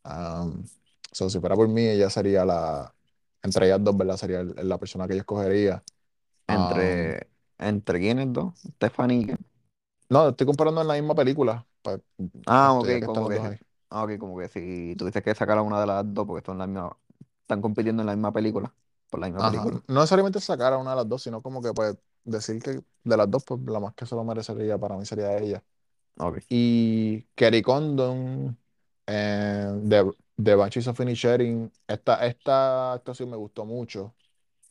Um, 0.06 0.66
so, 1.12 1.30
si 1.30 1.40
fuera 1.40 1.56
por 1.56 1.68
mí, 1.70 1.84
ella 1.88 2.10
sería 2.10 2.46
la, 2.46 2.94
entre 3.44 3.68
ellas 3.68 3.84
dos, 3.84 3.98
¿verdad? 3.98 4.18
Sería 4.18 4.44
la 4.44 4.78
persona 4.80 5.08
que 5.08 5.16
yo 5.16 5.20
escogería. 5.22 5.84
Um, 6.48 7.12
Entre, 7.12 7.28
entre 7.60 8.00
quiénes 8.00 8.32
dos, 8.34 8.54
Stephanie. 8.76 9.22
y 9.22 9.26
quién? 9.26 9.38
no, 10.10 10.30
estoy 10.30 10.46
comparando 10.48 10.82
en 10.82 10.88
la 10.88 10.94
misma 10.96 11.16
película, 11.16 11.66
Ah, 12.46 12.74
ok, 12.74 12.88
este, 12.88 12.92
ya 12.92 13.00
que 13.00 13.06
están 13.06 13.24
como 13.24 13.26
los 13.26 13.34
dos 13.34 13.46
que, 13.46 13.52
ahí. 13.52 13.58
ah, 13.90 14.04
ok, 14.04 14.18
como 14.20 14.38
que 14.38 14.48
si 14.50 14.96
tuviste 14.98 15.22
que 15.24 15.34
sacar 15.36 15.58
a 15.58 15.62
una 15.64 15.80
de 15.82 15.88
las 15.88 16.14
dos 16.14 16.26
porque 16.28 16.46
son 16.46 16.58
la 16.60 16.68
misma, 16.68 16.96
están 17.42 17.62
compitiendo 17.62 18.02
en 18.04 18.08
la 18.08 18.14
misma 18.16 18.32
película, 18.34 18.74
por 19.10 19.20
la 19.20 19.28
misma 19.28 19.44
Ajá, 19.44 19.44
película. 19.44 19.84
no 19.88 19.96
necesariamente 20.02 20.40
sacar 20.40 20.74
a 20.74 20.78
una 20.78 20.92
de 20.92 20.96
las 20.98 21.10
dos, 21.10 21.24
sino 21.24 21.42
como 21.42 21.62
que 21.62 21.74
pues 21.74 21.98
decir 22.24 22.62
que 22.62 22.82
de 23.04 23.18
las 23.18 23.30
dos, 23.30 23.44
pues 23.44 23.60
la 23.66 23.80
más 23.80 23.94
que 23.94 24.06
se 24.06 24.16
lo 24.16 24.24
merecería 24.24 24.78
para 24.78 24.96
mí 24.98 25.06
sería 25.06 25.38
ella. 25.38 25.64
Ok, 26.18 26.40
Y 26.50 27.24
Kerry 27.36 27.62
Condon 27.64 28.58
eh, 29.08 29.72
de, 29.84 30.12
de 30.38 30.56
Banshees 30.56 30.88
of 30.88 31.00
Inisherin, 31.02 31.72
esta, 31.88 32.26
esta 32.28 32.94
actuación 32.94 33.30
me 33.32 33.38
gustó 33.38 33.66
mucho. 33.66 34.15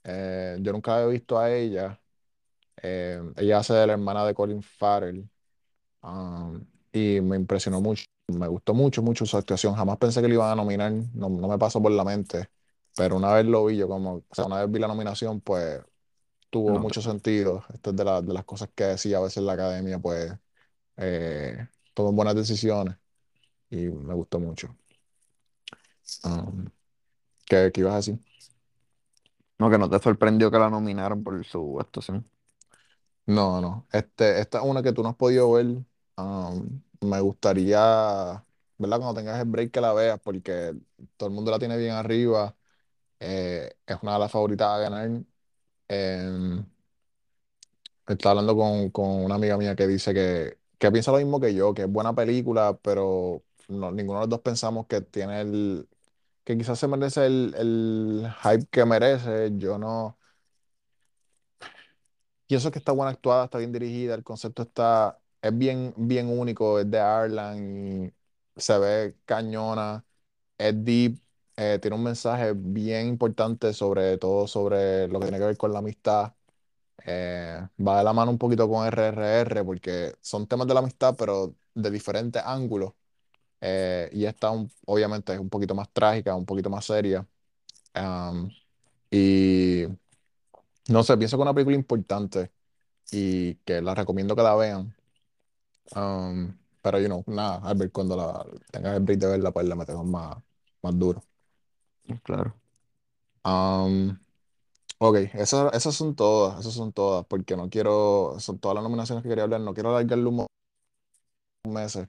Eh, 0.05 0.59
yo 0.61 0.73
nunca 0.73 0.97
había 0.97 1.09
visto 1.09 1.39
a 1.39 1.53
ella. 1.53 2.01
Eh, 2.83 3.21
ella 3.37 3.59
hace 3.59 3.75
de 3.75 3.87
la 3.87 3.95
hermana 3.95 4.27
de 4.27 4.35
Colin 4.35 4.63
Farrell. 4.63 5.29
um, 6.03 6.65
y 6.93 7.21
me 7.21 7.37
impresionó 7.37 7.81
mucho. 7.81 8.05
Me 8.29 8.49
gustó 8.49 8.75
mucho, 8.75 9.03
mucho 9.03 9.27
su 9.27 9.37
actuación. 9.37 9.75
Jamás 9.75 9.99
pensé 9.99 10.23
que 10.23 10.29
le 10.29 10.35
iban 10.35 10.51
a 10.53 10.57
nominar. 10.57 10.93
No, 11.15 11.29
no 11.29 11.49
me 11.49 11.59
pasó 11.59 11.83
por 11.83 11.93
la 11.93 12.05
mente. 12.05 12.49
pero 12.97 13.17
una 13.17 13.33
vez 13.35 13.47
lo 13.47 13.65
vi, 13.67 13.77
yo 13.77 13.89
como, 13.89 14.17
o 14.29 14.35
sea, 14.35 14.47
una 14.47 14.61
vez 14.63 14.71
vi 14.71 14.79
la 14.79 14.89
nominación, 14.89 15.41
pues 15.41 15.81
tuvo 16.51 16.75
No 16.75 16.81
mucho 16.81 17.03
sentido. 17.03 17.65
Esto 17.75 17.91
es 17.91 17.97
de, 17.97 18.05
la- 18.05 18.23
de 18.23 18.33
las 18.35 18.45
cosas 18.45 18.71
que 18.75 18.85
decía 18.85 19.19
a 19.19 19.23
veces 19.23 19.43
la 19.45 19.55
academia, 19.55 19.99
pues 20.01 20.33
eh, 20.99 21.69
toman 21.95 22.17
buenas 22.17 22.35
decisiones 22.37 22.97
y 23.71 23.89
me 23.89 24.15
gustó 24.15 24.41
mucho. 24.41 24.77
Um, 26.25 26.67
¿qué, 27.47 27.71
qué 27.73 27.81
ibas 27.83 27.95
a 27.95 27.97
decir? 27.99 28.19
No, 29.59 29.71
que 29.71 29.79
no 29.79 29.89
te 29.91 29.99
sorprendió 30.01 30.51
que 30.51 30.59
la 30.59 30.71
nominaran 30.71 31.23
por 31.25 31.45
su 31.45 31.79
actuación. 31.81 32.29
No, 33.27 33.61
no. 33.61 33.87
Este, 33.93 34.41
esta 34.41 34.59
es 34.59 34.65
una 34.65 34.83
que 34.83 34.93
tú 34.93 35.03
no 35.03 35.09
has 35.11 35.17
podido 35.17 35.51
ver. 35.53 35.67
Um, 36.17 36.83
me 37.01 37.21
gustaría, 37.21 37.79
¿verdad? 38.79 38.99
Cuando 38.99 39.15
tengas 39.15 39.41
el 39.41 39.49
break 39.49 39.71
que 39.73 39.81
la 39.81 39.93
veas, 39.95 40.21
porque 40.21 40.75
todo 41.17 41.29
el 41.29 41.35
mundo 41.35 41.51
la 41.51 41.59
tiene 41.59 41.77
bien 41.79 41.93
arriba. 41.95 42.57
Eh, 43.21 43.77
es 43.87 43.99
una 44.03 44.15
de 44.15 44.19
las 44.21 44.33
favoritas 44.33 44.69
a 44.69 44.79
ganar. 44.79 45.11
Em, 45.89 46.67
estaba 48.09 48.33
hablando 48.33 48.57
con, 48.57 48.91
con 48.91 49.07
una 49.25 49.35
amiga 49.37 49.57
mía 49.57 49.75
que 49.77 49.87
dice 49.87 50.15
que, 50.15 50.59
que 50.79 50.91
piensa 50.93 51.11
lo 51.13 51.19
mismo 51.19 51.41
que 51.41 51.55
yo, 51.55 51.75
que 51.75 51.83
es 51.83 51.89
buena 51.91 52.15
película, 52.15 52.79
pero 52.83 53.43
no- 53.69 53.91
ninguno 53.93 54.21
de 54.21 54.25
los 54.27 54.31
dos 54.31 54.41
pensamos 54.41 54.87
que 54.87 55.01
tiene 55.01 55.41
el, 55.41 55.89
que 56.45 56.57
quizás 56.59 56.79
se 56.79 56.89
merece 56.89 57.27
el, 57.27 58.27
hype 58.43 58.67
que 58.71 58.85
merece. 58.85 59.53
Yo 59.57 59.79
no. 59.79 60.19
Pienso 62.47 62.71
que 62.71 62.79
está 62.79 62.93
buena 62.93 63.11
actuada, 63.11 63.47
está 63.47 63.59
bien 63.59 63.73
dirigida, 63.73 64.15
el 64.15 64.23
concepto 64.23 64.63
está, 64.63 65.19
es 65.41 65.57
bien, 65.57 65.95
bien 65.97 66.29
único, 66.29 66.79
es 66.79 66.91
de 66.91 66.99
Ireland 66.99 68.13
se 68.57 68.79
ve 68.79 69.17
cañona, 69.25 70.05
es 70.59 70.85
deep, 70.85 71.19
eh, 71.57 71.79
tiene 71.81 71.97
un 71.97 72.05
mensaje 72.05 72.53
bien 72.55 73.09
importante 73.09 73.73
sobre 73.73 74.19
todo 74.19 74.47
sobre 74.49 75.09
lo 75.09 75.21
que 75.21 75.27
tiene 75.27 75.39
que 75.39 75.47
ver 75.47 75.57
con 75.57 75.73
la 75.73 75.81
amistad. 75.81 76.35
Eh, 77.07 77.61
va 77.87 77.99
de 77.99 78.05
la 78.05 78.13
mano 78.13 78.31
un 78.33 78.39
poquito 78.39 78.69
con 78.69 78.87
RRR 78.87 79.65
porque 79.65 80.15
son 80.21 80.47
temas 80.47 80.67
de 80.69 80.75
la 80.75 80.81
amistad, 80.81 81.15
pero 81.19 81.55
de 81.75 81.91
diferentes 81.91 82.43
ángulos. 82.45 82.95
Eh, 83.61 84.11
y 84.13 84.25
esta 84.27 84.51
un- 84.51 84.71
obviamente 84.87 85.33
es 85.35 85.39
un 85.41 85.49
poquito 85.51 85.75
más 85.75 85.91
trágica, 85.93 86.35
un 86.37 86.47
poquito 86.47 86.71
más 86.71 86.85
seria. 86.85 87.27
Y 89.11 89.87
no 90.89 91.03
sé, 91.03 91.17
pienso 91.17 91.37
que 91.37 91.43
es 91.43 91.45
una 91.45 91.55
película 91.55 91.77
importante 91.77 92.51
y 93.13 93.57
que 93.57 93.83
la 93.83 93.95
recomiendo 93.95 94.37
que 94.37 94.43
la 94.43 94.57
vean. 94.57 94.95
Pero, 96.83 96.99
you 97.01 97.07
know, 97.07 97.25
nada, 97.27 97.61
Albert, 97.65 97.93
cuando 97.93 98.17
la 98.17 98.45
tengas 98.71 98.97
el 98.97 99.03
break 99.03 99.19
de 99.21 99.27
verla, 99.29 99.53
pues 99.53 99.67
le 99.67 99.75
metemos 99.75 100.05
más, 100.07 100.37
más 100.83 100.99
duro. 100.99 101.23
Claro. 102.23 102.55
Um, 103.45 104.19
ok, 104.99 105.17
esas, 105.35 105.73
esas 105.75 105.95
son 105.95 106.15
todas, 106.17 106.61
esas 106.61 106.75
son 106.75 106.93
todas, 106.93 107.27
porque 107.27 107.57
no 107.57 107.71
quiero, 107.71 108.37
son 108.41 108.59
todas 108.59 108.77
las 108.77 108.85
nominaciones 108.85 109.23
que 109.23 109.29
quería 109.31 109.45
hablar, 109.45 109.61
no 109.63 109.75
quiero 109.75 109.91
alargarle 109.91 110.27
un 110.29 110.37
mo- 110.37 110.47
meses, 111.69 112.09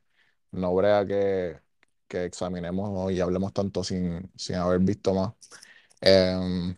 no 0.56 0.74
brea 0.76 1.06
que, 1.06 1.60
que 2.08 2.26
examinemos 2.26 3.12
y 3.12 3.22
hablemos 3.22 3.54
tanto 3.54 3.84
sin, 3.84 4.32
sin 4.36 4.56
haber 4.56 4.80
visto 4.80 5.14
más. 5.14 5.34
Em, 6.02 6.76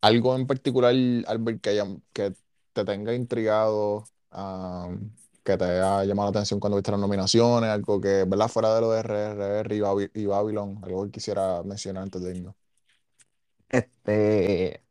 algo 0.00 0.36
en 0.36 0.46
particular, 0.46 0.94
Albert, 1.26 1.60
que, 1.60 2.00
que 2.12 2.34
te 2.72 2.84
tenga 2.84 3.14
intrigado, 3.14 4.04
que 5.44 5.56
te 5.56 5.64
haya 5.64 6.04
llamado 6.04 6.28
la 6.28 6.38
atención 6.38 6.60
cuando 6.60 6.76
viste 6.76 6.90
las 6.90 7.00
nominaciones, 7.00 7.70
algo 7.70 8.00
que, 8.00 8.24
¿verdad? 8.24 8.48
Fuera 8.48 8.74
de 8.74 8.80
lo 8.80 8.90
de 8.92 9.00
RRR 9.00 10.10
y, 10.14 10.26
Babylon, 10.26 10.78
algo 10.82 11.04
que 11.04 11.10
quisiera 11.12 11.62
mencionar 11.64 12.04
antes 12.04 12.22
de 12.22 12.36
irnos. 12.36 12.54
Este, 13.68 14.82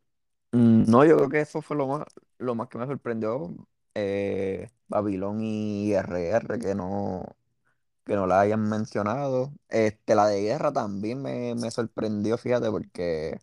no, 0.52 1.04
yo 1.04 1.16
creo 1.16 1.28
que 1.28 1.40
eso 1.40 1.62
fue 1.62 1.76
lo 1.76 1.86
más, 1.86 2.04
lo 2.38 2.54
más 2.54 2.68
que 2.68 2.78
me 2.78 2.86
sorprendió. 2.86 3.54
Eh, 3.94 4.68
Babilón 4.88 5.40
y 5.42 5.92
RR, 5.94 6.58
que 6.58 6.74
no, 6.74 7.24
que 8.04 8.14
no 8.16 8.26
la 8.26 8.40
hayan 8.40 8.68
mencionado. 8.68 9.52
Este, 9.68 10.14
la 10.14 10.26
de 10.26 10.42
guerra 10.42 10.72
también 10.72 11.22
me, 11.22 11.54
me 11.54 11.70
sorprendió, 11.70 12.38
fíjate, 12.38 12.70
porque 12.70 13.38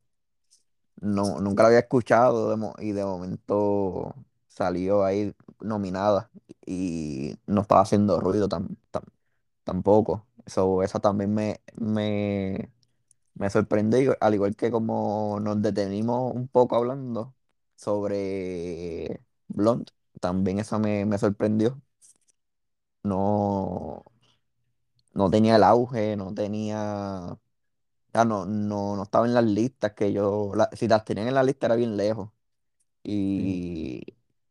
no, 1.02 1.40
nunca 1.42 1.64
la 1.64 1.68
había 1.70 1.80
escuchado 1.80 2.58
y 2.80 2.92
de 2.92 3.04
momento 3.06 4.16
salió 4.48 5.04
ahí 5.06 5.34
nominada 5.62 6.30
y 6.66 7.36
no 7.48 7.62
estaba 7.62 7.82
haciendo 7.82 8.20
ruido 8.20 8.48
tam- 8.50 8.76
tam- 8.92 9.04
tampoco. 9.64 10.28
Eso, 10.46 10.84
esa 10.84 11.00
también 11.00 11.34
me, 11.34 11.62
me, 11.76 12.72
me 13.36 13.50
sorprendió, 13.50 14.18
al 14.22 14.36
igual 14.36 14.56
que 14.58 14.72
como 14.72 15.40
nos 15.42 15.62
detenimos 15.62 16.34
un 16.36 16.48
poco 16.50 16.76
hablando 16.78 17.36
sobre 17.76 19.22
Blonde, 19.48 19.92
también 20.22 20.60
esa 20.60 20.80
me, 20.80 21.06
me 21.06 21.18
sorprendió. 21.20 21.82
No, 23.04 24.04
no 25.20 25.30
tenía 25.30 25.58
el 25.58 25.64
auge, 25.64 26.16
no 26.18 26.34
tenía, 26.34 27.38
ya 28.14 28.26
no, 28.26 28.46
no, 28.46 28.96
no 28.98 29.04
estaba 29.04 29.26
en 29.28 29.34
las 29.34 29.44
listas 29.46 29.94
que 29.94 30.14
yo, 30.14 30.54
la- 30.56 30.70
si 30.74 30.88
las 30.88 31.06
tenían 31.06 31.28
en 31.30 31.36
la 31.36 31.44
lista 31.44 31.68
era 31.68 31.76
bien 31.76 31.98
lejos 31.98 32.30
Sí. 33.36 33.64
y, 34.04 34.04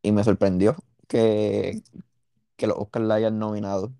y 0.03 0.11
me 0.11 0.23
sorprendió 0.23 0.75
que, 1.07 1.83
que 2.57 2.67
los 2.67 2.77
Oscars 2.77 3.05
la 3.05 3.15
hayan 3.15 3.39
nominado. 3.39 3.93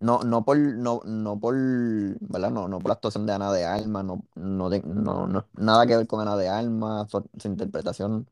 No, 0.00 0.20
no 0.24 0.44
por, 0.44 0.58
no, 0.58 1.00
no 1.04 1.38
por, 1.40 1.54
¿verdad? 1.56 2.50
No, 2.50 2.68
no 2.68 2.78
por 2.80 2.88
la 2.90 2.94
actuación 2.94 3.26
de 3.26 3.32
Ana 3.32 3.52
de 3.52 3.64
Armas, 3.64 4.04
no, 4.04 4.24
no, 4.34 4.68
no, 4.70 5.26
no- 5.28 5.46
nada 5.56 5.86
que 5.86 5.96
ver 5.96 6.06
con 6.06 6.20
Ana 6.20 6.36
de 6.36 6.48
Armas, 6.48 7.10
su, 7.10 7.24
su 7.38 7.48
interpretación 7.48 8.28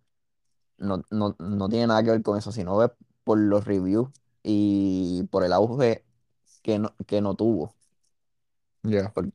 no, 0.79 1.05
no, 1.11 1.37
no 1.39 1.69
tiene 1.69 1.87
nada 1.89 2.03
que 2.03 2.11
ver 2.11 2.23
con 2.23 2.39
eso, 2.39 2.53
sino 2.53 2.79
por 3.25 3.39
los 3.39 3.65
reviews 3.65 4.11
y 4.43 5.25
por 5.31 5.45
el 5.45 5.53
auge 5.53 6.05
que 6.63 6.79
no, 6.79 6.95
que 7.07 7.21
no 7.21 7.35
tuvo. 7.37 7.75
Ya. 8.85 9.15
Por- 9.15 9.33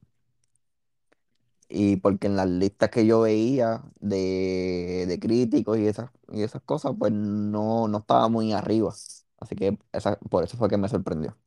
y 1.70 1.98
porque 1.98 2.28
en 2.28 2.36
las 2.38 2.48
listas 2.50 2.90
que 2.90 3.06
yo 3.06 3.22
veía 3.22 3.84
de, 4.00 5.06
de 5.08 5.20
críticos 5.20 5.78
y 5.78 5.88
esas, 5.88 6.12
y 6.32 6.44
esas 6.44 6.62
cosas, 6.64 6.94
pues 6.98 7.12
no, 7.12 7.88
no 7.88 7.98
estaba 8.00 8.30
muy 8.30 8.54
arriba. 8.54 8.94
Así 9.40 9.56
que 9.56 9.78
esa, 9.92 10.18
por 10.20 10.44
eso 10.44 10.58
fue 10.58 10.70
que 10.70 10.78
me 10.78 10.88
sorprendió. 10.90 11.38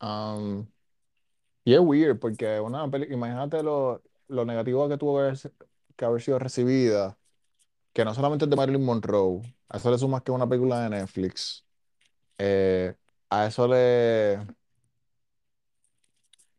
Am, 0.00 0.68
y 1.64 1.74
es 1.74 1.80
weird, 1.80 2.18
porque 2.20 2.60
una 2.60 2.90
peli, 2.90 3.12
imagínate 3.14 3.62
lo, 3.62 4.02
lo 4.28 4.44
negativo 4.44 4.88
que 4.88 4.98
tuvo 4.98 5.16
que 5.18 5.22
haber, 5.24 5.38
que 5.96 6.04
haber 6.04 6.22
sido 6.22 6.38
recibida, 6.38 7.18
que 7.92 8.04
no 8.04 8.14
solamente 8.14 8.46
es 8.46 8.50
de 8.50 8.56
Marilyn 8.56 8.84
Monroe, 8.84 9.42
a 9.68 9.78
eso 9.78 9.90
le 9.90 9.98
sumas 9.98 10.22
que 10.22 10.32
es 10.32 10.36
una 10.36 10.48
película 10.48 10.80
de 10.82 10.90
Netflix. 10.90 11.66
Eh, 12.38 12.94
a 13.42 13.46
eso 13.46 13.66
le, 13.68 14.38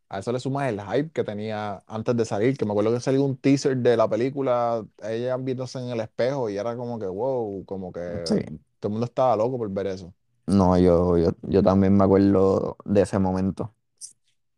A 0.09 0.19
eso 0.19 0.31
le 0.31 0.39
sumas 0.39 0.69
el 0.69 0.79
hype 0.81 1.11
que 1.11 1.23
tenía 1.23 1.83
antes 1.87 2.15
de 2.15 2.25
salir, 2.25 2.57
que 2.57 2.65
me 2.65 2.71
acuerdo 2.71 2.93
que 2.93 2.99
salió 2.99 3.23
un 3.23 3.37
teaser 3.37 3.75
de 3.77 3.97
la 3.97 4.07
película, 4.07 4.85
ella 5.03 5.35
viéndose 5.37 5.79
en 5.79 5.89
el 5.89 5.99
espejo 5.99 6.49
y 6.49 6.57
era 6.57 6.75
como 6.75 6.99
que 6.99 7.07
wow, 7.07 7.65
como 7.65 7.91
que 7.91 7.99
Sí. 8.23 8.35
todo 8.79 8.89
el 8.89 8.91
mundo 8.91 9.05
estaba 9.05 9.35
loco 9.35 9.57
por 9.57 9.69
ver 9.71 9.87
eso. 9.87 10.13
No, 10.47 10.77
yo, 10.77 11.17
yo, 11.17 11.31
yo 11.43 11.61
también 11.63 11.95
me 11.97 12.03
acuerdo 12.03 12.77
de 12.85 13.01
ese 13.01 13.19
momento. 13.19 13.73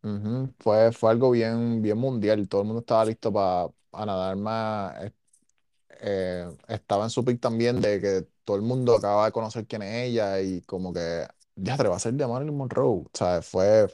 Ujú. 0.03 0.53
Fue, 0.59 0.91
fue 0.91 1.11
algo 1.11 1.31
bien, 1.31 1.81
bien 1.81 1.97
mundial, 1.97 2.47
todo 2.47 2.61
el 2.61 2.67
mundo 2.67 2.79
estaba 2.81 3.05
listo 3.05 3.31
para 3.33 3.71
nadar 4.05 4.35
más. 4.37 5.03
eh, 5.03 5.13
eh, 6.01 6.49
estaba 6.69 7.05
en 7.05 7.09
su 7.11 7.25
pick 7.25 7.39
también 7.41 7.81
de 7.81 8.01
que 8.01 8.27
todo 8.43 8.57
el 8.57 8.63
mundo 8.63 8.95
acaba 8.95 9.25
de 9.27 9.31
conocer 9.31 9.67
quién 9.67 9.83
es 9.83 10.07
ella 10.09 10.41
y 10.41 10.61
como 10.63 10.93
que 10.93 11.27
ya 11.57 11.77
te 11.77 11.87
va 11.87 11.95
a 11.97 11.99
ser 11.99 12.13
de 12.13 12.27
Marilyn 12.27 12.55
Monroe. 12.57 13.03
O 13.05 13.11
sea, 13.13 13.41
fue, 13.41 13.87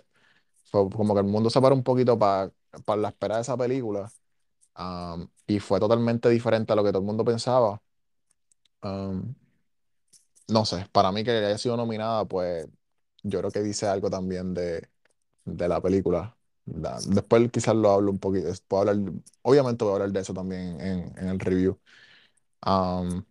fue 0.65 0.89
como 0.91 1.13
que 1.15 1.21
el 1.21 1.27
mundo 1.27 1.49
se 1.49 1.61
paró 1.61 1.75
un 1.75 1.83
poquito 1.83 2.17
para 2.19 2.51
para 2.85 3.01
la 3.01 3.09
espera 3.09 3.35
de 3.37 3.41
esa 3.43 3.57
película. 3.57 4.11
Um, 4.77 5.27
y 5.47 5.59
fue 5.59 5.79
totalmente 5.79 6.29
diferente 6.29 6.73
a 6.73 6.75
lo 6.75 6.83
que 6.83 6.91
todo 6.91 7.01
el 7.01 7.07
mundo 7.07 7.25
pensaba. 7.25 7.81
Um, 8.83 9.35
no 10.47 10.65
sé, 10.65 10.87
para 10.91 11.11
mí 11.11 11.23
que 11.23 11.31
haya 11.31 11.57
sido 11.57 11.77
nominada, 11.77 12.25
pues 12.25 12.67
yo 13.23 13.39
creo 13.39 13.51
que 13.51 13.61
dice 13.63 13.87
algo 13.87 14.09
también 14.09 14.53
de, 14.53 14.89
de 15.45 15.67
la 15.67 15.81
película. 15.81 16.35
Después 16.65 17.51
quizás 17.51 17.75
lo 17.75 17.91
hablo 17.91 18.11
un 18.11 18.19
poquito, 18.19 18.49
puedo 18.67 18.89
hablar, 18.89 19.13
obviamente 19.43 19.83
voy 19.85 19.93
a 19.93 19.95
hablar 19.95 20.11
de 20.11 20.19
eso 20.21 20.33
también 20.33 20.79
en, 20.81 21.17
en 21.17 21.27
el 21.29 21.39
review. 21.39 21.79
Um, 22.65 23.23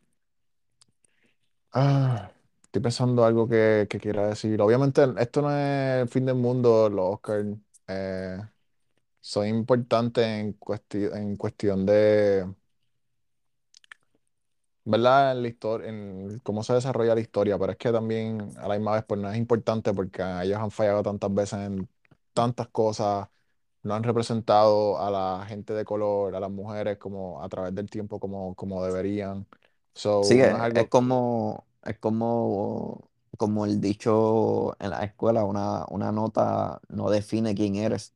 ah, 1.72 2.30
estoy 2.72 2.82
pensando 2.82 3.24
algo 3.24 3.46
que, 3.48 3.86
que 3.90 4.00
quiera 4.00 4.28
decir. 4.28 4.60
Obviamente 4.62 5.02
esto 5.18 5.42
no 5.42 5.50
es 5.56 6.02
el 6.02 6.08
fin 6.08 6.24
del 6.26 6.36
mundo, 6.36 6.88
los 6.90 7.14
Oscars 7.16 7.46
eh, 7.88 8.38
son 9.20 9.46
importantes 9.48 10.24
en 10.26 10.58
cuesti- 10.60 11.10
en 11.16 11.36
cuestión 11.36 11.86
de 11.86 12.46
¿verdad? 14.84 15.32
En 15.32 15.42
la 15.42 15.48
historia, 15.48 15.88
en 15.88 16.38
cómo 16.40 16.62
se 16.64 16.74
desarrolla 16.74 17.14
la 17.14 17.20
historia, 17.20 17.58
pero 17.58 17.72
es 17.72 17.78
que 17.78 17.92
también 17.92 18.52
a 18.58 18.68
la 18.68 18.74
misma 18.76 18.94
vez 18.94 19.04
pues 19.06 19.20
no 19.20 19.30
es 19.30 19.36
importante 19.38 19.94
porque 19.94 20.22
ellos 20.42 20.58
han 20.58 20.70
fallado 20.70 21.02
tantas 21.02 21.32
veces 21.32 21.60
en 21.60 21.88
tantas 22.32 22.68
cosas 22.68 23.28
no 23.82 23.94
han 23.94 24.02
representado 24.04 24.98
a 25.00 25.10
la 25.10 25.46
gente 25.46 25.72
de 25.74 25.84
color, 25.84 26.34
a 26.36 26.40
las 26.40 26.50
mujeres 26.50 26.98
como 26.98 27.42
a 27.42 27.48
través 27.48 27.74
del 27.74 27.90
tiempo 27.90 28.20
como, 28.20 28.54
como 28.54 28.84
deberían. 28.84 29.46
Sí, 30.20 30.36
So, 30.36 30.46
no 30.48 30.56
es 30.56 30.60
es, 30.60 30.68
es 30.74 30.86
algo. 30.86 30.88
como, 30.88 31.66
es 31.84 31.98
como, 31.98 33.10
como 33.38 33.64
el 33.66 33.80
dicho 33.80 34.76
en 34.80 34.90
la 34.90 35.04
escuela, 35.04 35.44
una, 35.44 35.84
una 35.90 36.12
nota 36.12 36.80
no 36.88 37.10
define 37.10 37.54
quién 37.54 37.76
eres. 37.76 38.14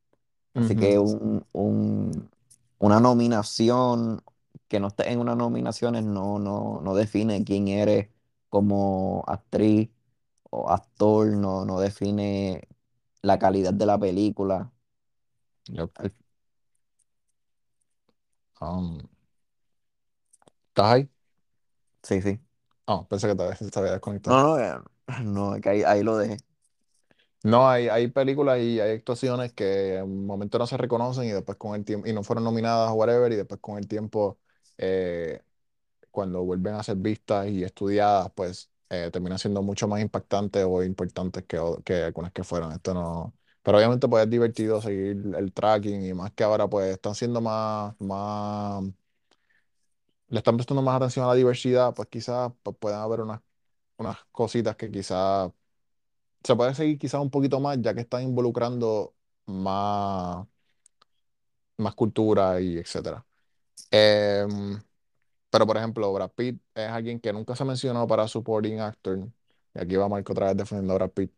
Así 0.55 0.77
que 0.77 0.99
un, 0.99 1.47
un- 1.53 2.31
una 2.79 3.01
nominación, 3.01 4.23
que 4.69 4.81
no 4.81 4.89
esté 4.89 5.11
en 5.13 5.21
unas 5.21 5.37
nominaciones, 5.37 6.05
no, 6.05 6.39
no, 6.39 6.81
no 6.83 6.95
define 6.95 7.45
quién 7.45 7.69
eres 7.69 8.09
como 8.51 9.25
actriz 9.29 9.91
o 10.51 10.71
actor, 10.71 11.29
no, 11.29 11.65
no 11.65 11.81
define 11.81 12.69
la 13.23 13.39
calidad 13.39 13.75
de 13.75 13.87
la 13.87 13.99
película. 13.99 14.73
yep. 15.69 15.91
Al- 15.99 16.13
Um, 18.61 19.09
¿estás 20.69 20.93
ahí? 20.93 21.09
Sí, 22.03 22.21
sí. 22.23 22.41
Ah, 22.87 23.07
pensé 23.09 23.29
que 23.29 23.35
te, 23.37 23.71
te 23.71 23.79
había 23.79 23.93
No, 24.25 24.37
desconectado. 24.39 24.43
no, 24.43 24.59
eh, 24.59 24.79
no, 25.25 25.55
es 25.55 25.63
que 25.63 25.69
ahí, 25.71 25.83
ahí 25.85 26.03
lo 26.03 26.17
dejé. 26.17 26.37
No, 27.43 27.69
hay, 27.69 27.89
hay 27.89 28.09
películas 28.09 28.59
y 28.61 28.81
hay 28.81 28.91
actuaciones 28.97 29.53
que 29.53 29.97
en 29.99 30.05
un 30.05 30.27
momento 30.27 30.59
no 30.59 30.67
se 30.67 30.77
reconocen 30.77 31.25
y 31.27 31.31
después 31.31 31.57
con 31.59 31.75
el 31.77 31.85
tiempo, 31.85 32.09
y 32.09 32.13
no 32.13 32.25
fueron 32.25 32.43
nominadas 32.45 32.91
o 32.91 32.95
whatever, 32.95 33.31
y 33.33 33.37
después 33.37 33.61
con 33.61 33.79
el 33.79 33.87
tiempo, 33.87 34.39
eh, 34.79 35.41
cuando 36.11 36.45
vuelven 36.45 36.75
a 36.75 36.83
ser 36.85 36.97
vistas 36.99 37.49
y 37.49 37.65
estudiadas, 37.65 38.33
pues 38.35 38.71
eh, 38.91 39.11
terminan 39.13 39.39
siendo 39.39 39.63
mucho 39.63 39.89
más 39.89 40.01
impactantes 40.03 40.65
o 40.69 40.83
importantes 40.85 41.45
que, 41.45 41.59
o- 41.59 41.83
que 41.85 42.05
algunas 42.05 42.33
que 42.33 42.45
fueron. 42.45 42.73
Esto 42.73 42.95
no. 42.95 43.35
Pero 43.63 43.79
obviamente 43.79 44.09
pues 44.09 44.25
es 44.25 44.31
divertido 44.31 44.83
seguir 44.83 45.23
el 45.37 45.53
tracking 45.53 46.05
y 46.07 46.15
más 46.15 46.33
que 46.33 46.45
ahora 46.45 46.69
pues 46.69 46.93
están 46.95 47.15
siendo 47.17 47.41
más, 47.43 47.95
más, 48.01 48.85
le 50.29 50.39
están 50.39 50.57
prestando 50.57 50.83
más 50.83 50.97
atención 50.97 51.25
a 51.25 51.29
la 51.29 51.35
diversidad, 51.35 51.95
pues 51.95 52.09
quizás 52.09 52.53
pues, 52.63 52.77
puedan 52.79 53.01
haber 53.01 53.21
unas, 53.21 53.41
unas 53.99 54.19
cositas 54.33 54.77
que 54.77 54.91
quizás 54.91 55.51
se 56.43 56.57
puede 56.57 56.75
seguir 56.75 56.99
quizás 56.99 57.21
un 57.21 57.31
poquito 57.31 57.61
más, 57.61 57.79
ya 57.81 57.95
que 57.95 58.01
están 58.03 58.23
involucrando 58.23 59.15
más, 59.47 60.47
más 61.79 61.95
cultura 61.95 62.61
y 62.61 62.79
etcétera. 62.79 63.25
Em, 63.91 64.81
pero, 65.51 65.67
por 65.67 65.77
ejemplo, 65.77 66.13
Brad 66.13 66.31
Pitt 66.33 66.61
es 66.75 66.89
alguien 66.89 67.21
que 67.21 67.33
nunca 67.33 67.57
se 67.57 67.65
mencionó 67.65 68.07
para 68.07 68.29
supporting 68.29 68.81
actor. 68.81 69.29
Y 69.75 69.79
aquí 69.81 69.97
va 69.97 70.09
Marco 70.09 70.33
otra 70.33 70.49
vez 70.49 70.57
defendiendo 70.57 70.95
a 70.95 70.97
Brad 70.97 71.11
Pitt. 71.11 71.33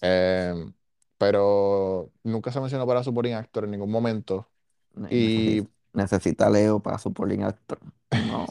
Em, 0.00 0.72
pero 1.18 2.12
nunca 2.22 2.52
se 2.52 2.60
mencionó 2.60 2.86
para 2.86 3.02
supporting 3.02 3.34
actor 3.34 3.64
en 3.64 3.72
ningún 3.72 3.90
momento. 3.90 4.48
Y 5.10 5.66
necesita 5.98 6.50
Leo 6.50 6.80
para 6.82 6.98
supporting 6.98 7.44
actor. 7.44 7.80
No. 8.12 8.46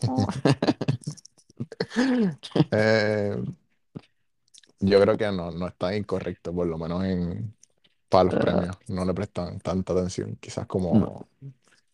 em, 2.71 3.57
yo 4.79 5.01
creo 5.01 5.17
que 5.17 5.31
no, 5.31 5.51
no 5.51 5.67
está 5.67 5.95
incorrecto, 5.95 6.53
por 6.53 6.67
lo 6.67 6.77
menos 6.77 7.03
en, 7.05 7.55
para 8.09 8.25
los 8.25 8.35
Eh, 8.35 8.37
premios. 8.37 8.77
No 8.89 9.05
le 9.05 9.13
prestan 9.13 9.59
tanta 9.61 9.93
atención, 9.93 10.37
quizás 10.37 10.67
no. 10.91 11.13
como 11.13 11.29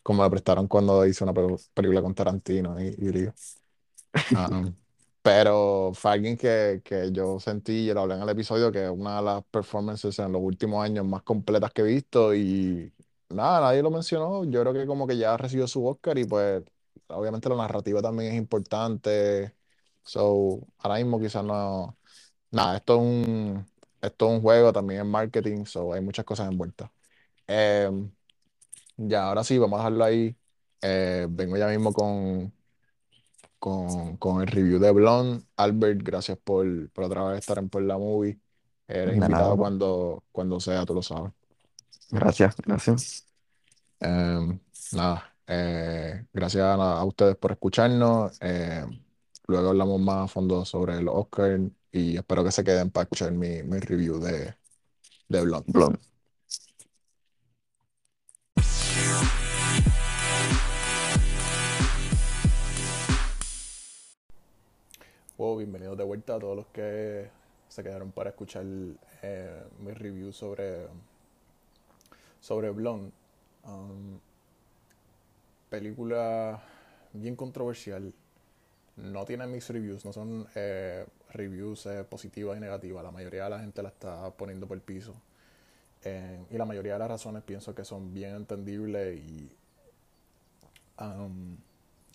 como 0.04 0.24
me 0.24 0.30
prestaron 0.32 0.68
cuando 0.68 1.06
hice 1.06 1.24
una 1.26 1.34
pel- 1.34 1.70
película 1.74 2.02
con 2.02 2.16
Tarantino 2.16 2.82
y, 2.82 2.88
y 2.90 3.12
Leo. 3.12 3.34
Ah, 4.34 4.50
pero 5.22 5.92
fue 5.96 6.12
alguien 6.14 6.38
que, 6.38 6.82
que 6.84 7.12
yo 7.12 7.40
sentí, 7.40 7.90
y 7.90 7.94
lo 7.94 8.02
hablé 8.02 8.16
en 8.16 8.22
el 8.24 8.30
episodio, 8.30 8.72
que 8.72 8.86
es 8.86 8.90
una 8.92 9.18
de 9.18 9.24
las 9.24 9.44
performances 9.46 10.18
en 10.20 10.32
los 10.34 10.42
últimos 10.42 10.84
años 10.86 11.06
más 11.06 11.24
completas 11.24 11.72
que 11.74 11.82
he 11.84 11.86
visto 11.86 12.34
y 12.36 12.94
nada, 13.34 13.62
nadie 13.62 13.82
lo 13.84 13.92
mencionó. 13.92 14.44
Yo 14.46 14.62
creo 14.62 14.74
que 14.74 14.86
como 14.88 15.08
que 15.08 15.18
ya 15.18 15.38
recibió 15.38 15.68
su 15.68 15.86
Oscar 15.86 16.18
y 16.18 16.26
pues 16.26 16.64
obviamente 17.08 17.50
la 17.50 17.56
narrativa 17.56 18.02
también 18.02 18.34
es 18.34 18.38
importante. 18.38 19.56
So, 20.04 20.62
ahora 20.80 20.98
mismo 20.98 21.20
quizás 21.20 21.44
no... 21.44 21.98
Nada, 22.52 22.78
esto 22.78 22.96
es 22.96 23.02
un, 23.02 23.66
esto 24.02 24.28
es 24.28 24.32
un 24.34 24.42
juego, 24.42 24.74
también 24.74 25.02
es 25.02 25.08
marketing, 25.08 25.66
so 25.66 25.94
hay 25.94 26.02
muchas 26.02 26.26
cosas 26.26 26.50
envueltas. 26.52 26.92
Em, 27.48 28.12
ya, 28.98 29.28
ahora 29.30 29.44
sí, 29.44 29.58
vamos 29.58 29.78
a 29.80 29.84
dejarlo 29.84 30.04
ahí. 30.06 30.38
Eh, 30.82 31.28
vengo 31.30 31.58
ya 31.58 31.68
mismo 31.68 31.94
con, 31.94 32.54
con, 33.60 34.18
con 34.18 34.42
el 34.42 34.48
review 34.48 34.80
de 34.80 34.92
Blonde. 34.92 35.46
Albert, 35.56 36.02
gracias 36.04 36.38
por, 36.38 36.90
por 36.92 37.06
otra 37.06 37.24
vez 37.26 37.40
estar 37.40 37.58
en 37.60 37.70
Por 37.70 37.84
la 37.84 37.98
Movie. 37.98 38.40
Eres 38.88 39.18
De 39.20 39.28
nada, 39.28 39.28
invitado 39.28 39.58
cuando, 39.58 40.24
cuando 40.32 40.60
sea, 40.60 40.86
tú 40.86 40.94
lo 40.96 41.02
sabes. 41.02 41.32
Gracias, 42.12 42.56
gracias. 42.66 43.23
Eh, 44.06 44.60
nada, 44.92 45.34
eh, 45.48 46.26
gracias 46.34 46.64
a, 46.64 46.74
a 46.74 47.06
ustedes 47.06 47.38
por 47.38 47.54
escucharnos. 47.54 48.38
Eh, 48.42 48.86
luego 49.48 49.70
hablamos 49.70 50.02
más 50.02 50.26
a 50.26 50.28
fondo 50.28 50.66
sobre 50.66 51.02
los 51.02 51.16
Oscar 51.16 51.60
y 51.90 52.18
espero 52.18 52.44
que 52.44 52.52
se 52.52 52.66
queden 52.66 52.92
para 52.92 53.04
escuchar 53.04 53.32
mi, 53.32 53.64
mi 53.64 53.80
review 53.80 54.20
de, 54.20 54.56
de 55.30 55.42
Blonde. 55.42 56.00
Wow, 65.38 65.58
bienvenidos 65.58 65.98
de 65.98 66.04
vuelta 66.04 66.36
a 66.36 66.40
todos 66.40 66.58
los 66.58 66.68
que 66.68 67.30
se 67.70 67.84
quedaron 67.84 68.12
para 68.12 68.32
escuchar 68.32 68.66
eh, 69.22 69.64
mi 69.80 69.94
review 69.94 70.34
sobre, 70.34 70.88
sobre 72.42 72.70
Blonde. 72.70 73.14
Película 75.70 76.62
bien 77.14 77.36
controversial. 77.36 78.14
No 78.96 79.26
tiene 79.26 79.48
mixed 79.48 79.74
reviews, 79.74 80.06
no 80.06 80.14
son 80.14 80.48
eh, 80.56 81.06
reviews 81.32 81.86
eh, 81.88 82.04
positivas 82.04 82.58
y 82.58 82.62
negativas. 82.62 83.04
La 83.04 83.12
mayoría 83.12 83.46
de 83.46 83.50
la 83.50 83.60
gente 83.60 83.82
la 83.82 83.90
está 83.90 84.30
poniendo 84.32 84.68
por 84.68 84.78
el 84.78 84.84
piso. 84.84 85.16
Eh, 86.04 86.46
y 86.52 86.58
la 86.58 86.66
mayoría 86.66 86.94
de 86.94 87.00
las 87.00 87.08
razones 87.08 87.44
pienso 87.44 87.74
que 87.74 87.86
son 87.86 88.14
bien 88.14 88.36
entendibles 88.36 89.18
y 89.20 89.50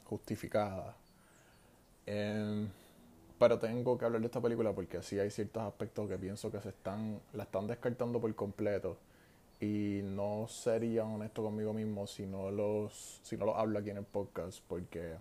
justificadas. 0.05 0.95
Eh, 2.07 2.67
pero 3.39 3.59
tengo 3.59 3.97
que 3.99 4.05
hablar 4.05 4.21
de 4.21 4.27
esta 4.27 4.41
película 4.41 4.73
porque 4.73 5.03
sí 5.03 5.19
hay 5.19 5.31
ciertos 5.31 5.63
aspectos 5.63 6.09
que 6.09 6.19
pienso 6.19 6.51
que 6.51 6.61
se 6.61 6.71
están, 6.71 7.21
la 7.33 7.45
están 7.45 7.67
descartando 7.67 8.21
por 8.21 8.35
completo. 8.35 8.99
Y 9.61 10.01
no 10.05 10.47
sería 10.49 11.05
honesto 11.05 11.43
conmigo 11.43 11.73
mismo 11.73 12.07
si 12.07 12.27
no 12.27 12.51
los, 12.51 13.21
si 13.23 13.37
no 13.37 13.47
los 13.47 13.57
hablo 13.57 13.79
aquí 13.79 13.91
en 13.91 13.99
el 13.99 14.05
podcast, 14.05 14.61
porque 14.69 15.17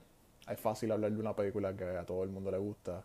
es 0.48 0.60
fácil 0.60 0.92
hablar 0.92 1.12
de 1.12 1.20
una 1.20 1.36
película 1.36 1.76
que 1.76 1.86
a 1.86 2.06
todo 2.06 2.24
el 2.24 2.30
mundo 2.30 2.52
le 2.52 2.60
gusta. 2.60 3.04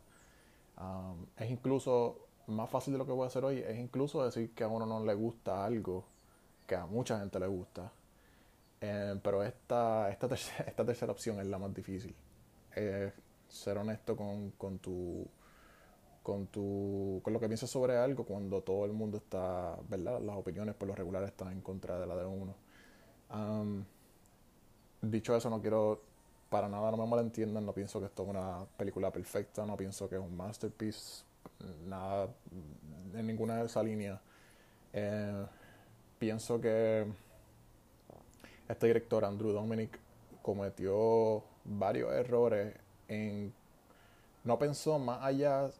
Um, 0.79 1.27
es 1.37 1.51
incluso 1.51 2.27
más 2.49 2.69
fácil 2.69 2.93
de 2.93 2.99
lo 2.99 3.07
que 3.07 3.13
voy 3.13 3.25
a 3.25 3.27
hacer 3.29 3.45
hoy, 3.45 3.59
es 3.59 3.79
incluso 3.79 4.25
decir 4.25 4.51
que 4.55 4.65
a 4.65 4.69
uno 4.69 4.85
no 4.85 5.05
le 5.05 5.15
gusta 5.15 5.65
algo 5.65 6.05
que 6.67 6.77
a 6.77 6.87
mucha 6.87 7.19
gente 7.19 7.41
le 7.41 7.47
gusta. 7.47 7.91
Eh, 8.81 9.19
pero 9.23 9.43
esta, 9.43 10.11
esta, 10.11 10.29
tercera, 10.29 10.65
esta 10.69 10.85
tercera 10.85 11.13
opción 11.13 11.41
es 11.41 11.47
la 11.47 11.59
más 11.59 11.75
difícil. 11.75 12.15
Ser 13.49 13.79
honesto 13.79 14.17
con, 14.17 14.51
con 14.53 14.79
tu 14.79 15.27
con 16.23 16.47
tu 16.47 17.21
con 17.23 17.33
lo 17.33 17.41
que 17.41 17.49
piensas 17.49 17.71
sobre 17.71 17.97
algo 17.97 18.25
cuando 18.25 18.63
todo 18.63 18.85
el 18.85 18.93
mundo 18.93 19.19
está, 19.19 19.77
¿verdad? 19.89 20.21
Las 20.21 20.37
opiniones 20.37 20.75
por 20.75 20.89
lo 20.89 20.95
regular 20.95 21.25
están 21.25 21.53
en 21.53 21.61
contra 21.61 21.99
de 21.99 22.07
la 22.07 22.17
de 22.17 22.25
uno. 22.27 22.55
Dicho 25.03 25.35
eso, 25.35 25.51
no 25.51 25.61
quiero 25.61 26.01
para 26.49 26.69
nada, 26.69 26.91
no 26.91 26.97
me 26.99 27.07
malentiendan, 27.07 27.65
no 27.65 27.73
pienso 27.73 27.99
que 27.99 28.07
esto 28.07 28.23
es 28.23 28.29
una 28.29 28.67
película 28.77 29.11
perfecta, 29.11 29.65
no 29.65 29.77
pienso 29.77 30.09
que 30.09 30.17
es 30.17 30.21
un 30.21 30.37
masterpiece, 30.37 31.25
nada, 31.87 32.29
en 33.15 33.27
ninguna 33.27 33.57
de 33.57 33.67
esas 33.67 33.85
líneas. 33.85 34.21
Eh, 34.93 35.47
pienso 36.19 36.61
que 36.61 37.07
este 38.69 38.87
director, 38.87 39.25
Andrew 39.25 39.51
Dominic, 39.51 39.99
cometió 40.43 41.43
varios 41.65 42.13
errores 42.13 42.77
en... 43.09 43.53
No 44.45 44.59
pensó 44.59 44.99
más 44.99 45.23
allá 45.23 45.71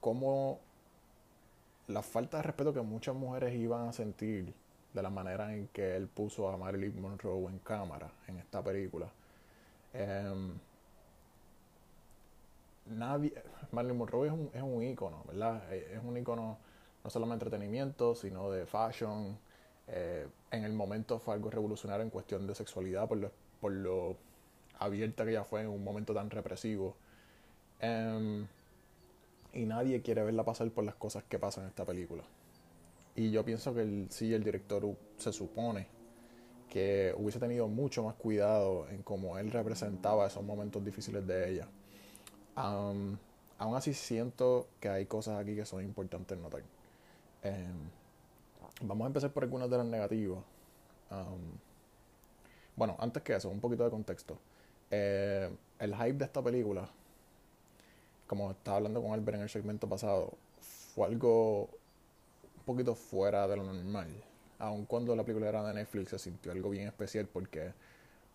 cómo 0.00 0.60
la 1.88 2.02
falta 2.02 2.38
de 2.38 2.44
respeto 2.44 2.72
que 2.72 2.80
muchas 2.80 3.14
mujeres 3.14 3.54
iban 3.54 3.88
a 3.88 3.92
sentir 3.92 4.54
de 4.92 5.02
la 5.02 5.10
manera 5.10 5.54
en 5.54 5.68
que 5.68 5.96
él 5.96 6.08
puso 6.08 6.48
a 6.48 6.56
Marilyn 6.56 7.00
Monroe 7.00 7.50
en 7.50 7.58
cámara 7.60 8.10
en 8.26 8.38
esta 8.38 8.62
película. 8.62 9.08
Eh, 9.92 10.52
nadie, 12.86 13.32
Marilyn 13.72 13.98
Monroe 13.98 14.28
es 14.28 14.32
un, 14.32 14.50
es 14.54 14.62
un 14.62 14.82
ícono, 14.82 15.24
¿verdad? 15.26 15.72
Es 15.72 16.02
un 16.02 16.16
ícono 16.16 16.58
no 17.02 17.10
solo 17.10 17.26
de 17.26 17.32
entretenimiento, 17.32 18.14
sino 18.14 18.50
de 18.50 18.66
fashion. 18.66 19.38
Eh, 19.88 20.26
en 20.50 20.64
el 20.64 20.72
momento 20.72 21.18
fue 21.18 21.34
algo 21.34 21.50
revolucionario 21.50 22.04
en 22.04 22.10
cuestión 22.10 22.46
de 22.46 22.54
sexualidad 22.54 23.08
por 23.08 23.18
lo, 23.18 23.32
por 23.60 23.72
lo 23.72 24.16
abierta 24.78 25.24
que 25.24 25.30
ella 25.30 25.44
fue 25.44 25.62
en 25.62 25.68
un 25.68 25.82
momento 25.82 26.14
tan 26.14 26.30
represivo. 26.30 26.96
Eh, 27.80 28.46
y 29.52 29.66
nadie 29.66 30.02
quiere 30.02 30.22
verla 30.22 30.44
pasar 30.44 30.70
por 30.70 30.84
las 30.84 30.94
cosas 30.94 31.24
que 31.24 31.38
pasan 31.38 31.64
en 31.64 31.70
esta 31.70 31.84
película. 31.84 32.22
Y 33.16 33.30
yo 33.30 33.44
pienso 33.44 33.74
que 33.74 33.82
el, 33.82 34.06
sí, 34.10 34.32
el 34.32 34.44
director 34.44 34.86
se 35.16 35.32
supone 35.32 35.86
que 36.68 37.14
hubiese 37.18 37.40
tenido 37.40 37.66
mucho 37.68 38.04
más 38.04 38.14
cuidado 38.14 38.88
en 38.88 39.02
cómo 39.02 39.38
él 39.38 39.50
representaba 39.50 40.26
esos 40.26 40.44
momentos 40.44 40.84
difíciles 40.84 41.26
de 41.26 41.50
ella. 41.50 41.68
Um, 42.56 43.16
aún 43.58 43.76
así 43.76 43.92
siento 43.92 44.68
que 44.78 44.88
hay 44.88 45.06
cosas 45.06 45.40
aquí 45.40 45.56
que 45.56 45.64
son 45.64 45.82
importantes 45.82 46.38
notar. 46.38 46.62
Um, 47.42 48.86
vamos 48.86 49.04
a 49.04 49.08
empezar 49.08 49.32
por 49.32 49.42
algunas 49.42 49.68
de 49.68 49.76
las 49.78 49.86
negativas. 49.86 50.38
Bueno, 52.76 52.96
antes 53.00 53.22
que 53.22 53.34
eso, 53.34 53.50
un 53.50 53.60
poquito 53.60 53.84
de 53.84 53.90
contexto. 53.90 54.38
Eh, 54.90 55.50
el 55.80 55.94
hype 55.94 56.14
de 56.14 56.24
esta 56.24 56.42
película, 56.42 56.88
como 58.30 58.52
estaba 58.52 58.76
hablando 58.76 59.02
con 59.02 59.12
Albert 59.12 59.38
en 59.38 59.42
el 59.42 59.48
segmento 59.48 59.88
pasado, 59.88 60.32
fue 60.94 61.06
algo 61.06 61.62
un 61.64 62.64
poquito 62.64 62.94
fuera 62.94 63.48
de 63.48 63.56
lo 63.56 63.64
normal 63.64 64.08
aun 64.60 64.84
cuando 64.84 65.16
la 65.16 65.24
película 65.24 65.48
era 65.48 65.66
de 65.66 65.74
Netflix, 65.74 66.10
se 66.10 66.18
sintió 66.18 66.52
algo 66.52 66.70
bien 66.70 66.86
especial 66.86 67.26
porque, 67.26 67.72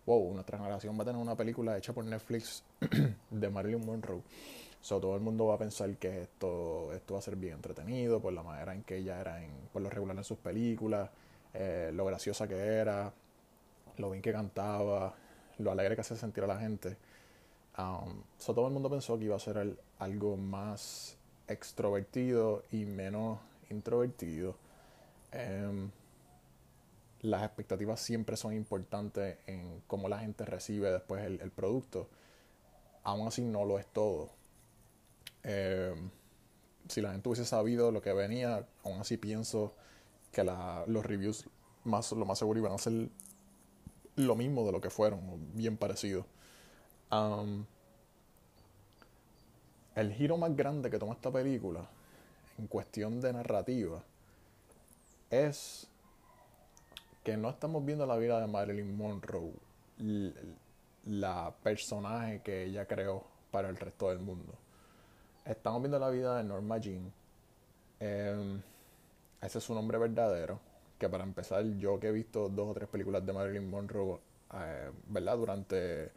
wow, 0.04 0.34
nuestra 0.34 0.58
generación 0.58 0.98
va 0.98 1.02
a 1.02 1.06
tener 1.06 1.22
una 1.22 1.36
película 1.36 1.78
hecha 1.78 1.92
por 1.92 2.04
Netflix 2.04 2.62
de 3.30 3.48
Marilyn 3.48 3.86
Monroe. 3.86 4.22
So, 4.80 5.00
todo 5.00 5.14
el 5.14 5.20
mundo 5.20 5.46
va 5.46 5.54
a 5.54 5.58
pensar 5.58 5.96
que 5.96 6.22
esto, 6.22 6.92
esto 6.92 7.14
va 7.14 7.20
a 7.20 7.22
ser 7.22 7.36
bien 7.36 7.54
entretenido 7.54 8.20
por 8.20 8.32
la 8.32 8.42
manera 8.42 8.74
en 8.74 8.82
que 8.82 8.98
ella 8.98 9.20
era 9.20 9.42
en, 9.42 9.50
por 9.72 9.82
lo 9.82 9.88
regular 9.88 10.16
en 10.16 10.24
sus 10.24 10.38
películas, 10.38 11.10
eh, 11.54 11.90
lo 11.92 12.04
graciosa 12.04 12.46
que 12.46 12.56
era, 12.56 13.12
lo 13.96 14.10
bien 14.10 14.22
que 14.22 14.32
cantaba, 14.32 15.14
lo 15.58 15.70
alegre 15.70 15.94
que 15.94 16.00
hace 16.02 16.16
sentir 16.16 16.44
a 16.44 16.48
la 16.48 16.58
gente. 16.58 16.96
Um, 17.78 18.22
so, 18.36 18.52
todo 18.52 18.66
el 18.66 18.72
mundo 18.72 18.90
pensó 18.90 19.18
que 19.18 19.26
iba 19.26 19.36
a 19.36 19.40
ser 19.40 19.76
algo 19.98 20.36
más 20.36 21.16
extrovertido 21.48 22.62
y 22.70 22.84
menos 22.84 23.38
introvertido. 23.70 24.56
Um, 25.32 25.90
las 27.22 27.42
expectativas 27.44 28.00
siempre 28.00 28.36
son 28.36 28.54
importantes 28.54 29.38
en 29.46 29.82
cómo 29.86 30.08
la 30.08 30.20
gente 30.20 30.44
recibe 30.44 30.90
después 30.90 31.24
el, 31.24 31.50
producto. 31.50 32.08
Aún 33.02 33.26
así 33.26 33.42
no 33.42 33.64
lo 33.64 33.78
es 33.78 33.86
todo. 33.86 34.30
Eh, 35.42 35.94
si 36.88 37.00
la 37.00 37.12
gente 37.12 37.28
hubiese 37.28 37.44
sabido 37.44 37.90
lo 37.90 38.00
que 38.00 38.12
venía, 38.12 38.66
aún 38.84 39.00
así 39.00 39.16
pienso 39.16 39.74
que 40.30 40.44
los 40.44 41.04
reviews 41.04 41.48
más, 41.84 42.12
lo 42.12 42.24
más 42.26 42.38
seguro 42.38 42.60
iban 42.60 42.72
a 42.72 42.78
ser 42.78 43.08
lo 44.16 44.36
mismo 44.36 44.64
de 44.64 44.72
lo 44.72 44.80
que 44.80 44.90
fueron, 44.90 45.20
bien 45.54 45.76
parecido. 45.76 46.26
El 49.96 50.12
giro 50.12 50.36
más 50.36 50.54
grande 50.54 50.90
que 50.90 50.98
toma 50.98 51.14
esta 51.14 51.32
película 51.32 51.88
en 52.58 52.66
cuestión 52.66 53.20
de 53.20 53.32
narrativa 53.32 54.02
es 55.30 55.88
que 57.24 57.36
no 57.36 57.50
estamos 57.50 57.84
viendo 57.84 58.06
la 58.06 58.16
vida 58.16 58.38
de 58.38 58.46
Marilyn 58.46 58.96
Monroe, 58.96 59.52
la 61.06 61.52
personaje 61.62 62.40
que 62.42 62.64
ella 62.64 62.86
creó 62.86 63.24
para 63.50 63.68
el 63.68 63.76
resto 63.76 64.10
del 64.10 64.20
mundo. 64.20 64.52
Estamos 65.44 65.80
viendo 65.80 65.98
la 65.98 66.10
vida 66.10 66.36
de 66.36 66.44
Norma 66.44 66.78
Jean. 66.78 67.12
Em, 67.98 68.60
ese 69.40 69.58
es 69.58 69.64
su 69.64 69.74
nombre 69.74 69.98
verdadero. 69.98 70.60
Que 70.98 71.08
para 71.08 71.24
empezar, 71.24 71.64
yo 71.78 71.98
que 71.98 72.08
he 72.08 72.12
visto 72.12 72.48
dos 72.48 72.68
o 72.68 72.74
tres 72.74 72.88
películas 72.88 73.24
de 73.24 73.32
Marilyn 73.32 73.68
Monroe, 73.68 74.18
eh, 74.54 74.90
¿verdad? 75.08 75.36
Durante, 75.36 76.12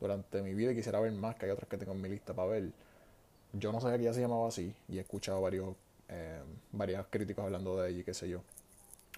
durante 0.00 0.42
mi 0.42 0.54
vida 0.54 0.72
y 0.72 0.76
quisiera 0.76 1.00
ver 1.00 1.12
más, 1.12 1.34
que 1.36 1.46
hay 1.46 1.52
otras 1.52 1.68
que 1.68 1.76
tengo 1.76 1.92
en 1.92 2.00
mi 2.00 2.08
lista 2.08 2.34
para 2.34 2.48
ver. 2.48 2.72
Yo 3.52 3.72
no 3.72 3.80
sabía 3.80 3.98
que 3.98 4.04
ella 4.04 4.14
se 4.14 4.20
llamaba 4.20 4.48
así 4.48 4.74
y 4.88 4.98
he 4.98 5.00
escuchado 5.00 5.40
varios, 5.40 5.74
eh, 6.08 6.42
varios 6.72 7.06
críticos 7.10 7.44
hablando 7.44 7.80
de 7.80 7.90
ella 7.90 8.00
y 8.00 8.04
qué 8.04 8.14
sé 8.14 8.28
yo. 8.28 8.42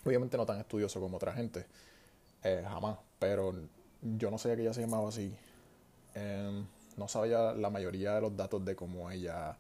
Obviamente 0.05 0.37
no 0.37 0.45
tan 0.47 0.61
estudioso 0.61 1.01
como 1.01 1.17
otra 1.17 1.33
gente, 1.33 1.67
eh, 2.43 2.65
jamás, 2.67 2.99
pero 3.19 3.55
yo 4.03 4.31
no 4.31 4.39
sabía 4.39 4.57
que 4.57 4.63
ella 4.63 4.75
se 4.75 4.83
llamaba 4.83 5.09
así. 5.09 5.35
Em, 6.15 6.67
no 6.97 7.09
sabía 7.09 7.53
la 7.53 7.71
mayoría 7.71 8.15
de 8.15 8.21
los 8.21 8.37
datos 8.37 8.65
de 8.65 8.77
cómo 8.77 9.11
ella, 9.11 9.57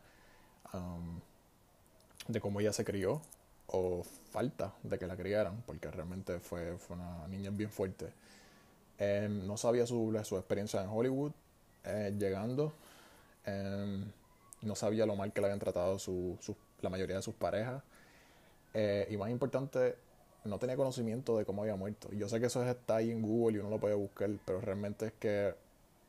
de 2.28 2.40
cómo 2.40 2.60
ella 2.60 2.72
se 2.72 2.84
crió 2.84 3.20
o 3.66 4.04
falta 4.30 4.74
de 4.82 4.98
que 4.98 5.06
la 5.06 5.16
criaran, 5.16 5.62
porque 5.66 5.90
realmente 5.90 6.40
fue, 6.40 6.76
fue 6.78 6.96
una 6.96 7.26
niña 7.28 7.50
bien 7.50 7.70
fuerte. 7.70 8.12
Em, 8.98 9.46
no 9.46 9.56
sabía 9.56 9.86
su, 9.86 10.18
su 10.24 10.36
experiencia 10.36 10.82
en 10.82 10.88
Hollywood, 10.90 11.32
eh, 11.84 12.14
llegando. 12.18 12.72
Em, 13.44 14.10
no 14.64 14.74
sabía 14.74 15.06
lo 15.06 15.16
mal 15.16 15.32
que 15.32 15.40
le 15.40 15.46
habían 15.46 15.60
tratado 15.60 15.98
su, 15.98 16.38
la 16.80 16.90
mayoría 16.90 17.16
de 17.16 17.22
sus 17.22 17.34
parejas. 17.34 17.82
Eh, 18.72 19.06
y 19.10 19.16
más 19.16 19.30
importante, 19.30 19.96
no 20.44 20.58
tenía 20.58 20.76
conocimiento 20.76 21.38
de 21.38 21.44
cómo 21.44 21.62
había 21.62 21.76
muerto. 21.76 22.10
Yo 22.12 22.28
sé 22.28 22.40
que 22.40 22.46
eso 22.46 22.62
está 22.68 22.96
ahí 22.96 23.10
en 23.10 23.22
Google 23.22 23.56
y 23.56 23.60
uno 23.60 23.70
lo 23.70 23.78
puede 23.78 23.94
buscar, 23.94 24.30
pero 24.44 24.60
realmente 24.60 25.06
es 25.06 25.12
que 25.14 25.54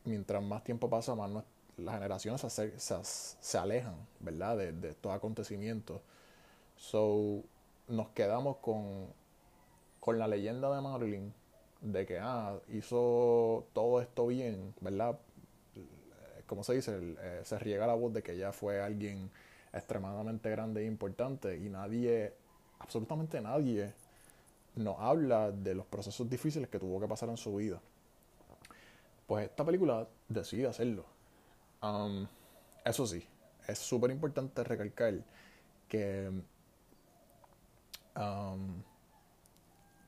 mientras 0.04 0.42
más 0.44 0.64
tiempo 0.64 0.90
pasa, 0.90 1.16
más 1.16 1.44
las 1.78 1.96
generaciones 1.96 2.42
se, 2.42 2.72
se, 2.78 3.58
alejan, 3.58 3.96
¿verdad? 4.20 4.58
De, 4.58 4.72
de, 4.72 4.90
estos 4.90 5.12
acontecimientos. 5.12 6.02
So, 6.78 7.44
nos 7.88 8.10
quedamos 8.10 8.58
con, 8.58 9.08
con 10.00 10.18
la 10.20 10.28
leyenda 10.28 10.74
de 10.74 10.82
Marilyn, 10.82 11.34
de 11.82 12.06
que, 12.06 12.20
ah, 12.20 12.58
hizo 12.70 13.66
todo 13.74 14.02
esto 14.02 14.28
bien, 14.28 14.74
¿verdad? 14.82 15.18
Como 16.48 16.64
se 16.64 16.74
dice, 16.74 16.98
eh, 17.20 17.42
se 17.44 17.60
riega 17.60 17.88
la 17.88 17.96
voz 17.96 18.14
de 18.14 18.22
que 18.22 18.34
ella 18.34 18.52
fue 18.52 18.82
alguien 18.82 19.32
extremadamente 19.74 20.50
grande 20.50 20.84
e 20.84 20.86
importante 20.86 21.58
y 21.58 21.70
nadie, 21.70 22.34
absolutamente 22.80 23.42
nadie, 23.42 23.94
nos 24.76 25.00
habla 25.00 25.52
de 25.52 25.76
los 25.76 25.86
procesos 25.86 26.30
difíciles 26.30 26.70
que 26.70 26.80
tuvo 26.80 27.00
que 27.00 27.08
pasar 27.08 27.30
en 27.30 27.38
su 27.38 27.56
vida. 27.56 27.82
Pues 29.28 29.50
esta 29.50 29.66
película 29.66 30.08
decide 30.30 30.68
hacerlo. 30.68 31.06
Um, 31.82 32.28
eso 32.84 33.06
sí, 33.08 33.26
es 33.68 33.80
súper 33.80 34.12
importante 34.12 34.64
recalcar 34.64 35.16
que 35.88 36.30
um, 38.16 38.84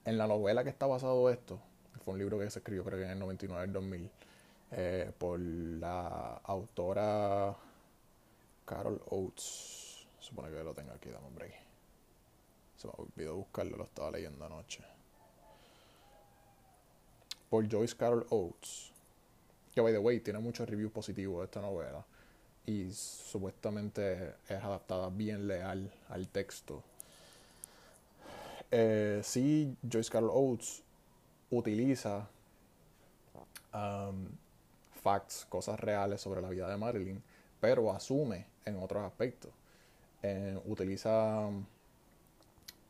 en 0.05 0.17
la 0.17 0.27
novela 0.27 0.63
que 0.63 0.69
está 0.69 0.85
basado 0.85 1.29
esto, 1.29 1.59
fue 2.03 2.13
un 2.13 2.19
libro 2.19 2.39
que 2.39 2.49
se 2.49 2.59
escribió 2.59 2.83
creo 2.83 2.99
que 2.99 3.05
en 3.05 3.11
el 3.11 3.19
99 3.19 3.65
el 3.65 3.73
2000, 3.73 4.11
eh, 4.71 5.11
por 5.17 5.39
la 5.39 6.41
autora 6.43 7.55
Carol 8.65 9.01
Oates. 9.09 10.07
Supone 10.19 10.49
que 10.49 10.63
lo 10.63 10.73
tenga 10.73 10.93
aquí, 10.93 11.09
dame 11.09 11.27
un 11.27 11.35
break. 11.35 11.53
Se 12.75 12.87
me 12.87 12.93
olvidó 12.97 13.35
buscarlo, 13.35 13.77
lo 13.77 13.85
estaba 13.85 14.11
leyendo 14.11 14.45
anoche. 14.45 14.83
Por 17.49 17.67
Joyce 17.69 17.95
Carol 17.95 18.25
Oates. 18.29 18.91
Que, 19.73 19.81
by 19.81 19.93
the 19.93 19.99
way, 19.99 20.19
tiene 20.19 20.39
muchos 20.39 20.67
reviews 20.69 20.91
positivos 20.91 21.39
de 21.39 21.45
esta 21.45 21.61
novela. 21.61 22.05
Y 22.65 22.91
supuestamente 22.91 24.35
es 24.49 24.63
adaptada 24.63 25.09
bien 25.09 25.47
leal 25.47 25.89
al 26.09 26.27
texto. 26.27 26.83
Eh, 28.69 29.21
sí, 29.23 29.77
Joyce 29.89 30.11
Carol 30.11 30.29
Oates 30.33 30.83
utiliza 31.49 32.27
um, 33.73 34.27
facts, 35.07 35.45
cosas 35.47 35.79
reales 35.79 36.19
sobre 36.19 36.41
la 36.41 36.49
vida 36.49 36.69
de 36.69 36.75
Marilyn, 36.75 37.23
pero 37.61 37.93
asume 37.93 38.45
en 38.65 38.75
otros 38.75 39.05
aspectos. 39.05 39.51
Eh, 40.21 40.59
utiliza 40.65 41.49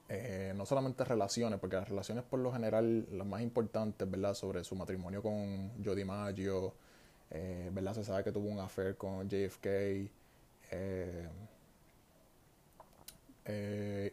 eh, 0.10 0.52
no 0.56 0.66
solamente 0.66 1.04
relaciones, 1.04 1.60
porque 1.60 1.76
las 1.76 1.88
relaciones 1.88 2.24
por 2.24 2.40
lo 2.40 2.52
general, 2.52 3.06
las 3.12 3.28
más 3.28 3.42
importantes, 3.42 4.10
¿verdad? 4.10 4.34
Sobre 4.34 4.64
su 4.64 4.76
matrimonio 4.76 5.22
con 5.22 5.72
Jody 5.86 6.06
Maggio, 6.06 6.74
eh, 7.30 7.70
¿verdad? 7.72 7.94
Se 7.94 8.04
sabe 8.04 8.24
que 8.24 8.32
tuvo 8.32 8.50
un 8.50 8.60
affair 8.60 8.98
con 8.98 9.30
JFK 9.30 9.68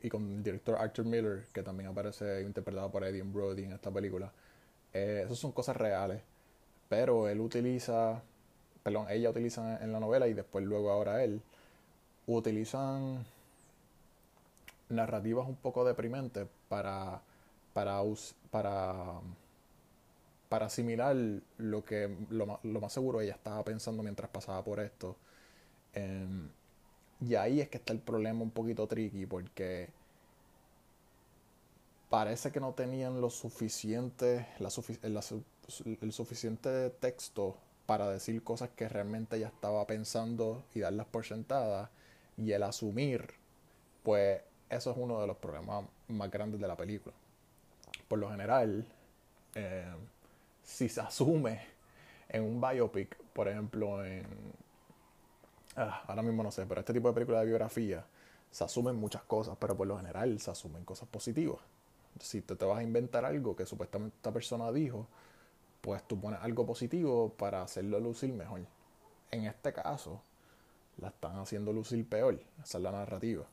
y 0.02 0.08
con 0.10 0.22
el 0.30 0.42
director 0.42 0.76
Arthur 0.78 1.06
Miller, 1.06 1.46
que 1.54 1.62
también 1.62 1.88
aparece 1.88 2.42
interpretado 2.42 2.90
por 2.90 3.02
Eddie 3.02 3.22
Brody 3.22 3.64
en 3.64 3.72
esta 3.72 3.90
película. 3.90 4.30
esas 4.92 5.38
son 5.38 5.52
cosas 5.52 5.76
reales, 5.76 6.22
pero 6.94 7.28
él 7.28 7.40
utiliza, 7.40 8.22
perdón, 8.84 9.06
ella 9.10 9.30
utiliza 9.30 9.82
en 9.82 9.90
la 9.90 9.98
novela 9.98 10.28
y 10.28 10.32
después 10.32 10.64
luego 10.64 10.92
ahora 10.92 11.24
él, 11.24 11.42
utilizan 12.28 13.26
narrativas 14.90 15.48
un 15.48 15.56
poco 15.56 15.84
deprimentes 15.84 16.46
para, 16.68 17.20
para, 17.72 18.00
para, 18.52 19.20
para 20.48 20.66
asimilar 20.66 21.16
lo 21.58 21.84
que 21.84 22.16
lo, 22.30 22.60
lo, 22.62 22.80
más 22.80 22.92
seguro 22.92 23.20
ella 23.20 23.34
estaba 23.34 23.64
pensando 23.64 24.04
mientras 24.04 24.30
pasaba 24.30 24.62
por 24.62 24.78
esto. 24.78 25.16
Em, 25.94 26.48
y 27.20 27.34
ahí 27.34 27.60
es 27.60 27.68
que 27.70 27.78
está 27.78 27.92
el 27.92 27.98
problema 27.98 28.42
un 28.42 28.52
poquito 28.52 28.86
tricky 28.86 29.26
porque 29.26 29.88
parece 32.08 32.52
que 32.52 32.60
no 32.60 32.72
tenían 32.72 33.20
lo 33.20 33.30
suficiente, 33.30 34.46
el 36.00 36.12
suficiente 36.12 36.90
texto 36.90 37.56
para 37.86 38.08
decir 38.08 38.42
cosas 38.42 38.70
que 38.70 38.88
realmente 38.88 39.36
ella 39.36 39.48
estaba 39.48 39.86
pensando 39.86 40.64
y 40.74 40.80
darlas 40.80 41.06
por 41.06 41.24
sentadas 41.24 41.90
y 42.36 42.52
el 42.52 42.62
asumir 42.62 43.34
pues 44.02 44.40
eso 44.68 44.90
es 44.90 44.96
uno 44.96 45.20
de 45.20 45.26
los 45.26 45.36
problemas 45.38 45.84
más 46.08 46.30
grandes 46.30 46.60
de 46.60 46.68
la 46.68 46.76
película. 46.76 47.14
Por 48.06 48.18
lo 48.18 48.30
general, 48.30 48.86
eh, 49.54 49.94
si 50.62 50.88
se 50.88 51.00
asume 51.00 51.60
en 52.28 52.42
un 52.42 52.60
biopic, 52.60 53.16
por 53.32 53.48
ejemplo, 53.48 54.04
en... 54.04 54.26
Ah, 55.76 56.04
ahora 56.06 56.22
mismo 56.22 56.42
no 56.42 56.50
sé, 56.50 56.66
pero 56.66 56.80
este 56.80 56.92
tipo 56.92 57.08
de 57.08 57.14
película 57.14 57.40
de 57.40 57.46
biografía, 57.46 58.04
se 58.50 58.62
asumen 58.62 58.94
muchas 58.94 59.22
cosas, 59.22 59.56
pero 59.58 59.76
por 59.76 59.86
lo 59.86 59.96
general 59.96 60.38
se 60.38 60.50
asumen 60.50 60.84
cosas 60.84 61.08
positivas. 61.08 61.60
Si 62.20 62.42
te, 62.42 62.54
te 62.54 62.64
vas 62.64 62.78
a 62.78 62.82
inventar 62.82 63.24
algo 63.24 63.56
que 63.56 63.66
supuestamente 63.66 64.16
esta 64.16 64.32
persona 64.32 64.70
dijo, 64.70 65.08
pues 65.84 66.02
tú 66.08 66.18
pones 66.18 66.40
algo 66.40 66.64
positivo 66.64 67.28
para 67.36 67.60
hacerlo 67.60 68.00
lucir 68.00 68.32
mejor. 68.32 68.62
En 69.30 69.44
este 69.44 69.70
caso, 69.74 70.22
la 70.96 71.08
están 71.08 71.36
haciendo 71.36 71.74
lucir 71.74 72.08
peor. 72.08 72.40
Esa 72.62 72.78
es 72.78 72.82
la 72.82 72.90
narrativa. 72.90 73.44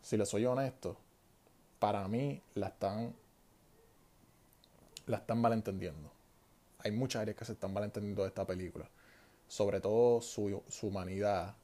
Si 0.00 0.16
le 0.16 0.24
soy 0.24 0.46
honesto, 0.46 0.96
para 1.78 2.08
mí 2.08 2.40
la 2.54 2.68
están 2.68 3.14
la 5.04 5.18
están 5.18 5.38
malentendiendo. 5.38 6.10
Hay 6.78 6.92
muchas 6.92 7.20
áreas 7.20 7.36
que 7.36 7.44
se 7.44 7.52
están 7.52 7.74
malentendiendo 7.74 8.22
de 8.22 8.28
esta 8.28 8.46
película. 8.46 8.88
Sobre 9.46 9.82
todo 9.82 10.22
su, 10.22 10.62
su 10.70 10.86
humanidad. 10.86 11.54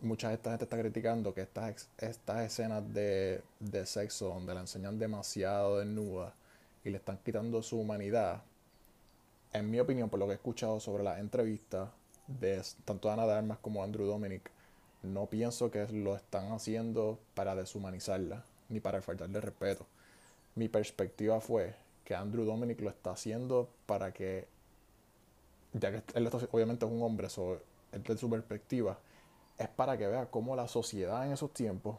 Mucha 0.00 0.28
de 0.28 0.34
esta 0.34 0.50
gente 0.50 0.64
está 0.66 0.78
criticando 0.78 1.34
que 1.34 1.42
estas, 1.42 1.88
estas 1.98 2.44
escenas 2.44 2.94
de, 2.94 3.42
de 3.58 3.86
sexo 3.86 4.28
donde 4.28 4.54
la 4.54 4.60
enseñan 4.60 5.00
demasiado 5.00 5.80
desnuda 5.80 6.32
y 6.84 6.90
le 6.90 6.98
están 6.98 7.18
quitando 7.18 7.62
su 7.62 7.80
humanidad. 7.80 8.42
En 9.52 9.70
mi 9.70 9.80
opinión, 9.80 10.10
por 10.10 10.20
lo 10.20 10.26
que 10.26 10.32
he 10.32 10.36
escuchado 10.36 10.80
sobre 10.80 11.02
las 11.02 11.18
entrevistas 11.18 11.88
de 12.26 12.62
tanto 12.84 13.10
Ana 13.10 13.26
de 13.26 13.32
Armas 13.32 13.58
como 13.58 13.82
Andrew 13.82 14.06
Dominic, 14.06 14.50
no 15.02 15.26
pienso 15.26 15.70
que 15.70 15.86
lo 15.88 16.16
están 16.16 16.52
haciendo 16.52 17.18
para 17.34 17.54
deshumanizarla 17.54 18.44
ni 18.68 18.80
para 18.80 19.02
faltarle 19.02 19.40
respeto. 19.40 19.86
Mi 20.54 20.68
perspectiva 20.68 21.40
fue 21.40 21.74
que 22.04 22.14
Andrew 22.14 22.44
Dominic 22.44 22.80
lo 22.80 22.90
está 22.90 23.12
haciendo 23.12 23.68
para 23.86 24.12
que, 24.12 24.46
ya 25.72 25.90
que 25.90 26.02
él 26.14 26.30
obviamente 26.52 26.86
es 26.86 26.92
un 26.92 27.02
hombre, 27.02 27.28
so, 27.28 27.60
de 27.92 28.18
su 28.18 28.28
perspectiva, 28.28 28.98
es 29.58 29.68
para 29.68 29.96
que 29.96 30.06
vea 30.06 30.26
cómo 30.26 30.56
la 30.56 30.68
sociedad 30.68 31.26
en 31.26 31.32
esos 31.32 31.52
tiempos 31.52 31.96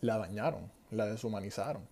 la 0.00 0.18
dañaron, 0.18 0.70
la 0.90 1.06
deshumanizaron. 1.06 1.91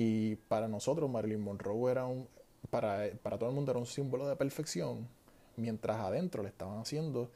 Y 0.00 0.36
para 0.36 0.68
nosotros 0.68 1.10
Marilyn 1.10 1.40
Monroe 1.40 1.90
era 1.90 2.06
un, 2.06 2.28
para, 2.70 3.10
para 3.20 3.36
todo 3.36 3.48
el 3.48 3.54
mundo 3.56 3.72
era 3.72 3.80
un 3.80 3.86
símbolo 3.86 4.28
de 4.28 4.36
perfección, 4.36 5.08
mientras 5.56 5.96
adentro 5.98 6.44
le 6.44 6.50
estaban 6.50 6.78
haciendo 6.78 7.32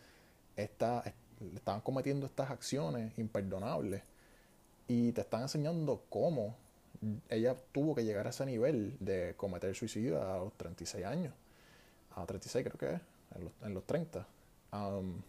esta, 0.55 1.03
le 1.41 1.57
estaban 1.57 1.81
cometiendo 1.81 2.25
estas 2.25 2.53
acciones 2.53 3.19
imperdonables 3.19 4.05
y 4.87 5.11
te 5.11 5.23
están 5.23 5.43
enseñando 5.43 6.05
cómo 6.09 6.55
ella 7.31 7.57
tuvo 7.73 7.97
que 7.97 8.05
llegar 8.05 8.29
a 8.29 8.31
ese 8.31 8.47
nivel 8.47 8.97
de 9.01 9.35
cometer 9.37 9.75
suicidio 9.75 10.23
a 10.23 10.39
los 10.39 10.53
36 10.53 11.05
años. 11.05 11.35
A 12.15 12.25
36 12.25 12.65
creo 12.65 12.79
que 12.79 12.95
es, 12.95 13.01
en 13.35 13.45
los, 13.45 13.53
en 13.65 13.75
los 13.75 13.85
30. 13.85 14.25
Um, 14.73 15.21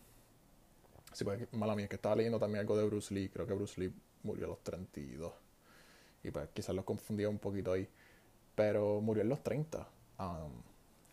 sí, 1.11 1.23
pues, 1.23 1.51
mala 1.51 1.75
mía, 1.75 1.87
que 1.87 1.95
estaba 1.95 2.15
leyendo 2.15 2.37
también 2.37 2.59
algo 2.59 2.77
de 2.77 2.85
Bruce 2.85 3.11
Lee. 3.11 3.29
Creo 3.29 3.47
que 3.47 3.53
Bruce 3.55 3.81
Lee 3.81 3.91
murió 4.21 4.45
a 4.45 4.49
los 4.49 4.59
32. 4.59 5.33
Y 6.23 6.31
pues 6.31 6.49
quizás 6.53 6.75
los 6.75 6.85
confundía 6.85 7.29
un 7.29 7.39
poquito 7.39 7.73
ahí. 7.73 7.87
Pero 8.55 9.01
murió 9.01 9.23
en 9.23 9.29
los 9.29 9.43
30. 9.43 9.87
Um, 10.19 10.51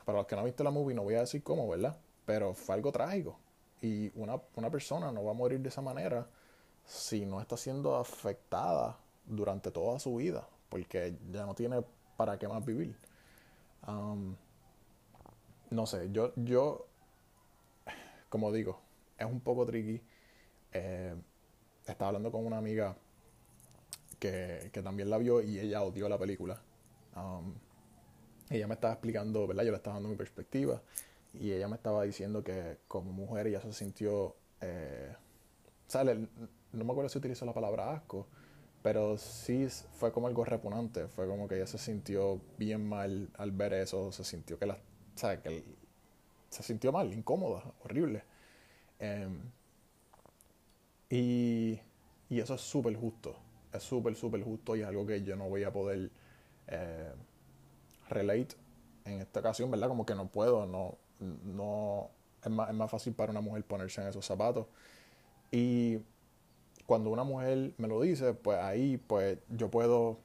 para 0.05 0.19
los 0.19 0.27
que 0.27 0.35
no 0.35 0.41
han 0.41 0.47
visto 0.47 0.65
la 0.65 0.71
movie, 0.71 0.95
no 0.95 1.03
voy 1.03 1.15
a 1.15 1.21
decir 1.21 1.43
cómo, 1.43 1.69
¿verdad? 1.69 1.97
Pero 2.25 2.55
fue 2.55 2.75
algo 2.75 2.93
trágico. 2.93 3.39
Y 3.83 4.11
una, 4.19 4.41
una 4.57 4.71
persona 4.71 5.11
no 5.11 5.25
va 5.25 5.31
a 5.31 5.35
morir 5.35 5.61
de 5.61 5.69
esa 5.69 5.81
manera 5.81 6.27
si 6.85 7.25
no 7.25 7.41
está 7.41 7.57
siendo 7.57 7.97
afectada 7.97 8.99
durante 9.25 9.71
toda 9.71 9.99
su 9.99 10.17
vida, 10.17 10.47
porque 10.69 11.17
ya 11.31 11.47
no 11.47 11.55
tiene 11.55 11.83
para 12.17 12.39
qué 12.39 12.49
más 12.49 12.65
vivir. 12.65 12.97
Um, 13.87 14.35
no 15.71 15.87
sé, 15.87 16.11
yo, 16.13 16.33
yo, 16.37 16.87
como 18.29 18.53
digo, 18.53 18.81
es 19.19 19.27
un 19.27 19.41
poco 19.41 19.65
tricky. 19.67 20.03
Eh, 20.73 21.15
estaba 21.87 22.09
hablando 22.09 22.31
con 22.31 22.45
una 22.45 22.59
amiga 22.59 22.97
que, 24.21 24.71
también 24.85 25.11
la 25.11 25.19
vio 25.19 25.43
y 25.43 25.59
ella 25.59 25.83
odió 25.83 26.09
la 26.09 26.19
película. 26.19 26.61
Um, 27.17 27.55
ella 28.51 28.69
me 28.69 28.75
estaba 28.75 28.93
explicando, 28.93 29.47
¿verdad? 29.47 29.65
Yo 29.65 29.71
le 29.71 29.77
estaba 29.79 29.95
dando 29.95 30.09
mi 30.09 30.17
perspectiva 30.17 30.81
y 31.35 31.53
ella 31.53 31.69
me 31.69 31.77
estaba 31.77 32.03
diciendo 32.05 32.45
que 32.45 32.79
como 32.89 33.13
mujer 33.13 33.47
ella 33.47 33.61
se 33.61 33.73
sintió, 33.73 34.37
eh, 34.61 35.15
no 36.73 36.85
me 36.85 36.93
acuerdo 36.93 37.09
si 37.09 37.19
utilizó 37.19 37.47
la 37.47 37.55
palabra 37.55 37.93
asco, 37.93 38.27
pero 38.83 39.17
sí 39.19 39.69
fue 39.95 40.13
como 40.13 40.27
algo 40.27 40.45
repugnante, 40.45 41.09
fue 41.09 41.27
como 41.27 41.49
que 41.49 41.57
ella 41.57 41.67
se 41.67 41.79
sintió 41.79 42.41
bien 42.59 42.89
mal 42.89 43.29
al 43.37 43.53
ver 43.53 43.75
eso, 43.75 44.11
se 44.13 44.25
sintió 44.25 44.59
que 44.59 44.67
la, 44.67 44.79
se 46.51 46.63
sintió 46.63 46.93
mal, 46.93 47.13
incómoda, 47.13 47.63
horrible. 47.85 48.25
Em, 48.99 49.41
y, 51.09 51.81
y, 52.29 52.41
eso 52.41 52.55
es 52.55 52.61
súper 52.61 52.97
justo, 52.97 53.37
es 53.73 53.83
súper, 53.83 54.15
súper 54.15 54.43
justo 54.43 54.77
y 54.77 54.81
es 54.81 54.87
algo 54.87 55.07
que 55.07 55.23
yo 55.23 55.37
no 55.37 55.49
voy 55.49 55.65
a 55.65 55.73
poder 55.73 56.11
eh, 56.67 57.13
relate 58.09 58.57
en 59.05 59.21
esta 59.21 59.41
ocasión, 59.41 59.71
¿verdad? 59.71 59.89
Como 59.89 60.05
que 60.05 60.15
no 60.15 60.29
puedo, 60.29 60.67
no, 60.67 60.99
no, 61.21 62.11
es 62.43 62.51
más, 62.51 62.69
es 62.71 62.75
más 62.75 62.91
fácil 62.91 63.13
para 63.15 63.33
una 63.33 63.41
mujer 63.41 63.65
ponerse 63.65 64.01
en 64.03 64.09
esos 64.09 64.25
zapatos. 64.25 64.67
Y 65.51 65.99
cuando 66.87 67.11
una 67.11 67.25
mujer 67.25 67.73
me 67.79 67.89
lo 67.89 68.01
dice, 68.01 68.35
pues 68.35 68.59
ahí 68.59 68.97
pues 68.99 69.39
yo 69.49 69.71
puedo 69.71 70.19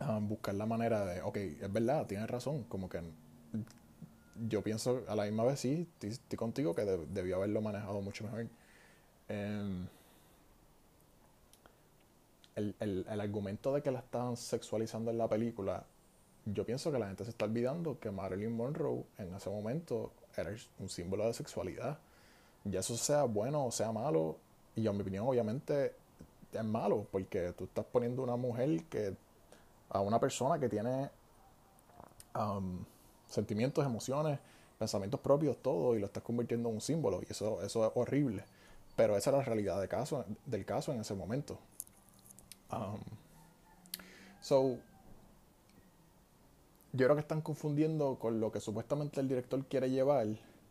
um, 0.00 0.28
buscar 0.28 0.54
la 0.54 0.66
manera 0.66 1.04
de, 1.04 1.22
ok, 1.22 1.36
es 1.36 1.72
verdad, 1.72 2.06
tienes 2.06 2.28
razón, 2.28 2.64
como 2.64 2.88
que 2.88 3.00
yo 4.48 4.62
pienso 4.62 5.04
a 5.08 5.14
la 5.14 5.24
misma 5.24 5.44
vez, 5.44 5.60
sí, 5.60 5.88
estoy, 6.00 6.36
contigo 6.36 6.74
que 6.74 6.84
debió 6.84 7.36
haberlo 7.36 7.60
manejado 7.62 8.00
mucho 8.02 8.24
mejor. 8.24 8.48
Em, 9.28 9.86
el, 12.56 12.74
el, 12.80 13.06
el, 13.08 13.20
argumento 13.20 13.72
de 13.72 13.82
que 13.82 13.90
la 13.90 14.00
estaban 14.00 14.36
sexualizando 14.36 15.10
en 15.10 15.18
la 15.18 15.28
película, 15.28 15.84
yo 16.46 16.64
pienso 16.64 16.90
que 16.90 16.98
la 16.98 17.06
gente 17.06 17.24
se 17.24 17.30
está 17.30 17.44
olvidando 17.44 17.98
que 18.00 18.10
Marilyn 18.10 18.56
Monroe 18.56 19.04
en 19.18 19.34
ese 19.34 19.50
momento 19.50 20.12
era 20.36 20.50
un 20.78 20.88
símbolo 20.88 21.26
de 21.26 21.34
sexualidad. 21.34 21.98
Ya 22.64 22.80
eso 22.80 22.96
sea 22.96 23.24
bueno 23.24 23.66
o 23.66 23.70
sea 23.70 23.92
malo, 23.92 24.38
y 24.74 24.86
en 24.86 24.94
mi 24.94 25.02
opinión, 25.02 25.26
obviamente, 25.26 25.94
es 26.52 26.64
malo, 26.64 27.06
porque 27.10 27.52
tú 27.52 27.64
estás 27.64 27.84
poniendo 27.84 28.22
una 28.22 28.36
mujer 28.36 28.84
que. 28.84 29.16
a 29.90 30.00
una 30.00 30.18
persona 30.20 30.58
que 30.58 30.68
tiene 30.68 31.10
um, 32.34 32.84
sentimientos, 33.28 33.84
emociones, 33.84 34.38
pensamientos 34.78 35.20
propios, 35.20 35.56
todo, 35.62 35.94
y 35.96 36.00
lo 36.00 36.06
estás 36.06 36.22
convirtiendo 36.22 36.68
en 36.68 36.76
un 36.76 36.80
símbolo, 36.80 37.22
y 37.22 37.32
eso, 37.32 37.62
eso 37.62 37.86
es 37.86 37.92
horrible. 37.94 38.44
Pero 38.96 39.16
esa 39.16 39.30
era 39.30 39.38
la 39.38 39.44
realidad 39.44 39.78
del 39.78 40.64
caso 40.64 40.92
en 40.92 41.00
ese 41.00 41.14
momento. 41.14 41.58
Um, 42.72 43.00
so, 44.40 44.78
yo 46.92 47.06
creo 47.06 47.14
que 47.14 47.20
están 47.20 47.42
confundiendo 47.42 48.18
con 48.18 48.40
lo 48.40 48.50
que 48.50 48.60
supuestamente 48.60 49.20
el 49.20 49.28
director 49.28 49.64
quiere 49.66 49.90
llevar 49.90 50.26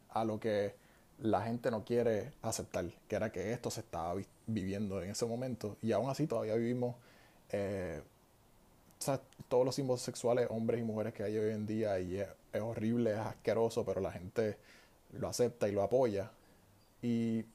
a 0.10 0.26
lo 0.26 0.40
que 0.40 0.76
la 1.20 1.42
gente 1.44 1.72
no 1.72 1.86
quiere 1.86 2.34
aceptar, 2.42 2.86
que 3.08 3.16
era 3.16 3.32
que 3.32 3.54
esto 3.54 3.72
se 3.72 3.82
estaba 3.82 4.16
viviendo 4.48 5.02
en 5.02 5.12
ese 5.12 5.26
momento. 5.26 5.78
Y 5.82 5.92
aún 5.92 6.10
así 6.10 6.28
todavía 6.28 6.56
vivimos 6.56 6.96
eh, 7.52 8.02
todos 9.48 9.66
los 9.66 9.76
símbolos 9.76 10.02
sexuales, 10.02 10.48
hombres 10.50 10.82
y 10.82 10.84
mujeres 10.84 11.14
que 11.14 11.24
hay 11.24 11.38
hoy 11.38 11.52
en 11.52 11.66
día, 11.66 12.00
y 12.00 12.20
es, 12.20 12.28
horrible, 12.62 13.12
es 13.12 13.20
asqueroso, 13.20 13.86
pero 13.86 14.02
la 14.02 14.12
gente 14.12 14.58
lo 15.14 15.28
acepta 15.28 15.68
y 15.68 15.72
lo 15.72 15.84
apoya. 15.84 16.32
Y 17.02 17.46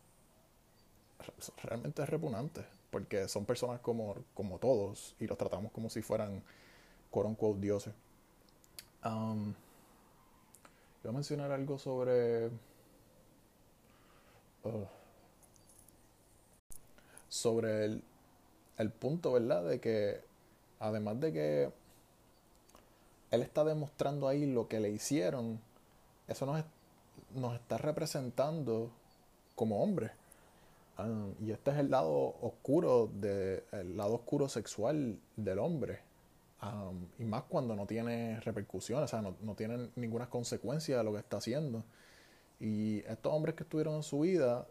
realmente 1.63 2.03
es 2.03 2.09
repugnante, 2.09 2.65
porque 2.91 3.29
son 3.29 3.45
personas 3.45 3.81
como, 3.81 4.17
como 4.35 4.59
todos, 4.59 5.15
y 5.21 5.27
los 5.27 5.39
tratamos 5.39 5.73
como 5.73 5.91
si 5.91 6.03
fueran, 6.03 6.43
quote 7.11 7.29
unquote, 7.29 7.61
dioses. 7.61 7.95
Um, 9.05 9.55
voy 11.03 11.11
a 11.11 11.13
mencionar 11.13 11.53
algo 11.53 11.79
sobre 11.79 12.51
sobre 17.29 17.85
el, 17.87 18.05
el 18.77 18.91
punto, 18.91 19.33
¿verdad? 19.33 19.65
De 19.65 19.81
que 19.81 20.21
además 20.81 21.21
de 21.21 21.33
que 21.33 21.73
él 23.31 23.43
está 23.43 23.65
demostrando 23.65 24.29
ahí 24.29 24.45
lo 24.45 24.69
que 24.69 24.81
le 24.81 24.91
hicieron, 24.91 25.61
eso 26.29 26.45
nos, 26.45 26.65
nos 27.35 27.55
está 27.55 27.79
representando 27.79 28.91
como 29.55 29.83
hombre 29.83 30.20
y 31.41 31.51
este 31.51 31.71
es 31.71 31.79
el 31.79 31.91
lado 31.91 32.37
oscuro, 32.41 33.11
de, 33.21 33.65
el 33.73 33.97
lado 33.97 34.15
oscuro 34.15 34.49
sexual 34.49 35.19
del 35.37 35.59
hombre. 35.59 36.01
Ah, 36.61 36.91
y 37.19 37.25
más 37.25 37.45
cuando 37.45 37.75
no 37.75 37.87
tiene 37.87 38.41
repercusiones, 38.41 39.05
o 39.05 39.09
sea, 39.09 39.23
no, 39.23 39.37
no 39.43 39.55
tiene 39.55 39.91
ninguna 39.97 40.29
consecuencia 40.29 40.99
de 40.99 41.05
lo 41.05 41.13
que 41.13 41.19
está 41.19 41.39
haciendo. 41.39 41.85
Y 42.61 42.99
estos 43.01 43.33
hombres 43.33 43.55
que 43.55 43.63
estuvieron 43.63 43.95
en 43.95 44.03
su 44.03 44.21
vida, 44.21 44.67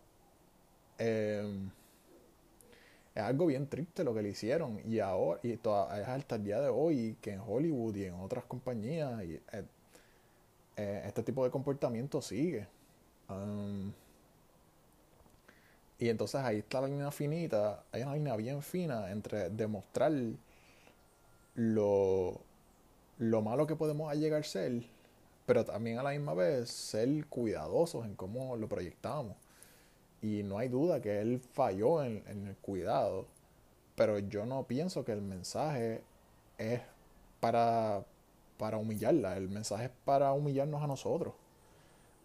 eh, 1.00 1.70
es 3.16 3.24
algo 3.24 3.48
bien 3.48 3.68
triste 3.68 4.04
lo 4.04 4.14
que 4.14 4.22
le 4.22 4.30
hicieron 4.30 4.80
y 4.86 5.00
ahora 5.00 5.40
y 5.44 5.58
toda, 5.58 6.00
es 6.00 6.08
hasta 6.08 6.36
el 6.36 6.44
día 6.44 6.62
de 6.62 6.70
hoy 6.70 7.18
que 7.22 7.34
en 7.34 7.42
Hollywood 7.46 7.96
y 7.96 8.06
en 8.06 8.14
otras 8.16 8.46
compañías 8.46 9.22
eh, 9.22 9.42
eh, 10.78 11.04
este 11.06 11.24
tipo 11.24 11.44
de 11.44 11.52
comportamiento 11.52 12.22
sigue 12.22 12.68
um, 13.30 13.92
y 16.00 16.10
entonces 16.10 16.42
ahí 16.42 16.58
está 16.60 16.82
la 16.82 16.88
línea 16.88 17.12
finita 17.12 17.84
hay 17.92 18.02
una 18.02 18.16
línea 18.16 18.36
bien 18.36 18.62
fina 18.62 19.12
entre 19.12 19.50
demostrar 19.50 20.12
lo 21.56 22.42
lo 23.18 23.42
malo 23.42 23.68
que 23.68 23.76
podemos 23.76 24.14
llegar 24.16 24.42
a 24.42 24.44
ser 24.44 24.84
pero 25.46 25.66
también 25.66 26.00
a 26.00 26.04
la 26.04 26.12
misma 26.12 26.34
vez 26.34 26.70
ser 26.70 27.26
cuidadosos 27.28 28.06
en 28.06 28.16
cómo 28.16 28.56
lo 28.56 28.68
proyectamos 28.68 29.36
y 30.22 30.44
no 30.44 30.58
hay 30.58 30.68
duda 30.68 31.02
que 31.02 31.22
él 31.22 31.40
falló 31.54 32.04
en, 32.04 32.24
el 32.28 32.56
cuidado. 32.58 33.26
Pero 33.96 34.20
yo 34.20 34.46
no 34.46 34.64
pienso 34.64 35.06
que 35.06 35.12
el 35.12 35.22
mensaje 35.22 36.04
es 36.58 36.82
para, 37.40 38.04
para 38.58 38.78
humillarla. 38.78 39.38
El 39.38 39.50
mensaje 39.50 39.86
es 39.86 39.92
para 40.06 40.34
humillarnos 40.34 40.82
a 40.84 40.88
nosotros. 40.88 41.34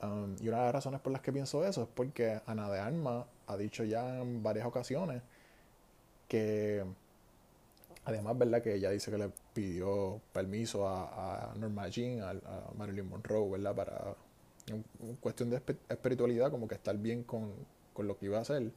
Um, 0.02 0.36
y 0.40 0.48
una 0.48 0.58
de 0.58 0.64
las 0.64 0.74
razones 0.74 1.00
por 1.00 1.12
las 1.12 1.22
que 1.22 1.32
pienso 1.32 1.64
eso 1.64 1.82
es 1.82 1.88
porque 1.94 2.40
Ana 2.46 2.68
de 2.68 2.80
Armas 2.80 3.26
ha 3.46 3.56
dicho 3.56 3.84
ya 3.84 4.20
en 4.20 4.42
varias 4.42 4.66
ocasiones 4.66 5.22
que, 6.28 6.84
además, 8.04 8.38
¿verdad? 8.38 8.62
Que 8.62 8.74
ella 8.74 8.90
dice 8.90 9.10
que 9.10 9.18
le 9.18 9.30
pidió 9.52 10.20
permiso 10.32 10.88
a, 10.88 11.50
a 11.50 11.54
Norma 11.54 11.88
Jean, 11.88 12.22
a, 12.22 12.72
Marilyn 12.76 13.08
Monroe, 13.08 13.50
¿verdad? 13.50 13.74
Para 13.74 14.14
en 14.66 15.16
cuestión 15.16 15.50
de 15.50 15.56
espiritualidad, 15.88 16.50
como 16.50 16.66
que 16.66 16.74
estar 16.74 16.96
bien 16.96 17.22
con, 17.24 17.52
con 17.92 18.06
lo 18.06 18.18
que 18.18 18.26
iba 18.26 18.38
a 18.38 18.42
hacer, 18.42 18.72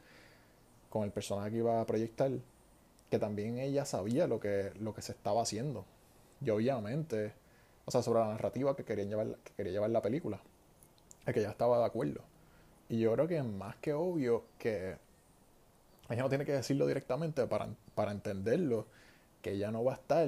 con 0.90 1.04
el 1.04 1.12
personaje 1.12 1.52
que 1.52 1.58
iba 1.58 1.82
a 1.82 1.86
proyectar, 1.86 2.32
que 3.10 3.20
también 3.20 3.58
ella 3.58 3.86
sabía 3.86 4.28
lo 4.28 4.40
que, 4.40 4.72
lo 4.80 4.94
que 4.94 5.02
se 5.02 5.14
estaba 5.14 5.42
haciendo. 5.42 5.86
Y 6.42 6.50
obviamente, 6.50 7.34
o 7.86 7.92
sea, 7.92 8.02
sobre 8.02 8.20
la 8.20 8.28
narrativa 8.28 8.76
que, 8.76 8.84
querían 8.84 9.10
llevar, 9.10 9.38
que 9.44 9.54
quería 9.54 9.72
llevar 9.72 9.90
la 9.90 10.02
película, 10.02 10.42
es 11.26 11.34
que 11.34 11.40
ella 11.40 11.52
estaba 11.52 11.80
de 11.80 11.86
acuerdo. 11.86 12.22
Y 12.90 13.00
yo 13.00 13.14
creo 13.14 13.28
que 13.28 13.38
es 13.38 13.46
más 13.46 13.76
que 13.78 13.94
obvio 13.94 14.46
que 14.58 14.96
ella 16.10 16.22
no 16.22 16.30
tiene 16.30 16.46
que 16.46 16.54
decirlo 16.54 16.88
directamente 16.88 17.46
para, 17.48 17.68
para 17.96 18.12
entenderlo, 18.12 18.88
que 19.42 19.52
ella 19.52 19.72
no 19.72 19.84
va 19.84 19.94
a 19.94 19.96
estar 19.96 20.28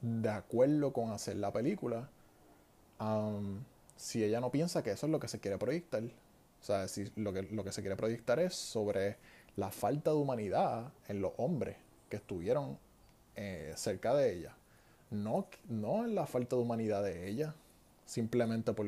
de 0.00 0.28
acuerdo 0.28 0.92
con 0.92 1.10
hacer 1.12 1.36
la 1.36 1.50
película 1.50 2.10
um, 3.00 3.60
si 3.96 4.22
ella 4.22 4.40
no 4.40 4.50
piensa 4.50 4.82
que 4.82 4.90
eso 4.90 5.06
es 5.06 5.12
lo 5.12 5.18
que 5.18 5.28
se 5.28 5.40
quiere 5.40 5.56
proyectar. 5.58 6.02
O 6.02 6.66
sea, 6.66 6.88
si 6.88 7.10
lo, 7.16 7.32
que, 7.32 7.42
lo 7.42 7.64
que 7.64 7.72
se 7.72 7.80
quiere 7.80 7.96
proyectar 7.96 8.38
es 8.38 8.54
sobre 8.54 9.16
la 9.56 9.70
falta 9.70 10.10
de 10.10 10.16
humanidad 10.16 10.92
en 11.08 11.20
los 11.20 11.32
hombres 11.36 11.76
que 12.08 12.16
estuvieron 12.16 12.78
eh, 13.36 13.72
cerca 13.76 14.14
de 14.14 14.32
ella. 14.34 14.56
No, 15.10 15.46
no 15.68 16.04
en 16.04 16.14
la 16.14 16.26
falta 16.26 16.56
de 16.56 16.62
humanidad 16.62 17.02
de 17.02 17.28
ella, 17.28 17.54
simplemente 18.04 18.72
por, 18.72 18.86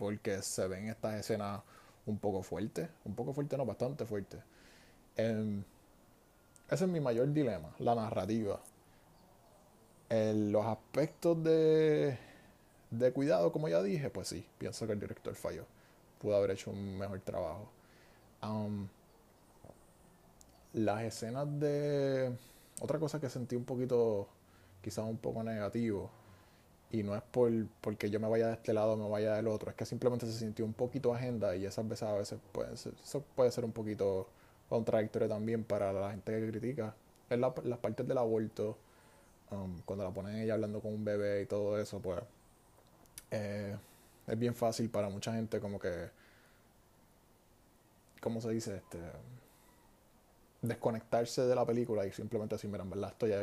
porque 0.00 0.40
se 0.40 0.66
ven 0.66 0.88
estas 0.88 1.20
escenas 1.20 1.60
un 2.06 2.18
poco 2.18 2.42
fuertes, 2.42 2.88
un 3.04 3.14
poco 3.14 3.34
fuertes, 3.34 3.58
no, 3.58 3.66
bastante 3.66 4.06
fuertes. 4.06 4.40
Eh, 5.18 5.62
ese 6.70 6.84
es 6.84 6.90
mi 6.90 7.00
mayor 7.00 7.30
dilema, 7.30 7.68
la 7.78 7.94
narrativa. 7.94 8.58
Los 10.08 10.64
aspectos 10.64 11.44
de, 11.44 12.18
de 12.90 13.12
cuidado, 13.12 13.52
como 13.52 13.68
ya 13.68 13.82
dije, 13.82 14.08
pues 14.08 14.28
sí, 14.28 14.46
pienso 14.56 14.86
que 14.86 14.94
el 14.94 15.00
director 15.00 15.34
falló 15.34 15.66
pudo 16.18 16.36
haber 16.36 16.52
hecho 16.52 16.70
un 16.70 16.98
mejor 16.98 17.20
trabajo. 17.20 17.68
Las 20.72 21.02
escenas 21.02 21.46
de... 21.60 22.32
Otra 22.80 22.98
cosa 22.98 23.20
que 23.20 23.28
sentí 23.28 23.54
un 23.54 23.64
poquito, 23.64 24.28
quizás 24.80 25.04
un 25.04 25.18
poco 25.18 25.42
negativo, 25.42 26.10
y 26.90 27.02
no 27.02 27.14
es 27.14 27.22
por 27.22 27.50
porque 27.80 28.10
yo 28.10 28.20
me 28.20 28.28
vaya 28.28 28.48
de 28.48 28.54
este 28.54 28.72
lado 28.72 28.92
o 28.92 28.96
me 28.96 29.08
vaya 29.08 29.34
del 29.34 29.48
otro, 29.48 29.70
es 29.70 29.76
que 29.76 29.86
simplemente 29.86 30.26
se 30.26 30.32
sintió 30.32 30.64
un 30.64 30.72
poquito 30.72 31.14
agenda 31.14 31.54
y 31.56 31.64
esas 31.66 31.86
veces 31.88 32.08
a 32.08 32.14
veces 32.14 32.38
eso 33.02 33.24
puede 33.34 33.50
ser 33.52 33.64
un 33.64 33.72
poquito 33.72 34.28
contradictorio 34.68 35.28
también 35.28 35.64
para 35.64 35.92
la 35.92 36.10
gente 36.10 36.32
que 36.32 36.50
critica. 36.50 36.94
Es 37.28 37.38
la, 37.38 37.52
las 37.64 37.78
partes 37.78 38.06
del 38.06 38.18
aborto, 38.18 38.76
um, 39.50 39.80
cuando 39.84 40.04
la 40.04 40.10
ponen 40.12 40.36
ella 40.36 40.54
hablando 40.54 40.80
con 40.80 40.92
un 40.94 41.04
bebé 41.04 41.42
y 41.42 41.46
todo 41.46 41.78
eso, 41.78 42.00
pues... 42.00 42.20
Eh, 43.32 43.76
es 44.30 44.38
bien 44.38 44.54
fácil 44.54 44.88
para 44.90 45.08
mucha 45.08 45.32
gente 45.32 45.60
como 45.60 45.78
que, 45.78 46.10
¿cómo 48.20 48.40
se 48.40 48.50
dice? 48.50 48.76
Este, 48.76 48.98
desconectarse 50.62 51.42
de 51.42 51.54
la 51.54 51.66
película 51.66 52.06
y 52.06 52.12
simplemente 52.12 52.54
decir, 52.54 52.70
mira, 52.70 52.84
en 52.84 52.90
verdad 52.90 53.10
esto 53.10 53.26
ya 53.26 53.40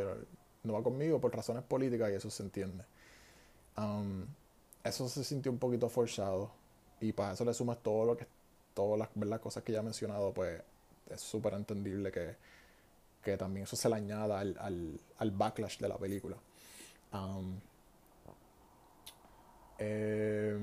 no 0.64 0.74
va 0.74 0.84
conmigo 0.84 1.20
por 1.20 1.36
razones 1.36 1.64
políticas 1.64 2.10
y 2.12 2.14
eso 2.14 2.30
se 2.30 2.44
entiende. 2.44 2.86
Eso 4.84 5.10
se 5.10 5.24
sintió 5.24 5.52
un 5.52 5.60
poquito 5.60 5.90
forzado 5.90 6.52
y 7.02 7.12
para 7.12 7.34
eso 7.34 7.46
le 7.46 7.54
sumas 7.54 7.78
todo 7.84 8.06
lo 8.06 8.18
que 8.18 8.26
todas 8.74 9.10
las 9.16 9.40
cosas 9.40 9.64
que 9.64 9.74
ya 9.74 9.80
he 9.80 9.84
mencionado, 9.84 10.34
pues 10.34 10.62
es 11.10 11.22
súper 11.22 11.54
entendible 11.54 12.12
que, 12.12 12.36
que 13.24 13.36
también 13.38 13.64
eso 13.64 13.76
se 13.76 13.90
le 13.90 13.96
añada 13.96 14.40
al, 14.40 14.56
al, 14.60 15.00
al 15.18 15.32
backlash 15.32 15.80
de 15.80 15.90
la 15.90 15.98
película. 15.98 16.38
Eh, 19.80 20.58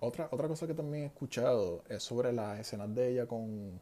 otra, 0.00 0.28
otra 0.30 0.48
cosa 0.48 0.66
que 0.66 0.74
también 0.74 1.04
he 1.04 1.06
escuchado 1.06 1.82
es 1.88 2.02
sobre 2.02 2.32
las 2.32 2.58
escenas 2.60 2.94
de 2.94 3.10
ella 3.10 3.26
con, 3.26 3.80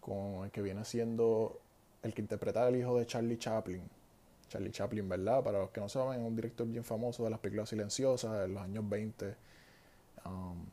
con 0.00 0.44
el 0.44 0.50
que 0.50 0.62
viene 0.62 0.84
siendo 0.84 1.60
el 2.04 2.14
que 2.14 2.20
interpreta 2.20 2.66
al 2.66 2.76
hijo 2.76 2.98
de 2.98 3.06
Charlie 3.06 3.38
Chaplin. 3.38 3.82
Charlie 4.48 4.70
Chaplin, 4.70 5.08
¿verdad? 5.08 5.42
Para 5.42 5.58
los 5.58 5.70
que 5.70 5.80
no 5.80 5.88
saben, 5.88 6.20
es 6.20 6.26
un 6.26 6.36
director 6.36 6.66
bien 6.66 6.84
famoso 6.84 7.24
de 7.24 7.30
las 7.30 7.40
películas 7.40 7.70
silenciosas 7.70 8.40
de 8.42 8.48
los 8.48 8.62
años 8.62 8.88
20. 8.88 9.34
Um, 10.26 10.66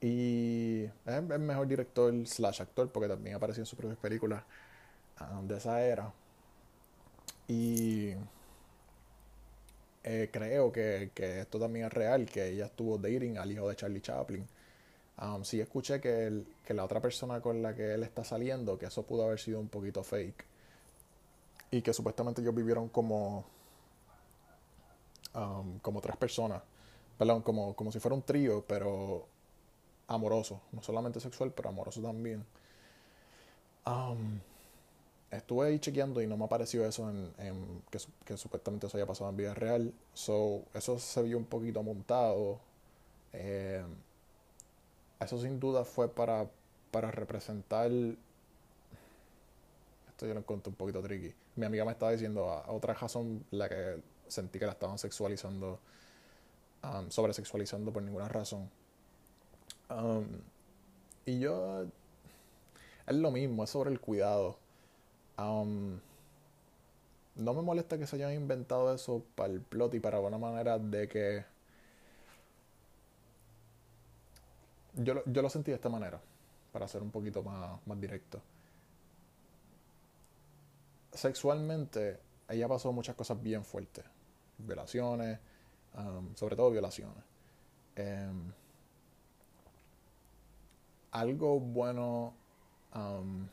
y 0.00 0.84
es 0.84 0.92
el 1.06 1.40
mejor 1.40 1.66
director 1.66 2.14
slash 2.26 2.62
actor 2.62 2.90
porque 2.92 3.08
también 3.08 3.36
apareció 3.36 3.62
en 3.62 3.66
sus 3.66 3.76
propias 3.78 3.98
películas 3.98 4.44
um, 5.20 5.48
de 5.48 5.56
esa 5.56 5.82
era. 5.82 6.12
Y 7.48 8.12
eh, 10.04 10.28
creo 10.30 10.70
que, 10.70 11.10
que, 11.14 11.40
esto 11.40 11.58
también 11.58 11.86
es 11.86 11.92
real, 11.92 12.26
que 12.26 12.48
ella 12.48 12.66
estuvo 12.66 12.98
dating 12.98 13.38
al 13.38 13.50
hijo 13.50 13.66
de 13.68 13.76
Charlie 13.76 14.02
Chaplin. 14.02 14.46
Um, 15.20 15.42
sí 15.42 15.60
escuché 15.60 16.00
que, 16.00 16.26
el, 16.26 16.46
que 16.64 16.74
la 16.74 16.84
otra 16.84 17.00
persona 17.00 17.40
con 17.40 17.60
la 17.60 17.74
que 17.74 17.94
él 17.94 18.04
está 18.04 18.22
saliendo, 18.22 18.78
que 18.78 18.86
eso 18.86 19.02
pudo 19.02 19.24
haber 19.24 19.40
sido 19.40 19.58
un 19.58 19.68
poquito 19.68 20.04
fake. 20.04 20.44
Y 21.70 21.82
que 21.82 21.92
supuestamente 21.92 22.40
ellos 22.40 22.54
vivieron 22.54 22.88
como, 22.88 23.44
um, 25.34 25.78
como 25.80 26.00
tres 26.00 26.16
personas. 26.16 26.62
Perdón, 27.18 27.42
como, 27.42 27.74
como 27.74 27.90
si 27.90 27.98
fuera 27.98 28.14
un 28.14 28.22
trío, 28.22 28.64
pero 28.66 29.26
amoroso. 30.06 30.60
No 30.72 30.82
solamente 30.82 31.20
sexual, 31.20 31.52
pero 31.54 31.68
amoroso 31.68 32.00
también. 32.00 32.44
Um, 33.86 34.38
estuve 35.30 35.66
ahí 35.66 35.78
chequeando 35.80 36.22
y 36.22 36.26
no 36.26 36.36
me 36.36 36.44
apareció 36.44 36.86
eso 36.86 37.10
en, 37.10 37.82
que, 37.90 37.98
que, 38.24 38.36
supuestamente 38.36 38.86
eso 38.86 38.96
haya 38.96 39.06
pasado 39.06 39.30
en 39.30 39.36
vida 39.36 39.52
real. 39.54 39.92
So, 40.14 40.62
eso 40.74 40.98
se 40.98 41.22
vio 41.22 41.38
un 41.38 41.46
poquito 41.46 41.82
montado. 41.82 42.60
Eh, 43.32 43.84
eso 45.20 45.38
sin 45.38 45.58
duda 45.60 45.84
fue 45.84 46.08
para, 46.08 46.48
para 46.90 47.10
representar. 47.10 47.90
Esto 50.08 50.26
yo 50.26 50.34
lo 50.34 50.40
encontré 50.40 50.70
un 50.70 50.76
poquito 50.76 51.02
tricky. 51.02 51.34
Mi 51.56 51.66
amiga 51.66 51.84
me 51.84 51.92
estaba 51.92 52.12
diciendo 52.12 52.50
a, 52.50 52.70
otra 52.70 52.94
razón 52.94 53.44
la 53.50 53.68
que 53.68 54.00
sentí 54.26 54.58
que 54.58 54.66
la 54.66 54.72
estaban 54.72 54.98
sexualizando, 54.98 55.80
sobresexualizando 57.08 57.92
por 57.92 58.02
ninguna 58.02 58.28
razón. 58.28 58.70
Y 61.26 61.38
yo. 61.38 61.86
Es 63.06 63.16
lo 63.16 63.30
mismo, 63.30 63.64
es 63.64 63.70
sobre 63.70 63.90
el 63.90 64.00
cuidado 64.00 64.58
no 67.38 67.54
me 67.54 67.62
molesta 67.62 67.98
que 67.98 68.06
se 68.06 68.16
hayan 68.16 68.32
inventado 68.32 68.92
eso 68.92 69.24
para 69.34 69.52
el 69.52 69.60
plot 69.60 69.94
y 69.94 70.00
para 70.00 70.20
una 70.20 70.38
manera 70.38 70.78
de 70.78 71.08
que. 71.08 71.44
Yo, 74.94 75.14
lo, 75.14 75.24
yo 75.26 75.42
lo 75.42 75.50
sentí 75.50 75.70
de 75.70 75.76
esta 75.76 75.88
manera, 75.88 76.20
para 76.72 76.88
ser 76.88 77.02
un 77.02 77.10
poquito 77.10 77.42
más, 77.42 77.78
más 77.86 78.00
directo. 78.00 78.40
Sexualmente, 81.12 82.20
ella 82.48 82.68
pasó 82.68 82.92
muchas 82.92 83.16
cosas 83.16 83.40
bien 83.42 83.64
fuertes. 83.64 84.04
Violaciones, 84.58 85.38
um, 85.96 86.34
sobre 86.34 86.56
todo 86.56 86.70
violaciones. 86.70 87.24
Um, 87.96 88.52
algo 91.10 91.58
bueno 91.58 92.34
um, 92.94 93.48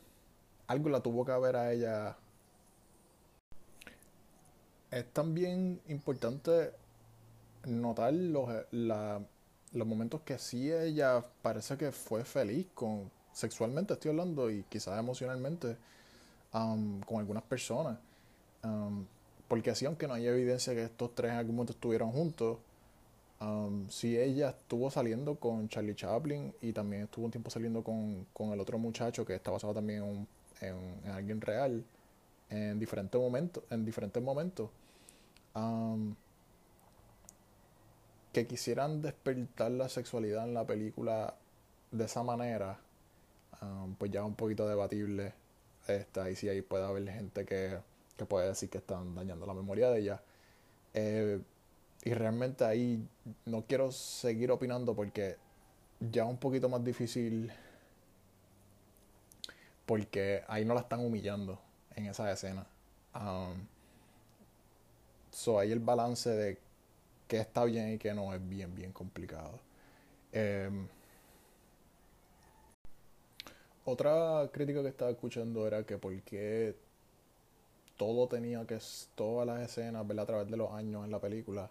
algo 0.66 0.88
la 0.88 1.00
tuvo 1.00 1.24
que 1.24 1.32
ver 1.32 1.56
a 1.56 1.72
ella. 1.72 2.16
Es 4.90 5.12
también 5.12 5.80
importante 5.88 6.72
notar 7.64 8.12
los, 8.12 8.48
la, 8.70 9.20
los 9.76 9.86
momentos 9.86 10.22
que 10.22 10.38
sí 10.38 10.72
ella 10.72 11.24
parece 11.42 11.76
que 11.76 11.92
fue 11.92 12.24
feliz 12.24 12.66
con, 12.74 13.10
sexualmente 13.32 13.92
estoy 13.92 14.10
hablando 14.10 14.50
y 14.50 14.62
quizás 14.64 14.98
emocionalmente, 14.98 15.76
um, 16.54 17.00
con 17.00 17.18
algunas 17.18 17.42
personas. 17.42 17.98
Um, 18.64 19.04
porque 19.46 19.70
así, 19.70 19.84
aunque 19.86 20.08
no 20.08 20.14
hay 20.14 20.26
evidencia 20.26 20.74
que 20.74 20.84
estos 20.84 21.14
tres 21.14 21.32
en 21.32 21.38
algún 21.38 21.56
momento 21.56 21.72
estuvieron 21.74 22.10
juntos, 22.10 22.58
um, 23.40 23.88
sí 23.90 24.18
ella 24.18 24.50
estuvo 24.50 24.90
saliendo 24.90 25.36
con 25.36 25.68
Charlie 25.68 25.94
Chaplin 25.94 26.54
y 26.62 26.72
también 26.72 27.02
estuvo 27.02 27.26
un 27.26 27.30
tiempo 27.30 27.50
saliendo 27.50 27.84
con, 27.84 28.26
con 28.32 28.52
el 28.52 28.60
otro 28.60 28.78
muchacho 28.78 29.24
que 29.26 29.34
está 29.34 29.50
basado 29.50 29.74
también 29.74 30.02
en, 30.02 30.68
en, 30.68 31.00
en 31.04 31.10
alguien 31.10 31.40
real 31.40 31.84
en 32.48 32.78
diferentes 32.78 33.20
momentos. 33.20 33.62
En 33.70 33.84
diferentes 33.84 34.22
momentos. 34.22 34.70
Um, 35.54 36.14
que 38.36 38.46
quisieran 38.46 39.00
despertar 39.00 39.70
la 39.70 39.88
sexualidad 39.88 40.44
en 40.44 40.52
la 40.52 40.66
película 40.66 41.34
de 41.90 42.04
esa 42.04 42.22
manera, 42.22 42.78
um, 43.62 43.94
pues 43.94 44.10
ya 44.10 44.20
es 44.20 44.26
un 44.26 44.34
poquito 44.34 44.68
debatible. 44.68 45.32
Este, 45.88 46.20
ahí 46.20 46.36
sí 46.36 46.46
ahí 46.46 46.60
puede 46.60 46.84
haber 46.84 47.08
gente 47.10 47.46
que, 47.46 47.78
que 48.14 48.26
puede 48.26 48.48
decir 48.48 48.68
que 48.68 48.76
están 48.76 49.14
dañando 49.14 49.46
la 49.46 49.54
memoria 49.54 49.88
de 49.88 50.00
ella. 50.00 50.20
Eh, 50.92 51.40
y 52.04 52.12
realmente 52.12 52.66
ahí 52.66 53.08
no 53.46 53.64
quiero 53.66 53.90
seguir 53.90 54.50
opinando 54.50 54.94
porque 54.94 55.36
ya 55.98 56.24
es 56.24 56.28
un 56.28 56.36
poquito 56.36 56.68
más 56.68 56.84
difícil 56.84 57.50
porque 59.86 60.44
ahí 60.46 60.66
no 60.66 60.74
la 60.74 60.80
están 60.80 61.00
humillando 61.00 61.58
en 61.94 62.04
esa 62.04 62.30
escena. 62.30 62.66
Um, 63.14 63.66
so 65.30 65.58
ahí 65.58 65.72
el 65.72 65.80
balance 65.80 66.28
de 66.28 66.65
qué 67.28 67.38
está 67.38 67.64
bien 67.64 67.94
y 67.94 67.98
qué 67.98 68.14
no 68.14 68.32
es 68.34 68.48
bien, 68.48 68.74
bien 68.74 68.92
complicado. 68.92 69.60
Um, 70.34 70.88
otra 73.84 74.48
crítica 74.52 74.82
que 74.82 74.88
estaba 74.88 75.10
escuchando 75.10 75.66
era 75.66 75.84
que 75.84 75.98
por 75.98 76.20
qué 76.22 76.76
todo 77.96 78.28
tenía 78.28 78.66
que, 78.66 78.78
todas 79.14 79.46
las 79.46 79.62
escenas, 79.62 80.06
¿verdad? 80.06 80.24
A 80.24 80.26
través 80.26 80.50
de 80.50 80.56
los 80.56 80.72
años 80.72 81.04
en 81.04 81.10
la 81.10 81.20
película, 81.20 81.70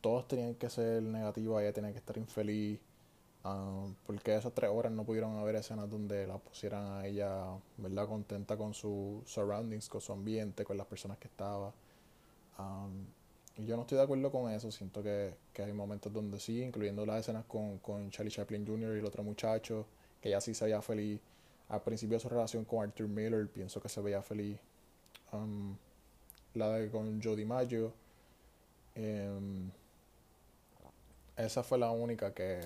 todos 0.00 0.28
tenían 0.28 0.54
que 0.54 0.68
ser 0.70 1.02
negativas, 1.02 1.62
ella 1.62 1.72
tenía 1.72 1.92
que 1.92 1.98
estar 1.98 2.16
infeliz. 2.18 2.80
Um, 3.44 3.94
porque 4.06 4.34
esas 4.34 4.54
tres 4.54 4.70
horas 4.72 4.90
no 4.92 5.04
pudieron 5.04 5.36
haber 5.36 5.56
escenas 5.56 5.90
donde 5.90 6.26
la 6.26 6.38
pusieran 6.38 6.86
a 6.92 7.06
ella, 7.06 7.58
¿verdad? 7.76 8.08
Contenta 8.08 8.56
con 8.56 8.72
su 8.74 9.22
surroundings, 9.26 9.88
con 9.88 10.00
su 10.00 10.12
ambiente, 10.12 10.64
con 10.64 10.78
las 10.78 10.86
personas 10.86 11.18
que 11.18 11.28
estaba. 11.28 11.72
Y 12.58 13.23
yo 13.56 13.76
no 13.76 13.82
estoy 13.82 13.98
de 13.98 14.04
acuerdo 14.04 14.30
con 14.30 14.50
eso. 14.50 14.70
Siento 14.70 15.02
que, 15.02 15.34
que, 15.52 15.62
hay 15.62 15.72
momentos 15.72 16.12
donde 16.12 16.40
sí, 16.40 16.62
incluyendo 16.62 17.06
las 17.06 17.20
escenas 17.20 17.44
con, 17.44 17.78
con 17.78 18.10
Charlie 18.10 18.30
Chaplin 18.30 18.66
Jr. 18.66 18.96
y 18.96 18.98
el 18.98 19.04
otro 19.04 19.22
muchacho, 19.22 19.86
que 20.20 20.28
ella 20.28 20.40
sí 20.40 20.54
se 20.54 20.64
veía 20.64 20.82
feliz. 20.82 21.20
Al 21.68 21.82
principio 21.82 22.16
de 22.16 22.20
su 22.20 22.28
relación 22.28 22.64
con 22.64 22.82
Arthur 22.82 23.08
Miller, 23.08 23.48
pienso 23.48 23.80
que 23.80 23.88
se 23.88 24.00
veía 24.00 24.22
feliz. 24.22 24.58
Um, 25.32 25.76
la 26.54 26.70
de 26.70 26.90
con 26.90 27.22
Jodie 27.22 27.46
Maggio. 27.46 27.92
Um, 28.96 29.70
esa 31.36 31.62
fue 31.62 31.78
la 31.78 31.90
única 31.90 32.32
que, 32.32 32.60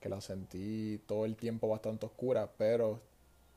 que 0.00 0.08
la 0.08 0.20
sentí 0.20 1.00
todo 1.06 1.24
el 1.24 1.36
tiempo 1.36 1.68
bastante 1.68 2.06
oscura, 2.06 2.50
pero 2.58 3.00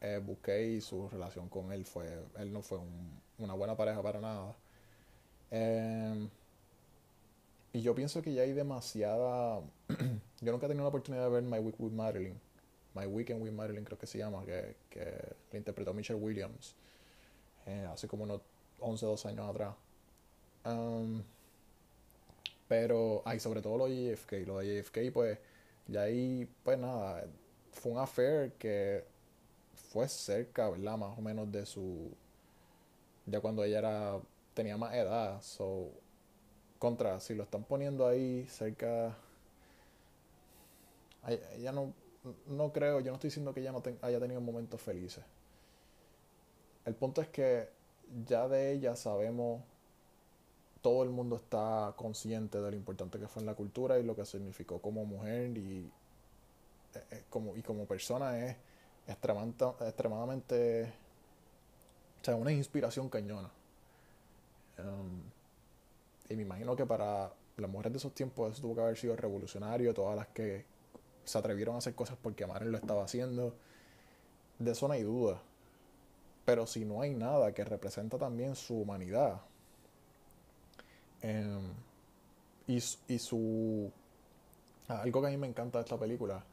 eh, 0.02 0.22
busqué 0.24 0.66
y 0.68 0.82
su 0.82 1.10
relación 1.10 1.50
con 1.50 1.72
él 1.74 1.86
fue, 1.86 2.08
él 2.38 2.54
no 2.54 2.62
fue 2.62 2.78
un, 2.78 3.22
una 3.39 3.54
buena 3.54 3.76
pareja 3.76 4.02
para 4.02 4.22
nada. 4.22 4.56
Eh, 5.52 6.28
y 7.74 7.82
yo 7.82 7.93
pienso 7.96 8.22
que 8.22 8.34
ya 8.34 8.43
hay 8.43 8.54
demasiada... 8.54 9.62
yo 10.41 10.52
nunca 10.52 10.66
he 10.66 10.70
tenido 10.70 10.84
la 10.84 10.89
oportunidad 10.89 11.26
de 11.26 11.30
ver 11.30 11.43
My 11.43 11.60
Week 11.60 11.76
with 11.80 11.91
Marilyn. 11.91 12.39
My 12.93 13.06
Weekend 13.06 13.43
with 13.43 13.52
Marilyn 13.52 13.84
creo 13.84 13.98
que 13.98 14.08
se 14.08 14.18
llama, 14.18 14.46
que, 14.46 14.76
que 14.89 15.36
la 15.52 15.58
interpretó 15.58 15.93
Michelle 15.93 16.20
Williams 16.20 16.76
eh, 17.66 17.88
hace 17.91 18.08
como 18.08 18.24
unos 18.24 18.41
11, 18.80 19.06
12 19.06 19.28
años 19.30 19.50
atrás. 19.50 19.76
Um, 20.66 21.24
pero, 22.68 23.22
ay, 23.26 23.39
sobre 23.39 23.62
todo 23.62 23.78
lo 23.78 23.88
de 23.88 24.16
JFK. 24.16 24.48
Lo 24.48 24.60
de 24.60 24.82
JFK, 24.82 25.12
pues, 25.14 25.39
y 25.88 25.98
ahí, 25.98 26.50
pues 26.64 26.78
nada, 26.80 27.26
fue 27.72 27.91
un 27.91 28.00
affair 28.00 28.54
que 28.54 29.04
fue 29.91 30.08
cerca, 30.08 30.70
¿verdad? 30.70 30.98
Más 30.98 31.18
o 31.18 31.22
menos 31.22 31.52
de 31.52 31.66
su. 31.66 32.12
Ya 33.26 33.39
cuando 33.41 33.64
ella 33.64 33.80
era 33.80 34.20
tenía 34.56 34.78
más 34.78 34.95
edad. 34.95 35.39
So, 35.43 35.91
contra, 36.80 37.20
si 37.20 37.36
lo 37.36 37.43
están 37.43 37.64
poniendo 37.64 38.08
ahí 38.08 38.47
cerca. 38.47 39.16
Ella 41.56 41.72
no, 41.72 41.93
no 42.47 42.72
creo, 42.72 42.99
yo 42.99 43.12
no 43.12 43.16
estoy 43.16 43.30
diciendo 43.30 43.53
que 43.53 43.62
ella 43.62 43.72
no 43.72 43.82
ten, 43.82 43.97
haya 44.01 44.20
tenido 44.20 44.41
momentos 44.41 44.82
felices. 44.82 45.24
El 46.86 46.95
punto 46.95 47.22
es 47.22 47.28
que 47.30 47.70
ya 48.28 48.47
de 48.47 48.74
ella 48.74 48.95
sabemos, 48.95 49.62
todo 50.82 51.01
el 51.03 51.10
mundo 51.10 51.38
está 51.38 51.93
consciente 51.95 52.62
de 52.62 52.70
lo 52.70 52.78
importante 52.78 53.18
que 53.18 53.28
fue 53.28 53.41
en 53.41 53.47
la 53.47 53.56
cultura 53.56 53.97
y 53.97 54.03
lo 54.03 54.16
que 54.16 54.24
significó 54.24 54.80
como 54.80 55.03
mujer 55.03 55.58
y, 55.58 55.91
eh, 56.93 57.24
como, 57.32 57.56
y 57.56 57.64
como 57.64 57.86
persona 57.86 58.38
es 58.38 58.56
extremadamente, 59.08 59.66
extremadamente 59.82 60.93
o 62.22 62.26
sea, 62.26 62.36
una 62.36 62.51
inspiración 62.51 63.10
cañona. 63.10 63.49
Um, 64.80 65.21
y 66.30 66.36
me 66.36 66.43
imagino 66.43 66.76
que 66.76 66.86
para 66.86 67.32
las 67.57 67.69
mujeres 67.69 67.93
de 67.93 67.97
esos 67.97 68.13
tiempos 68.13 68.53
eso 68.53 68.61
tuvo 68.61 68.76
que 68.76 68.82
haber 68.82 68.97
sido 68.97 69.15
revolucionario, 69.15 69.93
todas 69.93 70.15
las 70.15 70.28
que 70.28 70.65
se 71.23 71.38
atrevieron 71.38 71.76
a 71.76 71.78
hacer 71.80 71.95
cosas 71.95 72.17
porque 72.21 72.45
Maren 72.45 72.71
lo 72.71 72.78
estaba 72.78 73.03
haciendo. 73.03 73.55
De 74.59 74.71
eso 74.71 74.88
no 74.88 74.93
hay 74.93 75.03
duda. 75.03 75.41
Pero 76.45 76.67
si 76.67 76.86
no 76.86 77.01
hay 77.01 77.13
nada 77.13 77.53
que 77.53 77.63
representa 77.63 78.17
también 78.17 78.55
su 78.55 78.80
humanidad 78.82 79.41
eh, 81.21 81.59
y, 82.67 82.76
y, 83.07 83.19
su... 83.19 83.91
Algo 84.88 85.21
que 85.21 85.28
a 85.28 85.32
mí 85.32 85.38
me 85.38 85.47
encanta 85.47 85.80
de 85.80 85.86
esta 85.86 85.97
película 85.97 86.43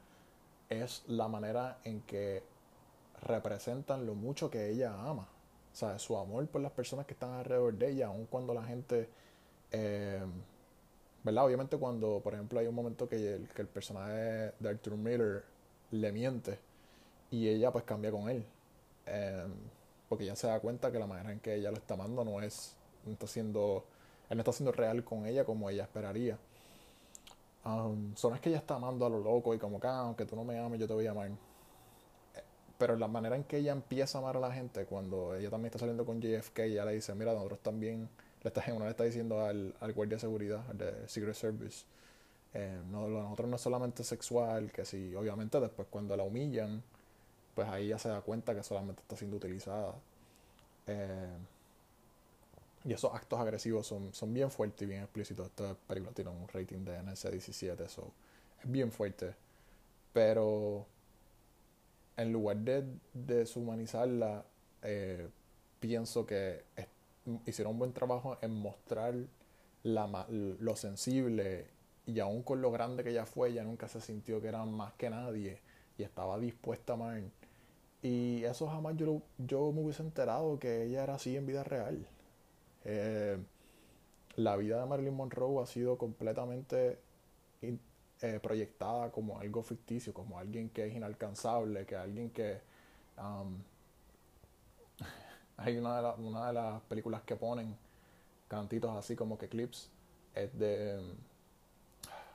es 0.71 1.05
la 1.07 1.29
manera 1.29 1.79
en 1.85 2.01
que 2.03 2.43
representan 3.23 4.07
lo 4.07 4.15
mucho 4.15 4.51
que 4.51 4.71
ella 4.71 4.95
ama. 4.95 5.29
Su 5.73 6.17
amor 6.17 6.47
por 6.49 6.61
las 6.61 6.73
personas 6.73 7.07
que 7.07 7.15
están 7.15 7.33
alrededor 7.33 7.75
de 7.75 7.91
ella, 7.91 8.07
aun 8.09 8.27
cuando 8.27 8.55
la 8.55 8.65
gente... 8.65 9.09
Eh, 9.71 10.23
¿Verdad? 11.25 11.45
Obviamente 11.47 11.77
cuando, 11.77 12.21
por 12.21 12.35
ejemplo, 12.35 12.59
hay 12.59 12.67
un 12.67 12.75
momento 12.75 13.09
que 13.09 13.35
el, 13.35 13.49
que 13.49 13.63
el 13.63 13.69
personaje 13.69 14.53
de 14.59 14.69
Arthur 14.69 14.97
Miller 14.97 15.45
le 15.93 16.11
miente 16.11 16.59
y 17.31 17.49
ella 17.49 17.71
pues 17.71 17.85
cambia 17.85 18.11
con 18.11 18.29
él. 18.29 18.45
Eh, 19.07 19.47
porque 20.09 20.27
ya 20.27 20.37
se 20.37 20.47
da 20.47 20.61
cuenta 20.61 20.93
que 20.93 20.99
la 20.99 21.07
manera 21.07 21.33
en 21.33 21.41
que 21.41 21.55
ella 21.55 21.71
lo 21.71 21.79
está 21.79 21.95
amando 21.95 22.25
no 22.25 22.43
es, 22.43 22.77
no 23.07 23.13
está 23.13 23.27
siendo, 23.27 23.85
él 24.29 24.37
no 24.37 24.43
está 24.43 24.53
siendo 24.53 24.73
real 24.73 25.03
con 25.05 25.27
ella 25.27 25.45
como 25.45 25.71
ella 25.71 25.85
esperaría. 25.85 26.39
Um, 27.65 28.15
son 28.17 28.35
es 28.35 28.41
que 28.41 28.51
ella 28.51 28.59
está 28.59 28.75
amando 28.75 29.07
a 29.07 29.09
lo 29.09 29.21
loco 29.21 29.55
y 29.55 29.59
como 29.59 29.81
que 29.81 29.87
ah, 29.87 30.01
aunque 30.01 30.27
tú 30.27 30.35
no 30.37 30.45
me 30.45 30.59
ames 30.59 30.81
yo 30.81 30.87
te 30.87 30.93
voy 30.93 31.07
a 31.07 31.13
amar. 31.13 31.31
Pero 32.83 32.97
la 32.97 33.07
manera 33.07 33.37
en 33.37 33.45
que 33.45 33.59
ella 33.59 33.71
empieza 33.71 34.19
a 34.19 34.23
amar 34.23 34.37
a 34.37 34.41
la 34.41 34.53
gente, 34.53 34.87
cuando 34.87 35.37
ella 35.37 35.51
también 35.51 35.67
está 35.67 35.79
saliendo 35.79 36.05
con 36.05 36.21
JFK, 36.21 36.59
ella 36.65 36.85
le 36.85 36.95
dice, 36.95 37.15
mira, 37.15 37.33
nosotros 37.33 37.61
también, 37.61 38.09
le 38.43 38.49
está, 38.49 38.65
uno 38.75 38.87
le 38.87 38.91
está 38.91 39.05
diciendo 39.05 39.41
al, 39.47 39.73
al 39.79 39.93
guardia 39.93 40.17
de 40.17 40.21
seguridad, 40.21 40.65
al 40.69 40.79
de 40.79 41.09
Secret 41.09 41.37
Service, 41.37 41.85
eh, 42.55 42.81
no, 42.91 43.07
nosotros 43.07 43.49
no 43.49 43.55
es 43.55 43.63
solamente 43.63 44.03
sexual, 44.03 44.73
que 44.73 44.85
sí, 44.85 45.15
obviamente 45.15 45.61
después 45.61 45.87
cuando 45.89 46.17
la 46.17 46.25
humillan, 46.25 46.83
pues 47.55 47.69
ahí 47.69 47.87
ya 47.87 48.01
se 48.01 48.09
da 48.09 48.21
cuenta 48.21 48.53
que 48.53 48.65
solamente 48.65 49.01
está 49.01 49.17
siendo 49.17 49.37
utilizada. 49.37 49.95
Eh, 50.89 51.37
y 52.85 52.93
esos 52.95 53.15
actos 53.15 53.39
agresivos 53.39 53.87
son, 53.87 54.13
son 54.13 54.35
bien 54.35 54.51
fuertes 54.51 54.83
y 54.83 54.87
bien 54.87 55.03
explícitos. 55.03 55.47
Esta 55.47 55.75
película 55.87 56.13
tiene 56.13 56.33
un 56.33 56.49
rating 56.49 56.85
de 56.85 56.99
NC-17, 56.99 57.81
eso 57.81 58.11
es 58.61 58.69
bien 58.69 58.91
fuerte. 58.91 59.37
Pero 60.13 60.85
en 62.17 62.33
lugar 62.33 62.59
de 62.59 62.85
deshumanizarla, 63.15 64.45
eh, 64.83 65.29
pienso 65.81 66.27
que 66.27 66.65
hicieron 67.47 67.75
un 67.75 67.79
buen 67.79 67.93
trabajo 67.93 68.39
en 68.41 68.53
mostrar 68.53 69.15
la, 69.83 70.27
lo 70.29 70.77
sensible 70.77 71.67
y 72.07 72.19
aún 72.21 72.43
con 72.43 72.61
lo 72.61 72.71
grande 72.71 73.05
que 73.05 73.11
ella 73.11 73.27
fue, 73.27 73.51
ella 73.51 73.65
nunca 73.65 73.89
se 73.89 74.01
sintió 74.01 74.41
que 74.41 74.49
era 74.49 74.65
más 74.65 74.93
que 74.95 75.11
nadie 75.11 75.61
y 75.97 76.03
estaba 76.03 76.39
dispuesta 76.39 76.93
a 76.93 76.97
amar. 76.97 77.23
Y 78.03 78.43
eso 78.45 78.67
jamás 78.67 78.97
yo, 78.97 79.23
yo 79.39 79.71
me 79.73 79.81
hubiese 79.83 80.03
enterado 80.03 80.59
que 80.59 80.85
ella 80.85 81.05
era 81.05 81.15
así 81.15 81.37
en 81.37 81.47
vida 81.47 81.63
real. 81.63 82.07
Eh, 82.85 83.39
la 84.37 84.57
vida 84.57 84.81
de 84.81 84.87
Marilyn 84.87 85.15
Monroe 85.15 85.63
ha 85.63 85.67
sido 85.67 85.99
completamente 85.99 86.99
eh, 88.23 88.41
proyectada 88.41 89.11
como 89.11 89.39
algo 89.39 89.63
ficticio, 89.63 90.15
como 90.15 90.39
alguien 90.39 90.71
que 90.71 90.87
es 90.87 90.95
inalcanzable, 90.95 91.85
que 91.85 91.97
alguien 91.97 92.31
que... 92.31 92.61
Um, 93.19 93.63
hay 95.57 95.77
una 95.77 96.15
de, 96.15 96.53
las 96.53 96.81
películas 96.83 97.23
que 97.23 97.37
ponen 97.37 97.77
cantitos 98.49 98.97
así 98.97 99.17
como 99.17 99.37
que 99.39 99.49
clips, 99.49 99.91
es 100.35 100.59
de... 100.59 101.01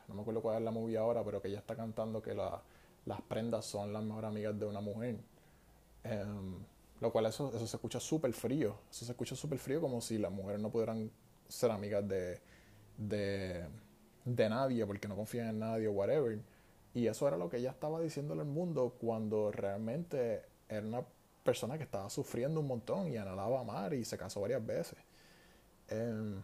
no 0.08 0.16
me 0.16 0.22
acuerdo 0.22 0.42
cuál 0.42 0.58
es 0.58 0.64
la 0.64 0.72
movie 0.72 0.98
ahora, 0.98 1.24
pero 1.24 1.42
que 1.42 1.48
ella 1.48 1.60
está 1.60 1.76
cantando 1.76 2.22
que 2.22 2.34
la, 2.34 2.62
las 3.06 3.22
prendas 3.22 3.66
son 3.66 3.94
las 3.94 4.04
mejores 4.04 4.30
amigas 4.30 4.60
de 4.60 4.66
una 4.66 4.82
mujer. 4.82 5.18
Em, 6.04 6.56
lo 7.00 7.12
cual 7.12 7.28
eso, 7.28 7.50
eso 7.56 7.66
se 7.66 7.78
escucha 7.78 8.00
súper 8.00 8.34
frío. 8.34 8.76
Eso 8.92 9.06
se 9.06 9.12
escucha 9.12 9.36
súper 9.36 9.60
frío 9.60 9.82
como 9.82 10.02
si 10.02 10.18
las 10.18 10.32
mujeres 10.32 10.62
no 10.62 10.70
pudieran 10.70 11.10
ser 11.48 11.72
amigas 11.72 12.06
de, 12.08 12.42
de 14.36 14.50
nadie 14.50 14.86
porque 14.86 15.08
no 15.08 15.16
confían 15.16 15.48
en 15.48 15.60
nadie 15.60 15.88
whatever. 15.88 16.40
Y 16.94 17.08
eso 17.08 17.28
era 17.28 17.38
lo 17.38 17.50
que 17.50 17.58
ella 17.58 17.72
estaba 17.72 18.02
diciéndole 18.02 18.42
al 18.42 18.48
mundo 18.48 18.96
cuando 19.00 19.52
realmente 19.52 20.44
era 20.70 20.86
una 20.86 21.04
persona 21.44 21.78
que 21.78 21.84
estaba 21.84 22.10
sufriendo 22.10 22.60
un 22.60 22.68
montón 22.68 23.08
y 23.08 23.18
anhelaba 23.18 23.62
amar 23.62 23.94
y 23.94 24.04
se 24.04 24.18
casó 24.18 24.42
varias 24.42 24.66
veces. 24.66 24.98
Eh, 25.90 26.42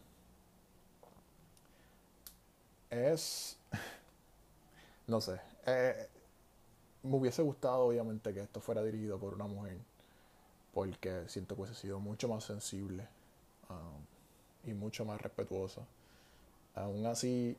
es. 2.90 3.58
No 5.06 5.20
sé. 5.20 5.38
Eh, 5.66 6.08
me 7.04 7.18
hubiese 7.18 7.42
gustado, 7.42 7.88
obviamente, 7.88 8.34
que 8.34 8.40
esto 8.40 8.62
fuera 8.62 8.82
dirigido 8.82 9.20
por 9.20 9.34
una 9.34 9.48
mujer. 9.48 9.78
Porque 10.74 11.24
siento 11.28 11.56
que 11.56 11.64
hubiese 11.64 11.82
sido 11.82 12.00
mucho 12.00 12.30
más 12.30 12.46
sensible 12.46 13.06
um, 13.70 14.70
y 14.70 14.74
mucho 14.74 15.04
más 15.04 15.22
respetuosa. 15.22 15.82
Aún 16.76 17.06
así, 17.06 17.58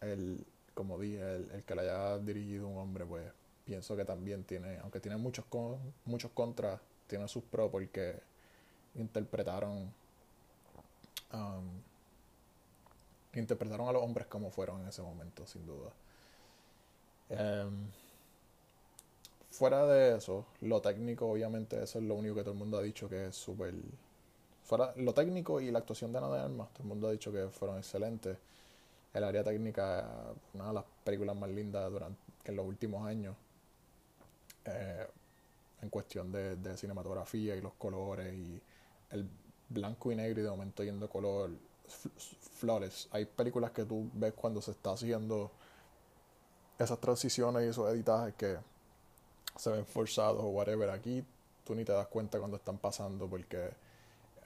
el, 0.00 0.44
como 0.74 0.98
dije, 0.98 1.36
el, 1.36 1.64
que 1.64 1.74
la 1.74 1.82
haya 1.82 2.18
dirigido 2.18 2.68
un 2.68 2.78
hombre, 2.78 3.04
pues 3.04 3.24
pienso 3.64 3.96
que 3.96 4.04
también 4.04 4.44
tiene, 4.44 4.78
aunque 4.78 5.00
tiene 5.00 5.16
muchos, 5.16 5.44
muchos 6.04 6.30
contras, 6.32 6.80
tiene 7.06 7.28
sus 7.28 7.42
pros 7.44 7.70
porque 7.70 8.20
interpretaron 8.94 9.92
um, 11.32 11.82
interpretaron 13.34 13.88
a 13.88 13.92
los 13.92 14.02
hombres 14.02 14.26
como 14.26 14.50
fueron 14.50 14.80
en 14.82 14.88
ese 14.88 15.02
momento, 15.02 15.46
sin 15.46 15.66
duda. 15.66 15.90
Em, 17.28 17.88
fuera 19.50 19.86
de 19.86 20.16
eso, 20.16 20.46
lo 20.62 20.80
técnico, 20.80 21.30
obviamente, 21.30 21.82
eso 21.82 21.98
es 21.98 22.04
lo 22.04 22.14
único 22.14 22.34
que 22.34 22.42
todo 22.42 22.52
el 22.52 22.58
mundo 22.58 22.78
ha 22.78 22.82
dicho 22.82 23.08
que 23.08 23.28
es 23.28 23.36
súper. 23.36 23.74
Fuera 24.64 24.92
lo 24.96 25.12
técnico 25.14 25.60
y 25.60 25.70
la 25.70 25.80
actuación 25.80 26.12
de 26.12 26.18
Ana 26.18 26.28
de 26.30 26.40
Armas, 26.40 26.70
todo 26.72 26.82
el 26.84 26.88
mundo 26.88 27.08
ha 27.08 27.12
dicho 27.12 27.32
que 27.32 27.48
fueron 27.48 27.78
excelentes. 27.78 28.36
El 29.12 29.24
área 29.24 29.42
técnica, 29.42 30.08
una 30.54 30.68
de 30.68 30.72
las 30.74 30.84
películas 31.04 31.36
más 31.36 31.50
lindas 31.50 31.90
durante 31.90 32.20
en 32.44 32.56
los 32.56 32.66
últimos 32.66 33.06
años. 33.06 33.36
Eh, 34.64 35.06
en 35.82 35.88
cuestión 35.88 36.30
de, 36.30 36.76
cinematografía 36.76 37.56
y 37.56 37.62
los 37.62 37.72
colores 37.74 38.34
y 38.34 38.60
el 39.10 39.26
blanco 39.68 40.12
y 40.12 40.16
negro 40.16 40.40
y 40.40 40.44
de 40.44 40.50
momento 40.50 40.84
yendo 40.84 41.08
color 41.08 41.50
flores. 42.58 43.08
Hay 43.12 43.24
películas 43.24 43.70
que 43.70 43.84
tú 43.84 44.10
ves 44.12 44.34
cuando 44.34 44.60
se 44.60 44.72
está 44.72 44.92
haciendo 44.92 45.50
esas 46.78 47.00
transiciones 47.00 47.64
y 47.64 47.68
esos 47.68 47.90
editajes 47.92 48.34
que 48.34 48.58
se 49.56 49.70
ven 49.70 49.86
forzados 49.86 50.42
o 50.42 50.48
whatever. 50.48 50.90
Aquí 50.90 51.24
tú 51.64 51.74
ni 51.74 51.84
te 51.84 51.92
das 51.92 52.08
cuenta 52.08 52.38
cuando 52.38 52.58
están 52.58 52.76
pasando 52.76 53.26
porque 53.26 53.70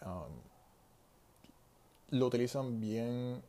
um, 0.03 0.33
lo 2.11 2.27
utilizan 2.27 2.81
bien, 2.81 3.43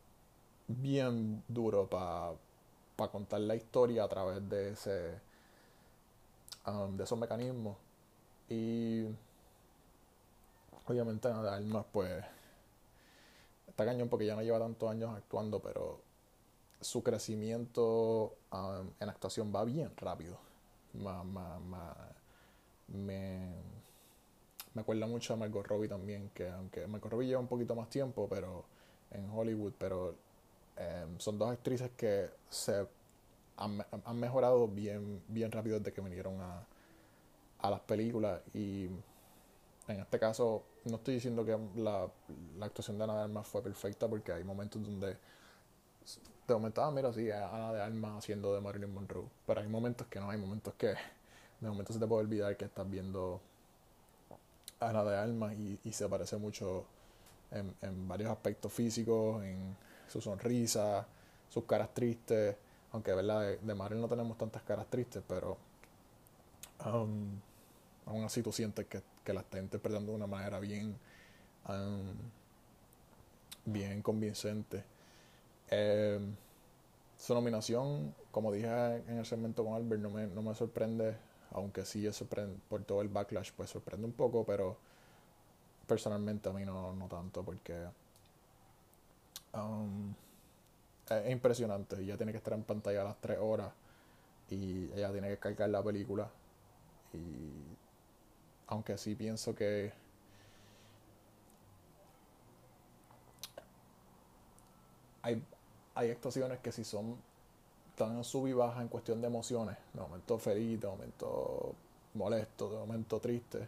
bien 0.67 1.43
duro 1.47 1.87
para 1.89 3.11
contar 3.11 3.41
la 3.41 3.55
historia 3.55 4.03
a 4.03 4.07
través 4.07 4.47
de 4.49 4.71
ese 4.71 5.19
um, 6.67 6.95
de 6.97 7.03
esos 7.03 7.17
mecanismos. 7.17 7.77
Y 8.49 9.05
obviamente 10.87 11.29
nada, 11.29 11.59
más 11.61 11.85
pues 11.91 12.23
está 13.67 13.85
cañón 13.85 14.09
porque 14.09 14.25
ya 14.25 14.35
no 14.35 14.41
lleva 14.41 14.59
tantos 14.59 14.89
años 14.89 15.15
actuando, 15.15 15.59
pero 15.61 16.01
su 16.81 17.03
crecimiento 17.03 18.35
um, 18.51 18.89
en 18.99 19.09
actuación 19.09 19.53
va 19.55 19.63
bien 19.63 19.91
rápido. 19.97 20.37
me, 22.87 23.53
me 24.73 24.81
acuerda 24.81 25.07
mucho 25.07 25.33
a 25.33 25.37
Margot 25.37 25.65
Robbie 25.65 25.89
también, 25.89 26.29
que 26.33 26.49
aunque 26.49 26.87
Margot 26.87 27.11
Robbie 27.11 27.27
lleva 27.27 27.39
un 27.39 27.47
poquito 27.47 27.75
más 27.75 27.89
tiempo 27.89 28.27
pero 28.29 28.65
en 29.11 29.29
Hollywood, 29.29 29.73
pero 29.77 30.15
em, 30.77 31.19
son 31.19 31.37
dos 31.37 31.51
actrices 31.51 31.91
que 31.97 32.29
se 32.49 32.87
han, 33.57 33.85
han, 34.05 34.19
mejorado 34.19 34.67
bien, 34.67 35.21
bien 35.27 35.51
rápido 35.51 35.79
desde 35.79 35.93
que 35.93 36.01
vinieron 36.01 36.39
a, 36.41 36.65
a 37.59 37.69
las 37.69 37.79
películas 37.81 38.41
y 38.53 38.89
en 39.87 39.99
este 39.99 40.17
caso, 40.17 40.63
no 40.85 40.95
estoy 40.95 41.15
diciendo 41.15 41.45
que 41.45 41.57
la, 41.79 42.07
la 42.57 42.65
actuación 42.65 42.97
de 42.97 43.03
Ana 43.03 43.17
de 43.17 43.23
Armas 43.23 43.47
fue 43.47 43.61
perfecta 43.61 44.07
porque 44.07 44.31
hay 44.31 44.43
momentos 44.43 44.81
donde 44.83 45.17
de 46.47 46.53
momento, 46.53 46.83
ah, 46.83 46.91
mira, 46.91 47.11
sí, 47.11 47.31
Ana 47.31 47.73
de 47.73 47.81
Armas 47.81 48.19
haciendo 48.19 48.53
de 48.53 48.61
Marilyn 48.61 48.93
Monroe. 48.93 49.25
Pero 49.47 49.61
hay 49.61 49.67
momentos 49.67 50.07
que 50.07 50.19
no, 50.19 50.29
hay 50.29 50.37
momentos 50.37 50.73
que 50.75 50.87
de 50.87 51.69
momento 51.69 51.93
se 51.93 51.99
te 51.99 52.07
puede 52.07 52.21
olvidar 52.23 52.55
que 52.57 52.65
estás 52.65 52.89
viendo 52.89 53.41
Ana 54.79 55.03
de 55.03 55.17
Armas 55.17 55.53
y, 55.53 55.79
y 55.83 55.91
se 55.91 56.07
parece 56.07 56.37
mucho 56.37 56.85
en, 57.51 57.73
en, 57.81 58.07
varios 58.07 58.29
aspectos 58.29 58.71
físicos, 58.71 59.43
en 59.43 59.75
su 60.07 60.21
sonrisa, 60.21 61.05
sus 61.49 61.65
caras 61.65 61.93
tristes. 61.93 62.55
Aunque, 62.91 63.13
¿verdad? 63.13 63.57
De, 63.61 63.75
Marilyn 63.75 64.01
no 64.01 64.07
tenemos 64.07 64.37
tantas 64.37 64.63
caras 64.63 64.87
tristes, 64.89 65.23
pero 65.27 65.57
um, 66.85 67.39
aún 68.05 68.23
así 68.23 68.41
tú 68.41 68.51
sientes 68.51 68.85
que 68.85 69.01
que 69.25 69.33
la 69.33 69.41
está 69.41 69.59
interpretando 69.59 70.11
de 70.11 70.17
una 70.17 70.27
manera 70.27 70.59
bien, 70.59 70.95
um, 71.67 72.13
bien 73.65 74.01
convincente. 74.01 74.83
Eh, 75.69 76.19
su 77.17 77.33
nominación, 77.33 78.13
como 78.31 78.51
dije 78.51 78.67
en 78.67 79.17
el 79.17 79.25
segmento 79.25 79.65
con 79.65 79.73
Albert, 79.73 80.01
no 80.01 80.11
me, 80.11 80.27
no 80.27 80.41
me 80.43 80.53
sorprende, 80.53 81.17
aunque 81.51 81.83
sí 81.85 82.05
es 82.05 82.15
sorprende, 82.15 82.57
por 82.69 82.83
todo 82.83 83.01
el 83.01 83.09
backlash, 83.09 83.51
pues 83.57 83.71
sorprende 83.71 84.05
un 84.05 84.13
poco, 84.13 84.45
pero 84.45 84.77
personalmente 85.87 86.49
a 86.49 86.53
mí 86.53 86.63
no, 86.63 86.93
no 86.93 87.07
tanto, 87.07 87.43
porque 87.43 87.85
um, 89.55 90.13
es 91.09 91.31
impresionante. 91.31 92.01
Ella 92.01 92.17
tiene 92.17 92.31
que 92.31 92.37
estar 92.37 92.53
en 92.53 92.63
pantalla 92.63 93.01
a 93.01 93.05
las 93.05 93.21
3 93.21 93.37
horas 93.41 93.71
y 94.49 94.91
ella 94.93 95.11
tiene 95.11 95.29
que 95.29 95.37
cargar 95.37 95.69
la 95.69 95.83
película. 95.83 96.29
Y 97.13 97.77
aunque 98.67 98.97
sí 98.97 99.15
pienso 99.15 99.55
que 99.55 99.93
hay, 105.21 105.41
hay 105.95 106.11
actuaciones 106.11 106.59
que 106.59 106.71
si 106.71 106.83
son 106.83 107.17
tan 107.95 108.23
sub 108.23 108.47
y 108.47 108.53
baja 108.53 108.81
en 108.81 108.87
cuestión 108.89 109.21
de 109.21 109.27
emociones, 109.27 109.77
de 109.93 110.01
momento 110.01 110.37
feliz, 110.37 110.81
de 110.81 110.87
momento 110.87 111.73
molesto, 112.13 112.69
de 112.69 112.77
momento 112.77 113.19
triste, 113.19 113.67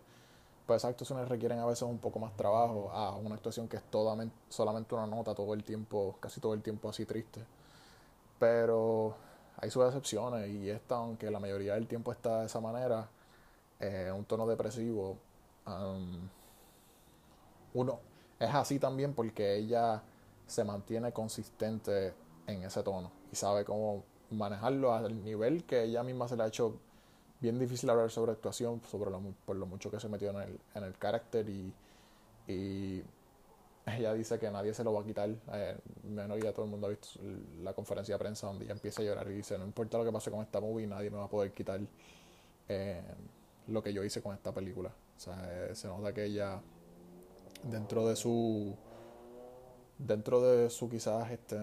pues 0.67 0.81
esas 0.81 0.91
actuaciones 0.91 1.29
requieren 1.29 1.59
a 1.59 1.65
veces 1.65 1.83
un 1.83 1.97
poco 1.97 2.19
más 2.19 2.35
trabajo 2.35 2.91
a 2.91 3.15
una 3.15 3.35
actuación 3.35 3.67
que 3.69 3.77
es 3.77 3.83
solamente 4.49 4.95
una 4.95 5.07
nota 5.07 5.33
todo 5.33 5.53
el 5.53 5.63
tiempo, 5.63 6.17
casi 6.19 6.41
todo 6.41 6.53
el 6.53 6.61
tiempo 6.61 6.89
así 6.89 7.05
triste. 7.05 7.41
Pero 8.37 9.15
hay 9.57 9.71
sus 9.71 9.85
excepciones 9.85 10.49
y 10.49 10.69
esta, 10.69 10.95
aunque 10.97 11.31
la 11.31 11.39
mayoría 11.39 11.75
del 11.75 11.87
tiempo 11.87 12.11
está 12.11 12.41
de 12.41 12.45
esa 12.47 12.59
manera, 12.59 13.09
eh, 13.79 14.11
un 14.15 14.25
tono 14.25 14.45
depresivo, 14.45 15.17
uno 17.73 17.99
es 18.39 18.53
así 18.53 18.79
también 18.79 19.13
porque 19.13 19.55
ella 19.55 20.03
se 20.45 20.63
mantiene 20.63 21.11
consistente 21.13 22.13
en 22.45 22.63
ese 22.63 22.83
tono 22.83 23.11
y 23.31 23.35
sabe 23.35 23.65
cómo 23.65 24.03
manejarlo 24.31 24.93
al 24.93 25.23
nivel 25.23 25.63
que 25.63 25.83
ella 25.83 26.03
misma 26.03 26.27
se 26.27 26.35
le 26.35 26.43
ha 26.43 26.47
hecho 26.47 26.79
bien 27.39 27.59
difícil 27.59 27.89
hablar 27.89 28.09
sobre 28.09 28.31
actuación, 28.31 28.81
sobre 28.89 29.11
lo, 29.11 29.21
por 29.45 29.55
lo 29.55 29.65
mucho 29.65 29.91
que 29.91 29.99
se 29.99 30.09
metió 30.09 30.31
en 30.31 30.37
el, 30.37 30.59
en 30.75 30.83
el 30.83 30.97
carácter 30.97 31.47
y, 31.49 31.73
y 32.47 33.03
ella 33.85 34.13
dice 34.13 34.37
que 34.39 34.49
nadie 34.51 34.73
se 34.73 34.83
lo 34.83 34.93
va 34.93 35.01
a 35.01 35.03
quitar. 35.03 35.29
Eh, 35.53 35.77
menos 36.03 36.39
ya 36.41 36.51
todo 36.51 36.65
el 36.65 36.71
mundo 36.71 36.87
ha 36.87 36.89
visto 36.89 37.19
la 37.61 37.73
conferencia 37.73 38.15
de 38.15 38.19
prensa 38.19 38.47
donde 38.47 38.65
ella 38.65 38.73
empieza 38.73 39.01
a 39.01 39.05
llorar 39.05 39.27
y 39.29 39.35
dice, 39.35 39.57
no 39.57 39.65
importa 39.65 39.97
lo 39.97 40.05
que 40.05 40.11
pase 40.11 40.31
con 40.31 40.41
esta 40.41 40.59
movie, 40.59 40.87
nadie 40.87 41.09
me 41.09 41.17
va 41.17 41.25
a 41.25 41.29
poder 41.29 41.51
quitar 41.53 41.79
eh, 42.67 43.01
lo 43.67 43.81
que 43.83 43.93
yo 43.93 44.03
hice 44.03 44.21
con 44.21 44.33
esta 44.35 44.51
película. 44.51 44.89
O 44.89 45.19
sea, 45.19 45.37
eh, 45.49 45.75
se 45.75 45.87
nota 45.87 46.13
que 46.13 46.25
ella, 46.25 46.61
dentro 47.63 48.07
de 48.07 48.15
su. 48.15 48.75
Dentro 49.97 50.41
de 50.41 50.69
su 50.69 50.87
quizás 50.89 51.31
este, 51.31 51.57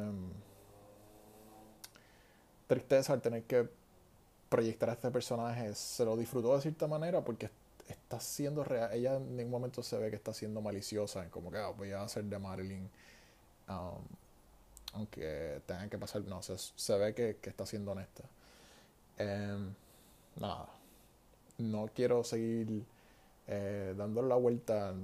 tristeza 2.67 3.13
al 3.13 3.23
tener 3.23 3.45
que 3.45 3.69
proyectar 4.55 4.89
a 4.89 4.93
este 4.93 5.11
personaje, 5.11 5.75
se 5.75 6.05
lo 6.05 6.17
disfrutó 6.17 6.55
de 6.55 6.63
cierta 6.63 6.87
manera 6.87 7.25
porque 7.25 7.51
está 7.89 8.21
siendo 8.21 8.63
real. 8.63 8.89
Ella 8.93 9.17
en 9.17 9.37
ningún 9.37 9.51
momento 9.51 9.83
se 9.83 9.99
ve 9.99 10.11
que 10.11 10.17
está 10.17 10.33
siendo 10.33 10.61
maliciosa, 10.61 11.29
como 11.29 11.51
que 11.51 11.59
ah, 11.59 11.71
voy 11.77 11.91
a 11.91 12.03
hacer 12.03 12.23
de 12.23 12.39
Marilyn. 12.39 12.89
Um, 13.69 14.05
aunque 14.93 15.61
tengan 15.67 15.91
que 15.91 15.99
pasar, 15.99 16.23
no, 16.23 16.41
se, 16.41 16.57
se 16.57 16.97
ve 16.97 17.15
que, 17.15 17.39
que, 17.43 17.51
está 17.51 17.67
siendo 17.67 17.91
honesta. 17.91 18.23
Em, 19.19 19.75
nada, 20.37 20.69
no 21.59 21.91
quiero 21.93 22.23
seguir 22.23 22.85
eh, 23.49 23.93
dándole 23.97 24.29
la 24.29 24.37
vuelta. 24.37 24.95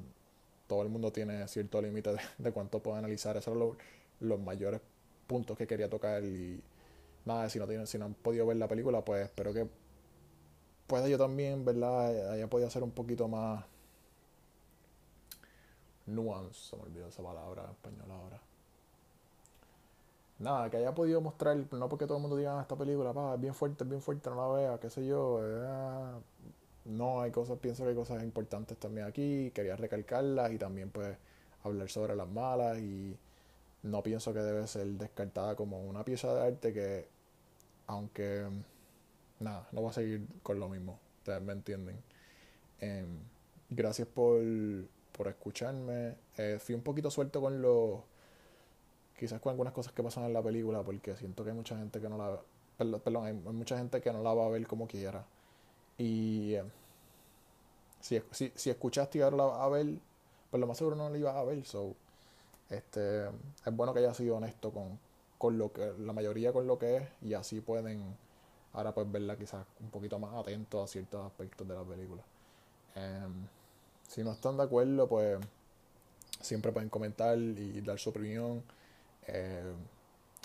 Todo 0.68 0.82
el 0.82 0.90
mundo 0.90 1.10
tiene 1.10 1.48
cierto 1.48 1.82
límite 1.82 2.14
de, 2.38 2.52
cuánto 2.52 2.78
puedo 2.78 2.96
analizar. 2.96 3.36
Esos 3.36 3.52
son 3.52 3.76
los, 4.20 4.40
mayores 4.40 4.80
puntos 5.26 5.58
que 5.58 5.66
quería 5.66 5.90
tocar 5.90 6.22
y 6.24 6.62
nada, 7.24 7.48
si 7.48 7.58
no, 7.58 7.66
tienen, 7.66 7.86
si 7.86 7.98
no 7.98 8.06
han 8.06 8.14
podido 8.14 8.46
ver 8.46 8.56
la 8.56 8.68
película, 8.68 9.04
pues 9.04 9.24
espero 9.24 9.52
que 9.52 9.68
pueda 10.86 11.08
yo 11.08 11.18
también, 11.18 11.64
¿verdad? 11.64 12.32
Haya 12.32 12.48
podido 12.48 12.68
hacer 12.68 12.82
un 12.82 12.90
poquito 12.90 13.28
más 13.28 13.64
nuance, 16.06 16.70
se 16.70 16.76
me 16.76 16.82
olvidó 16.82 17.06
esa 17.08 17.22
palabra 17.22 17.64
en 17.64 17.70
español 17.70 18.10
ahora. 18.10 18.40
Nada, 20.40 20.70
que 20.70 20.78
haya 20.78 20.94
podido 20.94 21.20
mostrar, 21.20 21.56
no 21.70 21.88
porque 21.88 22.06
todo 22.06 22.16
el 22.16 22.22
mundo 22.22 22.36
diga, 22.36 22.58
ah, 22.58 22.62
esta 22.62 22.74
película, 22.74 23.12
pa, 23.12 23.34
es 23.34 23.40
bien 23.40 23.54
fuerte, 23.54 23.84
es 23.84 23.90
bien 23.90 24.00
fuerte, 24.00 24.30
no 24.30 24.36
la 24.36 24.48
vea, 24.56 24.80
qué 24.80 24.88
sé 24.88 25.06
yo. 25.06 25.38
Eh, 25.42 26.20
no, 26.86 27.20
hay 27.20 27.30
cosas, 27.30 27.58
pienso 27.58 27.84
que 27.84 27.90
hay 27.90 27.94
cosas 27.94 28.22
importantes 28.22 28.78
también 28.78 29.06
aquí, 29.06 29.50
quería 29.54 29.76
recalcarlas 29.76 30.50
y 30.52 30.58
también 30.58 30.90
pues 30.90 31.16
hablar 31.62 31.88
sobre 31.90 32.16
las 32.16 32.28
malas 32.28 32.78
y 32.78 33.16
no 33.82 34.02
pienso 34.02 34.32
que 34.32 34.40
debe 34.40 34.66
ser 34.66 34.86
descartada 34.86 35.56
como 35.56 35.82
una 35.82 36.04
pieza 36.04 36.34
de 36.34 36.46
arte 36.46 36.72
que, 36.72 37.08
aunque, 37.86 38.46
nada, 39.40 39.68
no 39.72 39.82
va 39.82 39.90
a 39.90 39.92
seguir 39.92 40.26
con 40.42 40.60
lo 40.60 40.68
mismo, 40.68 40.98
ustedes 41.18 41.42
me 41.42 41.52
entienden. 41.52 42.02
Em, 42.80 43.18
gracias 43.70 44.08
por, 44.08 44.40
por 45.12 45.28
escucharme. 45.28 46.16
Eh, 46.36 46.58
fui 46.60 46.74
un 46.74 46.82
poquito 46.82 47.10
suelto 47.10 47.40
con 47.40 47.60
los, 47.62 48.00
quizás 49.18 49.40
con 49.40 49.50
algunas 49.50 49.72
cosas 49.72 49.92
que 49.92 50.02
pasan 50.02 50.24
en 50.24 50.32
la 50.32 50.42
película, 50.42 50.82
porque 50.82 51.16
siento 51.16 51.44
que 51.44 51.50
hay 51.50 51.56
mucha 51.56 51.76
gente 51.76 52.00
que 52.00 52.08
no 52.08 52.18
la, 52.18 52.40
hay, 52.78 53.32
mucha 53.34 53.76
gente 53.78 54.00
que 54.00 54.12
no 54.12 54.22
la 54.22 54.34
va 54.34 54.46
a 54.46 54.48
ver 54.48 54.66
como 54.66 54.86
quiera. 54.86 55.24
Y 55.98 56.54
eh, 56.54 56.64
si, 58.00 58.20
si, 58.30 58.52
si 58.54 58.70
escuchaste 58.70 59.18
y 59.18 59.20
la 59.20 59.64
a 59.64 59.68
ver, 59.68 59.98
pues 60.50 60.60
lo 60.60 60.66
más 60.66 60.78
seguro 60.78 60.96
no 60.96 61.10
la 61.10 61.18
ibas 61.18 61.36
a 61.36 61.44
ver. 61.44 61.64
So, 61.66 61.94
este, 62.70 63.26
es 63.26 63.76
bueno 63.76 63.92
que 63.92 64.00
haya 64.00 64.14
sido 64.14 64.36
honesto 64.36 64.70
con, 64.72 64.98
con 65.38 65.58
lo 65.58 65.72
que, 65.72 65.92
la 65.98 66.12
mayoría 66.12 66.52
con 66.52 66.66
lo 66.66 66.78
que 66.78 66.96
es, 66.96 67.08
y 67.22 67.34
así 67.34 67.60
pueden 67.60 68.16
ahora 68.72 68.94
pues 68.94 69.10
verla 69.10 69.36
quizás 69.36 69.66
un 69.80 69.90
poquito 69.90 70.18
más 70.18 70.34
atento 70.34 70.82
a 70.82 70.86
ciertos 70.86 71.26
aspectos 71.26 71.66
de 71.66 71.74
la 71.74 71.82
película. 71.82 72.22
Em, 72.94 73.46
si 74.08 74.22
no 74.22 74.32
están 74.32 74.56
de 74.56 74.64
acuerdo, 74.64 75.08
pues 75.08 75.38
siempre 76.40 76.72
pueden 76.72 76.88
comentar 76.88 77.38
y 77.38 77.80
dar 77.80 77.98
su 77.98 78.10
opinión. 78.10 78.62
Eh, 79.26 79.72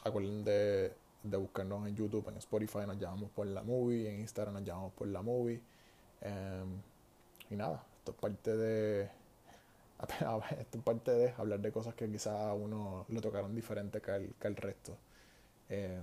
acuerden 0.04 0.44
de, 0.44 0.94
de, 1.24 1.38
buscarnos 1.38 1.88
en 1.88 1.96
YouTube, 1.96 2.28
en 2.30 2.38
Spotify 2.38 2.80
nos 2.88 3.00
llamamos 3.00 3.32
por 3.32 3.48
la 3.48 3.64
movie, 3.64 4.10
en 4.10 4.20
Instagram 4.22 4.56
nos 4.56 4.64
llamamos 4.64 4.94
por 4.94 5.08
la 5.08 5.22
movie. 5.22 5.62
Em, 6.22 6.82
y 7.50 7.56
nada, 7.56 7.84
esto 8.00 8.12
es 8.12 8.18
parte 8.18 8.56
de 8.56 9.10
esto 10.60 10.78
es 10.78 10.84
parte 10.84 11.12
de 11.12 11.34
hablar 11.38 11.60
de 11.60 11.72
cosas 11.72 11.94
que 11.96 12.10
quizás 12.10 12.36
a 12.36 12.54
uno 12.54 13.06
le 13.10 13.22
tocaron 13.22 13.56
diferente 13.56 14.02
que 14.02 14.12
el, 14.12 14.34
que 14.40 14.50
resto. 14.50 14.98
Eh, 15.70 16.00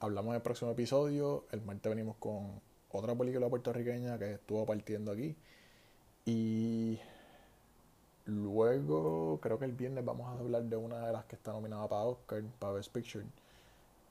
hablamos 0.00 0.30
en 0.30 0.36
el 0.36 0.42
próximo 0.42 0.70
episodio. 0.70 1.44
El 1.50 1.62
martes 1.62 1.90
venimos 1.90 2.16
con 2.16 2.60
otra 2.92 3.14
película 3.14 3.48
puertorriqueña 3.48 4.18
que 4.18 4.34
estuvo 4.34 4.64
partiendo 4.64 5.12
aquí. 5.12 5.36
Y 6.26 6.98
luego, 8.26 9.38
creo 9.42 9.58
que 9.58 9.64
el 9.66 9.72
viernes 9.72 10.04
vamos 10.04 10.28
a 10.28 10.40
hablar 10.40 10.62
de 10.64 10.76
una 10.76 11.06
de 11.06 11.12
las 11.12 11.24
que 11.24 11.36
está 11.36 11.52
nominada 11.52 11.88
para 11.88 12.02
Oscar, 12.02 12.42
para 12.58 12.74
Best 12.74 12.92
Picture. 12.92 13.26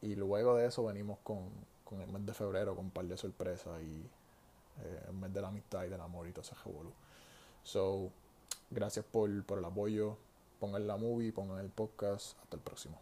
Y 0.01 0.15
luego 0.15 0.57
de 0.57 0.67
eso 0.67 0.83
venimos 0.85 1.17
con, 1.23 1.49
con 1.85 2.01
el 2.01 2.11
mes 2.11 2.25
de 2.25 2.33
febrero 2.33 2.75
con 2.75 2.85
un 2.85 2.91
par 2.91 3.05
de 3.05 3.17
sorpresas 3.17 3.81
y 3.81 4.05
eh, 4.83 5.03
el 5.07 5.13
mes 5.13 5.33
de 5.33 5.41
la 5.41 5.47
amistad 5.47 5.85
y 5.85 5.89
del 5.89 6.01
amor 6.01 6.27
y 6.27 6.31
todo 6.31 6.41
ese 6.41 6.55
revolú. 6.65 6.91
So, 7.63 8.11
Gracias 8.69 9.05
por, 9.05 9.43
por 9.45 9.59
el 9.59 9.65
apoyo. 9.65 10.17
Pongan 10.59 10.87
la 10.87 10.97
movie, 10.97 11.31
pongan 11.31 11.59
el 11.59 11.69
podcast. 11.69 12.39
Hasta 12.41 12.55
el 12.55 12.61
próximo. 12.61 12.99